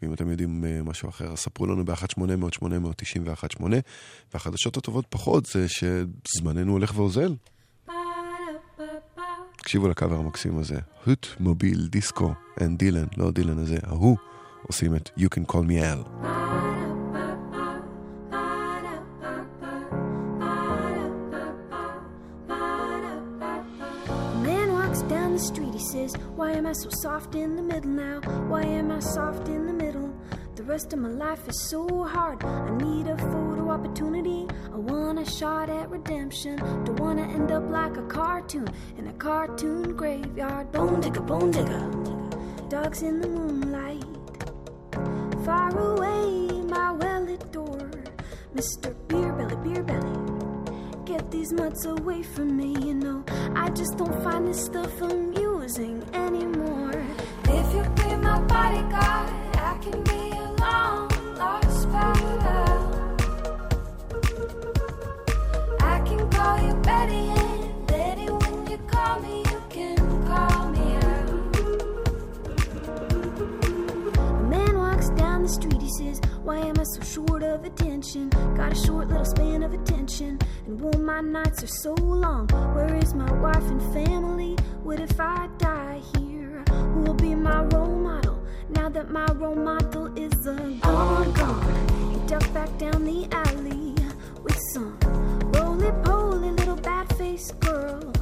ואם 0.02 0.14
אתם 0.14 0.30
יודעים 0.32 0.64
משהו 0.84 1.10
אחר, 1.10 1.32
אז 1.32 1.40
ספרו 1.40 1.66
לנו 1.66 1.86
ב-1-800-891-8. 1.86 3.64
והחדשות 4.34 4.78
הטובות 4.78 5.06
פחות 5.10 5.46
זה 5.46 5.66
שזמננו 5.70 6.72
הולך 6.72 6.94
ואוזל. 6.96 7.36
תקשיבו 9.58 9.88
לקאבר 9.88 10.16
המקסים 10.16 10.58
הזה. 10.58 10.80
הוט 11.06 11.28
מוביל 11.40 11.88
דיסקו 11.88 12.34
אנד 12.62 12.80
דילן, 12.80 13.08
לא 13.18 13.32
דילן 13.32 13.60
הזה, 13.60 13.78
ההוא, 13.84 14.18
עושים 14.64 14.96
את 14.96 15.10
You 15.18 15.28
Can 15.36 15.52
Call 15.52 15.64
Me 15.70 15.82
Al. 15.82 16.28
The 25.38 25.44
street, 25.44 25.74
he 25.74 25.80
says, 25.80 26.16
Why 26.36 26.52
am 26.54 26.66
I 26.66 26.74
so 26.74 26.90
soft 26.90 27.36
in 27.36 27.56
the 27.56 27.62
middle 27.62 27.92
now? 27.92 28.22
Why 28.48 28.64
am 28.64 28.92
I 28.92 29.00
soft 29.00 29.48
in 29.48 29.68
the 29.68 29.74
middle? 29.74 30.12
The 30.56 30.64
rest 30.64 30.94
of 30.94 31.00
my 31.00 31.10
life 31.10 31.48
is 31.48 31.70
so 31.70 32.04
hard. 32.06 32.44
I 32.44 32.72
need 32.72 33.06
a 33.08 33.18
photo 33.18 33.70
opportunity. 33.70 34.48
I 34.74 34.78
want 34.78 35.20
a 35.20 35.26
shot 35.26 35.70
at 35.70 35.92
redemption. 35.92 36.58
Don't 36.86 37.00
wanna 37.00 37.22
end 37.22 37.52
up 37.52 37.70
like 37.70 37.98
a 37.98 38.08
cartoon 38.08 38.68
in 38.98 39.08
a 39.08 39.14
cartoon 39.14 39.96
graveyard. 39.96 40.72
Bone 40.72 41.02
digger, 41.02 41.22
bone 41.22 41.52
digger. 41.52 41.86
Dogs 42.70 43.04
in 43.04 43.22
the 43.22 43.28
moonlight. 43.28 44.06
Far 45.46 45.70
away, 45.78 46.62
my 46.64 46.92
well 46.94 47.22
lit 47.22 47.52
door. 47.52 47.92
Mr. 48.56 48.96
Beer 49.08 49.32
Belly, 49.34 49.56
Beer 49.58 49.84
Belly. 49.84 50.18
Get 51.06 51.30
these 51.30 51.54
mutts 51.54 51.86
away 51.86 52.24
from 52.24 52.58
me, 52.58 52.76
you 52.86 52.96
know. 52.96 53.24
I 53.56 53.70
just 53.70 53.98
don't 53.98 54.24
find 54.24 54.48
this 54.48 54.66
stuff 54.66 55.02
amusing 55.02 55.27
anymore. 55.68 56.94
If 57.44 57.74
you 57.76 57.84
be 57.96 58.16
my 58.16 58.40
bodyguard, 58.44 59.30
I 59.58 59.78
can 59.82 60.02
be 60.04 60.32
a 60.32 60.56
long 60.62 61.10
lost 61.36 61.92
pal. 61.92 63.04
I 65.82 66.00
can 66.06 66.30
call 66.32 66.58
you 66.66 66.74
Betty 66.76 67.32
and 67.32 67.86
Betty 67.86 68.30
when 68.30 68.68
you 68.72 68.78
call 68.88 69.20
me, 69.20 69.40
you 69.40 69.62
can 69.70 69.98
call 70.26 70.70
me 70.70 70.96
out. 70.96 71.30
A 74.16 74.44
man 74.44 74.78
walks 74.78 75.10
down 75.10 75.44
the 75.44 75.50
street, 75.50 75.82
he 75.82 75.90
says, 75.90 76.22
Why 76.44 76.60
am 76.60 76.80
I 76.80 76.84
so 76.84 77.02
short 77.02 77.44
of 77.44 77.66
attention? 77.66 78.30
Got 78.56 78.72
a 78.72 78.76
short 78.76 79.10
little 79.10 79.26
span 79.26 79.64
of 79.64 79.74
attention. 79.74 80.40
And 80.66 80.82
oh, 80.82 80.98
my 80.98 81.20
nights 81.20 81.62
are 81.62 81.68
so 81.68 81.94
long. 81.94 82.48
Where 82.74 82.96
is 82.96 83.14
my 83.14 83.30
wife 83.34 83.70
and 83.70 83.82
family? 83.94 84.56
What 84.88 85.02
if 85.02 85.20
I 85.20 85.50
die 85.58 86.02
here? 86.18 86.64
Who 86.70 87.02
will 87.02 87.14
be 87.14 87.36
my 87.36 87.62
role 87.64 87.94
model? 87.94 88.42
Now 88.70 88.88
that 88.88 89.12
my 89.12 89.26
role 89.34 89.54
model 89.54 90.06
is 90.18 90.48
a 90.48 90.56
gone, 90.82 91.34
gone. 91.34 92.10
He 92.10 92.26
ducked 92.26 92.54
back 92.54 92.70
down 92.78 93.04
the 93.04 93.28
alley 93.34 93.94
with 94.44 94.58
some 94.72 94.98
roly 95.52 95.92
poly 96.06 96.52
little 96.52 96.78
bad 96.78 97.14
faced 97.18 97.60
girl. 97.60 98.14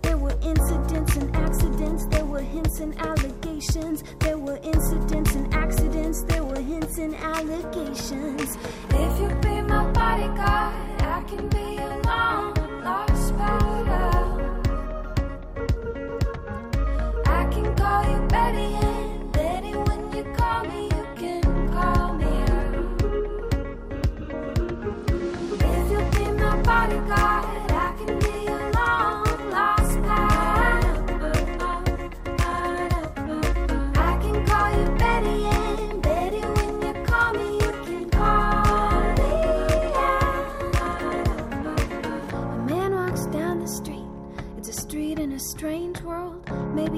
There 0.00 0.16
were 0.16 0.34
incidents 0.40 1.14
and 1.16 1.36
accidents, 1.36 2.06
there 2.06 2.24
were 2.24 2.40
hints 2.40 2.80
and 2.80 2.98
allegations. 3.00 4.02
There 4.20 4.38
were 4.38 4.58
incidents 4.62 5.34
and 5.34 5.52
accidents, 5.52 6.22
there 6.22 6.42
were 6.42 6.58
hints 6.58 6.96
and 6.96 7.14
allegations. 7.16 8.56
If 8.88 9.20
you 9.20 9.28
be 9.42 9.60
my 9.60 9.92
bodyguard, 9.92 11.02
I 11.02 11.22
can 11.28 11.50
be 11.50 11.76
a 11.76 12.00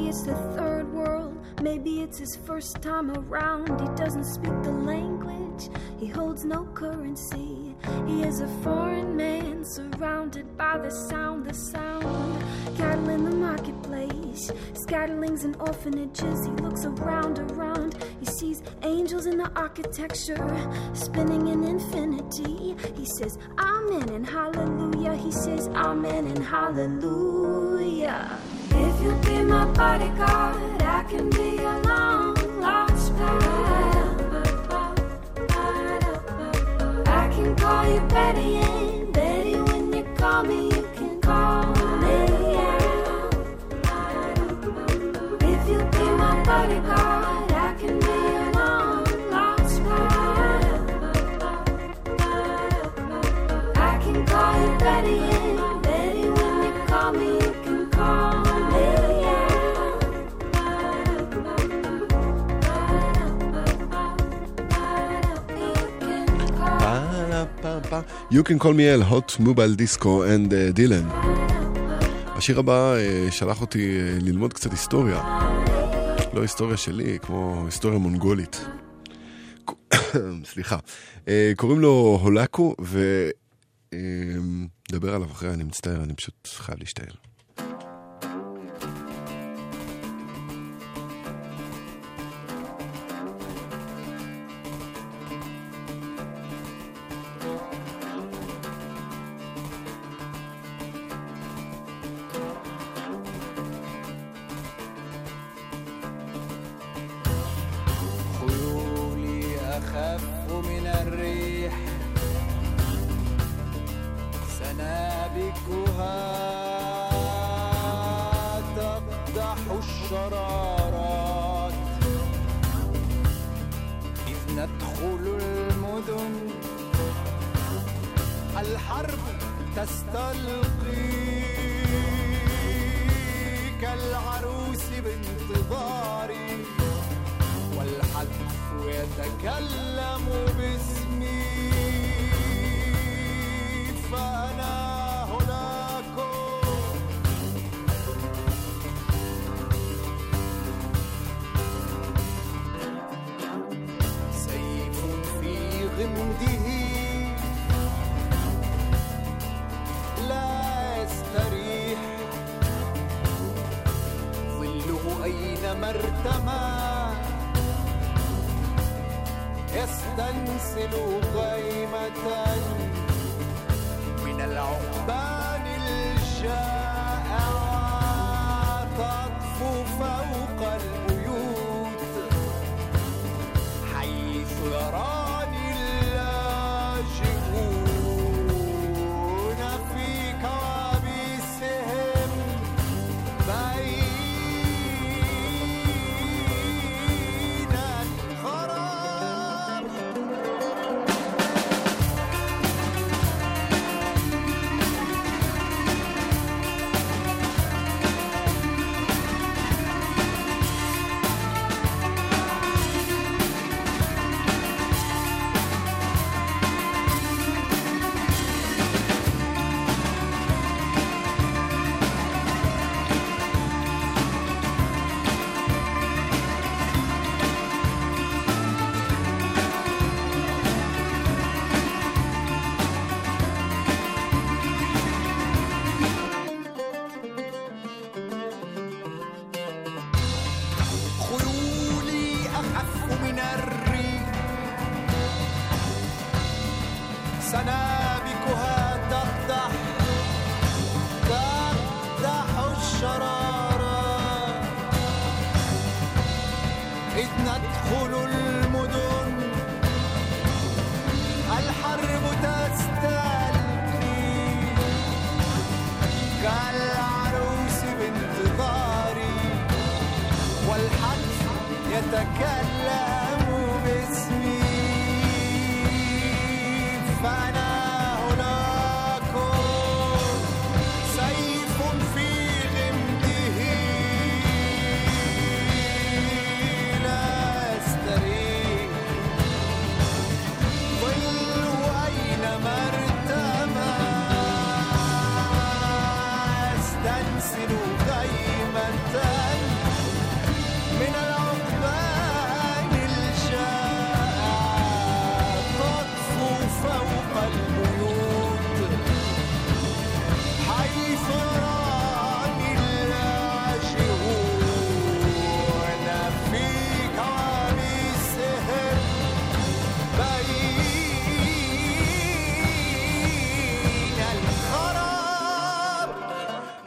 Maybe 0.07 0.19
it's 0.19 0.27
the 0.27 0.57
third 0.57 0.93
world, 0.93 1.37
maybe 1.61 2.01
it's 2.01 2.19
his 2.19 2.37
first 2.37 2.81
time 2.81 3.11
around. 3.11 3.81
He 3.81 3.89
doesn't 3.97 4.23
speak 4.23 4.53
the 4.63 4.71
language, 4.71 5.69
he 5.99 6.07
holds 6.07 6.45
no 6.45 6.65
currency. 6.75 7.75
He 8.07 8.23
is 8.23 8.39
a 8.39 8.47
foreign 8.63 9.17
man 9.17 9.65
surrounded 9.65 10.57
by 10.57 10.79
the 10.79 10.93
sound, 10.93 11.45
the 11.45 11.55
sound. 11.55 12.45
Cattle 12.77 13.09
in 13.09 13.25
the 13.25 13.35
marketplace, 13.35 14.53
scatterlings 14.75 15.43
and 15.43 15.57
orphanages. 15.57 16.47
He 16.47 16.53
looks 16.53 16.85
around, 16.85 17.41
around. 17.41 17.97
He 18.21 18.27
sees 18.27 18.63
angels 18.85 19.27
in 19.27 19.39
the 19.39 19.51
architecture, 19.57 20.71
spinning 20.93 21.49
in 21.49 21.65
infinity. 21.65 22.77
He 22.95 23.07
says, 23.19 23.39
Amen 23.59 24.09
and 24.11 24.25
hallelujah. 24.25 25.17
He 25.17 25.33
says, 25.33 25.67
Amen 25.71 26.29
and 26.29 26.45
hallelujah. 26.45 28.39
If 28.79 29.01
you 29.03 29.13
be 29.25 29.43
my 29.43 29.65
bodyguard, 29.73 30.83
I 30.83 31.03
can 31.09 31.31
be 31.31 31.57
your 31.63 31.83
long 31.85 32.35
lost 32.61 33.17
pal. 33.17 33.43
I 37.07 37.29
can 37.35 37.57
call 37.57 37.85
you 37.93 38.01
Betty 38.09 38.61
Betty 39.13 39.57
when 39.69 39.93
you 39.93 40.05
call 40.17 40.43
me, 40.45 40.67
you 40.67 40.89
can 40.95 41.21
call 41.21 41.67
me. 42.03 42.19
If 45.53 45.69
you 45.69 45.79
be 45.95 46.05
my 46.23 46.43
bodyguard, 46.45 47.53
I 47.53 47.75
can 47.81 47.99
be 47.99 48.07
your 48.07 48.53
long 48.53 49.05
lost 49.31 49.83
pal. 49.85 50.75
I 53.77 53.99
can 54.03 54.27
call 54.27 54.55
you 54.63 54.79
Betty 54.79 55.26
You 68.29 68.43
can 68.43 68.59
call 68.59 68.75
me 68.75 68.89
L, 68.89 69.03
hot 69.03 69.39
mobile 69.39 69.75
disco 69.77 70.23
and 70.23 70.53
uh, 70.53 70.73
Dylan. 70.73 71.07
השיר 72.37 72.59
הבא 72.59 72.95
uh, 72.97 73.33
שלח 73.33 73.61
אותי 73.61 73.99
uh, 73.99 74.25
ללמוד 74.25 74.53
קצת 74.53 74.71
היסטוריה. 74.71 75.23
לא 76.35 76.43
היסטוריה 76.43 76.77
שלי, 76.77 77.19
כמו 77.23 77.63
היסטוריה 77.65 77.99
מונגולית. 77.99 78.67
סליחה. 80.53 80.79
Uh, 81.25 81.29
קוראים 81.57 81.81
לו 81.81 82.19
הולקו, 82.23 82.75
ונדבר 83.93 85.15
עליו 85.15 85.31
אחרי, 85.33 85.51
אני 85.51 85.65
מצטער, 85.65 86.03
אני 86.03 86.15
פשוט 86.15 86.49
חייב 86.49 86.79
להשתעל. 86.79 87.13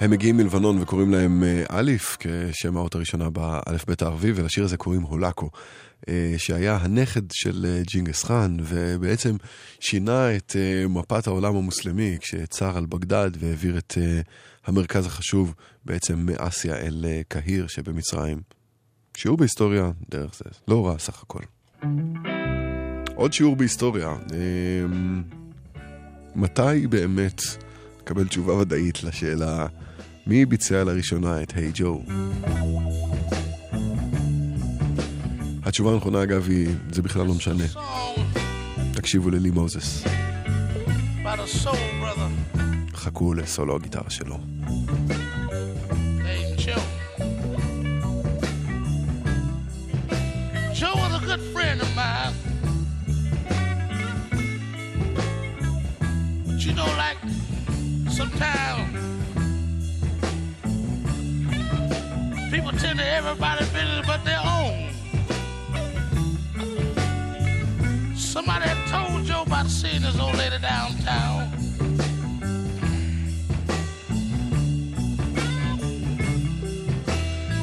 הם 0.09 0.13
מגיעים 0.13 0.37
מלבנון 0.37 0.81
וקוראים 0.81 1.11
להם 1.11 1.43
אה, 1.43 1.79
אליף, 1.79 2.17
כשם 2.19 2.77
האות 2.77 2.95
הראשונה 2.95 3.29
באלף-בית 3.29 4.01
הערבי, 4.01 4.31
ולשיר 4.35 4.63
הזה 4.63 4.77
קוראים 4.77 5.01
הולקו, 5.01 5.49
אה, 6.09 6.33
שהיה 6.37 6.75
הנכד 6.75 7.21
של 7.31 7.65
אה, 7.69 7.81
ג'ינגס 7.87 8.23
חאן, 8.23 8.57
ובעצם 8.63 9.35
שינה 9.79 10.35
את 10.35 10.55
אה, 10.55 10.87
מפת 10.87 11.27
העולם 11.27 11.55
המוסלמי 11.55 12.17
כשצר 12.21 12.77
על 12.77 12.85
בגדד 12.85 13.31
והעביר 13.39 13.77
את 13.77 13.93
אה, 14.01 14.21
המרכז 14.65 15.05
החשוב 15.05 15.53
בעצם 15.85 16.25
מאסיה 16.25 16.75
אל 16.75 17.05
אה, 17.07 17.21
קהיר 17.27 17.67
שבמצרים. 17.67 18.41
שיעור 19.17 19.37
בהיסטוריה 19.37 19.91
דרך 20.09 20.35
זה, 20.35 20.49
לא 20.67 20.87
רע 20.87 20.99
סך 20.99 21.23
הכל. 21.23 21.43
עוד 23.15 23.33
שיעור 23.33 23.55
בהיסטוריה. 23.55 24.07
אה, 24.07 24.85
מתי 26.35 26.87
באמת 26.89 27.41
נקבל 28.01 28.27
תשובה 28.27 28.53
ודאית 28.53 29.03
לשאלה 29.03 29.67
מי 30.29 30.45
ביצע 30.45 30.83
לראשונה 30.83 31.43
את 31.43 31.53
היי 31.55 31.71
ג'ו? 31.73 32.01
התשובה 35.63 35.93
הנכונה 35.93 36.23
אגב 36.23 36.49
היא, 36.49 36.69
זה 36.91 37.01
בכלל 37.01 37.27
לא 37.27 37.33
משנה. 37.33 37.63
תקשיבו 38.93 39.29
ללי 39.29 39.49
מוזס. 39.51 40.03
חכו 42.93 43.33
לסולו 43.33 43.75
הגיטרה 43.75 44.09
שלו. 44.09 44.39
sometimes 58.19 59.18
people 62.51 62.71
tend 62.71 62.97
to 62.97 63.05
everybody 63.05 63.63
business 63.65 64.07
but 64.07 64.23
their 64.25 64.41
own. 64.43 64.89
Somebody 68.15 68.65
had 68.67 68.87
told 68.87 69.23
Joe 69.25 69.43
about 69.43 69.67
seeing 69.67 70.01
this 70.01 70.19
old 70.19 70.35
lady 70.35 70.57
downtown. 70.59 71.51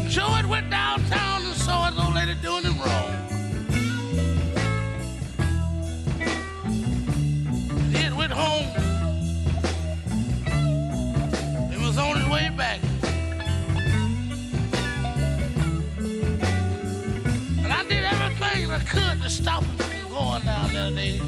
Joe 0.08 0.28
had 0.28 0.46
went 0.46 0.70
downtown 0.70 1.42
and 1.44 1.54
saw 1.54 1.90
his 1.90 1.98
old 1.98 2.14
lady 2.14 2.34
doing 2.40 2.62
him 2.62 2.78
wrong. 2.78 3.10
He 7.90 7.98
had 7.98 8.16
went 8.16 8.32
home 8.32 8.70
and 11.72 11.82
was 11.82 11.98
on 11.98 12.16
his 12.20 12.28
way 12.28 12.50
back. 12.56 12.85
Going 20.16 20.42
down 20.44 20.72
there 20.72 20.88
today. 20.88 21.20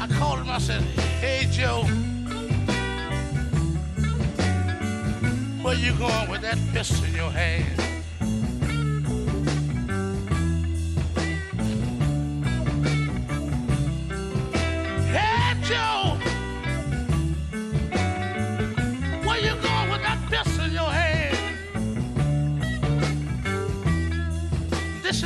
I 0.00 0.06
called 0.18 0.38
him, 0.38 0.48
I 0.48 0.58
said, 0.58 0.82
hey 1.20 1.46
Joe. 1.50 1.82
Where 5.62 5.74
you 5.74 5.92
going 5.98 6.30
with 6.30 6.40
that 6.40 6.58
pistol 6.72 7.04
in 7.04 7.14
your 7.14 7.30
hand? 7.30 7.95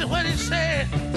What 0.08 0.24
he 0.26 0.32
said. 0.32 1.09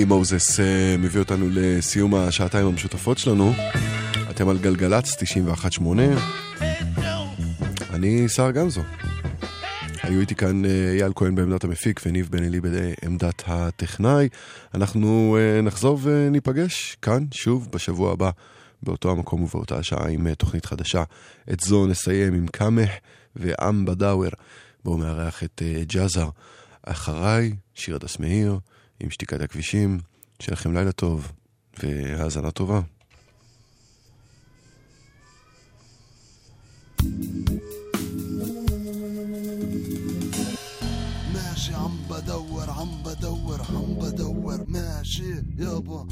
לי 0.00 0.04
מוזס 0.04 0.60
אה, 0.60 0.96
מביא 0.98 1.20
אותנו 1.20 1.46
לסיום 1.50 2.14
השעתיים 2.14 2.66
המשותפות 2.66 3.18
שלנו. 3.18 3.52
אתם 4.30 4.48
על 4.48 4.58
גלגלצ 4.58 5.22
91.8. 5.78 5.82
אני 7.90 8.28
שר 8.28 8.50
גמזו. 8.50 8.82
היו 10.02 10.20
איתי 10.20 10.34
כאן 10.34 10.64
אה, 10.64 10.92
אייל 10.92 11.12
כהן 11.16 11.34
בעמדת 11.34 11.64
המפיק 11.64 12.00
וניב 12.06 12.28
בן 12.30 12.44
אלי 12.44 12.60
בעמדת 12.60 13.42
הטכנאי. 13.46 14.28
אנחנו 14.74 15.36
אה, 15.40 15.62
נחזור 15.62 15.98
וניפגש 16.02 16.96
כאן 17.02 17.24
שוב 17.32 17.68
בשבוע 17.72 18.12
הבא, 18.12 18.30
באותו 18.82 19.10
המקום 19.10 19.42
ובאותה 19.42 19.78
השעה 19.78 20.08
עם 20.08 20.26
אה, 20.26 20.34
תוכנית 20.34 20.66
חדשה. 20.66 21.02
את 21.52 21.60
זו 21.60 21.86
נסיים 21.86 22.34
עם 22.34 22.46
קאמח 22.46 22.90
ועם 23.36 23.84
בדאוור. 23.84 24.30
בואו 24.84 24.98
מארח 24.98 25.44
את 25.44 25.62
ג'אזר. 25.86 26.28
אחריי, 26.82 27.52
שיר 27.74 27.94
הדס 27.94 28.18
עם 29.00 29.10
שתיקת 29.10 29.40
הכבישים. 29.40 29.98
שיהיה 30.40 30.52
לכם 30.52 30.72
לילה 30.72 30.92
טוב 30.92 31.32
והאזנה 31.82 32.50
טובה. 32.50 32.80
يابا 45.60 46.06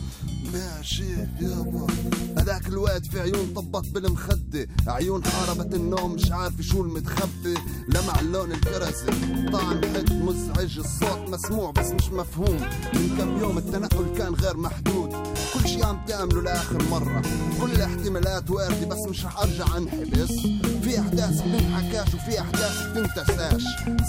ماشي 0.53 1.13
يابا. 1.41 1.87
هذاك 2.39 2.69
الواد 2.69 3.05
في 3.05 3.21
عيون 3.21 3.53
طبت 3.55 3.89
بالمخدة. 3.89 4.69
عيون 4.87 5.25
حاربت 5.25 5.75
النوم 5.75 6.13
مش 6.13 6.33
عارف 6.33 6.61
شو 6.61 6.83
المتخبي. 6.83 7.55
لمع 7.89 8.21
اللون 8.21 8.53
الكرزي 8.53 9.07
طعم 9.53 9.81
حد 9.95 10.13
مزعج. 10.13 10.79
الصوت 10.79 11.29
مسموع 11.29 11.71
بس 11.71 11.91
مش 11.91 12.09
مفهوم. 12.09 12.61
من 12.95 13.17
كم 13.19 13.39
يوم 13.41 13.59
التنقل 13.59 14.19
كان 14.19 14.35
غير 14.35 14.57
محدود. 14.57 15.38
كل 15.59 15.69
شي 15.69 15.83
عم 15.83 16.01
تعمله 16.09 16.43
لآخر 16.43 16.83
مرة. 16.91 17.23
كل 17.61 17.73
الاحتمالات 17.73 18.51
واردة 18.51 18.87
بس 18.87 18.99
مش 19.09 19.25
رح 19.25 19.39
أرجع 19.39 19.77
أنحبس. 19.77 20.33
في 20.83 21.01
أحداث 21.01 21.43
بتنحكاش 21.43 22.15
وفي 22.15 22.41
أحداث 22.41 22.87
بتنتساش. 22.87 23.63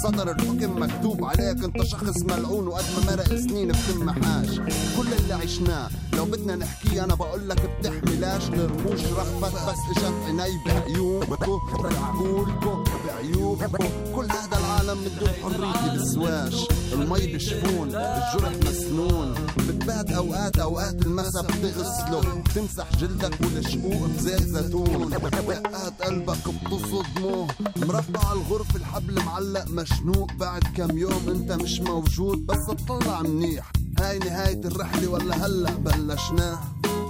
صدر 0.04 0.32
الحكم 0.32 0.82
مكتوب 0.84 1.26
عليك 1.26 1.64
أنت 1.64 1.84
شخص 1.84 2.22
ملعون 2.24 2.68
وقد 2.68 2.84
ما 2.98 3.12
مرق 3.12 3.36
سنين 3.36 3.72
بتنمحاش 3.72 4.60
كل 4.98 5.14
اللي 5.20 5.34
عشناه 5.34 5.90
لو 6.14 6.26
بدنا 6.26 6.56
نحكيه 6.56 7.04
أنا 7.04 7.16
بقول 7.16 7.50
لك 7.50 7.70
بتحملاش. 7.80 8.50
نرموش 8.50 9.06
رغبت 9.06 9.54
بس 9.54 9.98
إجت 9.98 10.14
عيني 10.26 10.60
بعيوبكو 10.66 11.60
بعقولكو 11.84 12.84
بعيوبكو 13.20 13.84
كل 14.16 14.32
هذا 14.32 14.58
العالم 14.58 15.00
دون 15.20 15.30
حريتي 15.44 15.98
بسواش 15.98 16.68
المي 16.94 17.34
بشفون 17.34 17.88
الجرح 17.88 18.54
مسنون. 18.66 19.36
بتبات 19.58 20.12
اوقات 20.12 20.60
أوقات 20.60 21.06
المسا 21.06 21.42
بتغسله 21.42 22.44
بتمسح 22.46 22.96
جلدك 22.96 23.42
والشقوق 23.42 24.08
بزيت 24.08 24.42
زيتون. 24.42 25.10
دقات 25.10 26.02
قلبك 26.02 26.48
بتصدمه 26.48 27.48
مربع 27.78 28.32
الغرفة 28.32 28.76
الحبل 28.76 29.26
معلق 29.26 29.66
مشنوق. 29.68 30.32
بعد 30.34 30.64
كم 30.78 30.98
يوم 30.98 31.24
انت 31.30 31.52
مش 31.52 31.80
موجود 31.80 32.46
بس 32.46 32.70
اطلع 32.70 33.22
منيح. 33.22 33.72
هاي 34.00 34.20
نهاية 34.20 34.62
الرحلة 34.66 35.08
ولا 35.08 35.46
هلأ 35.46 35.72
بلشناه؟ 35.72 36.60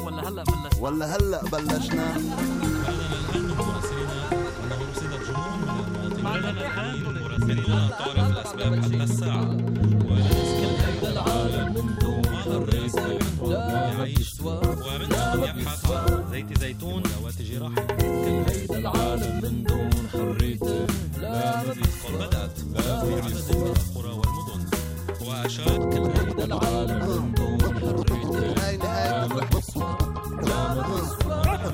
ولا 0.05 0.29
هلأ 0.29 0.43
بلشنا 0.43 0.81
ولا 0.81 1.15
هلأ 1.15 1.41
بلشناه؟ 1.43 2.17
تعرف 7.99 8.31
الأسباب 8.31 8.75
حتى 8.83 9.03
الساعة 9.03 9.57
كل 11.01 11.07
العالم 11.07 11.73
من 11.73 11.95
دون 12.01 12.21
الرئيس 12.47 12.95
يعيش 13.41 14.39
ومن 14.41 15.11
يبحث 15.43 15.91
عن 15.91 16.23
زيت 16.31 16.59
زيتون 16.59 17.03
ذوات 17.03 17.41
جراح 17.41 17.73
كل 17.99 18.43
هيدا 18.51 18.77
العالم 18.79 19.39
من 19.43 19.63
دون 19.63 19.89
حريته 20.13 20.87
لا 21.21 21.59
قد 21.61 21.77
بدأت 22.19 22.59
في 22.59 23.13
عدد 23.13 23.55
من 23.55 23.73
القرى 23.75 24.11
والمدن 24.11 24.65
وأشاد 25.27 25.79
كل 25.93 26.19
هيدا 26.19 26.45
العالم 26.45 26.99
من 27.09 27.33
دون 27.33 27.59
حريته 27.79 28.53
لا 28.83 29.27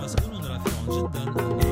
مسؤول 0.04 0.50
رافع 0.50 0.76
جدا 0.90 1.65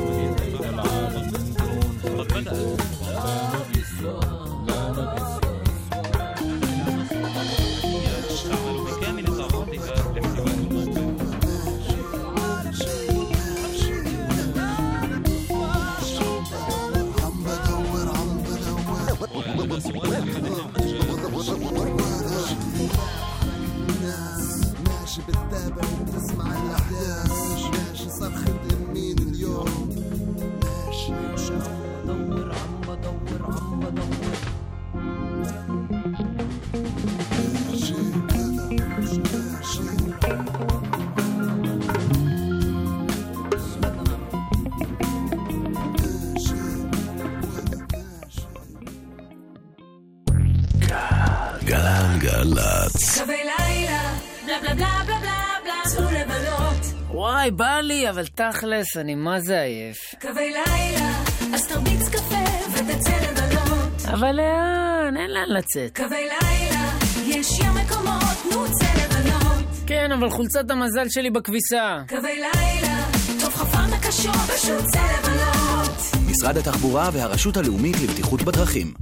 וואי, 57.24 57.52
בא 57.52 57.80
לי, 57.80 58.10
אבל 58.10 58.28
תכלס, 58.28 58.98
אני 58.98 59.16
מה 59.16 59.40
זה 59.40 59.62
עייף. 59.62 59.98
קווי 60.22 60.54
לילה, 60.54 61.24
אז 61.54 61.68
תרביץ 61.68 62.10
קפה 62.10 62.44
ותצא 62.74 63.12
לבלות. 63.12 64.06
אבל 64.14 64.32
לאן? 64.32 65.18
אין 65.18 65.32
לאן 65.32 65.50
לצאת. 65.50 65.96
קווי 65.96 66.28
לילה, 66.28 66.90
יש 67.26 67.60
ים 67.60 67.74
מקומות, 67.76 68.38
נו 68.52 68.66
צא 68.74 68.86
לבלות. 69.04 69.66
כן, 69.88 70.12
אבל 70.12 70.30
חולצת 70.30 70.72
המזל 70.72 71.10
שלי 71.10 71.30
בכביסה. 71.30 72.02
קווי 72.10 72.36
לילה, 72.36 73.06
טוב 73.42 73.54
חפן 73.54 73.94
הקשור, 73.94 74.34
פשוט 74.34 74.86
צא 74.94 75.02
לבלות. 75.20 76.28
משרד 76.32 76.58
התחבורה 76.58 77.10
והרשות 77.14 77.58
הלאומית 77.58 77.96
לבטיחות 78.04 78.42
בדרכים. 78.42 78.94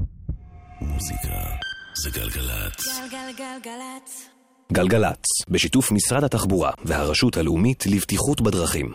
מוזיקה 0.82 1.36
זה 2.04 2.10
גלגלצ. 2.10 3.00
גלגלגלגלצ. 3.12 4.31
גלגלצ, 4.72 5.24
בשיתוף 5.50 5.92
משרד 5.92 6.24
התחבורה 6.24 6.72
והרשות 6.86 7.38
הלאומית 7.38 7.84
לבטיחות 7.86 8.42
בדרכים. 8.42 8.94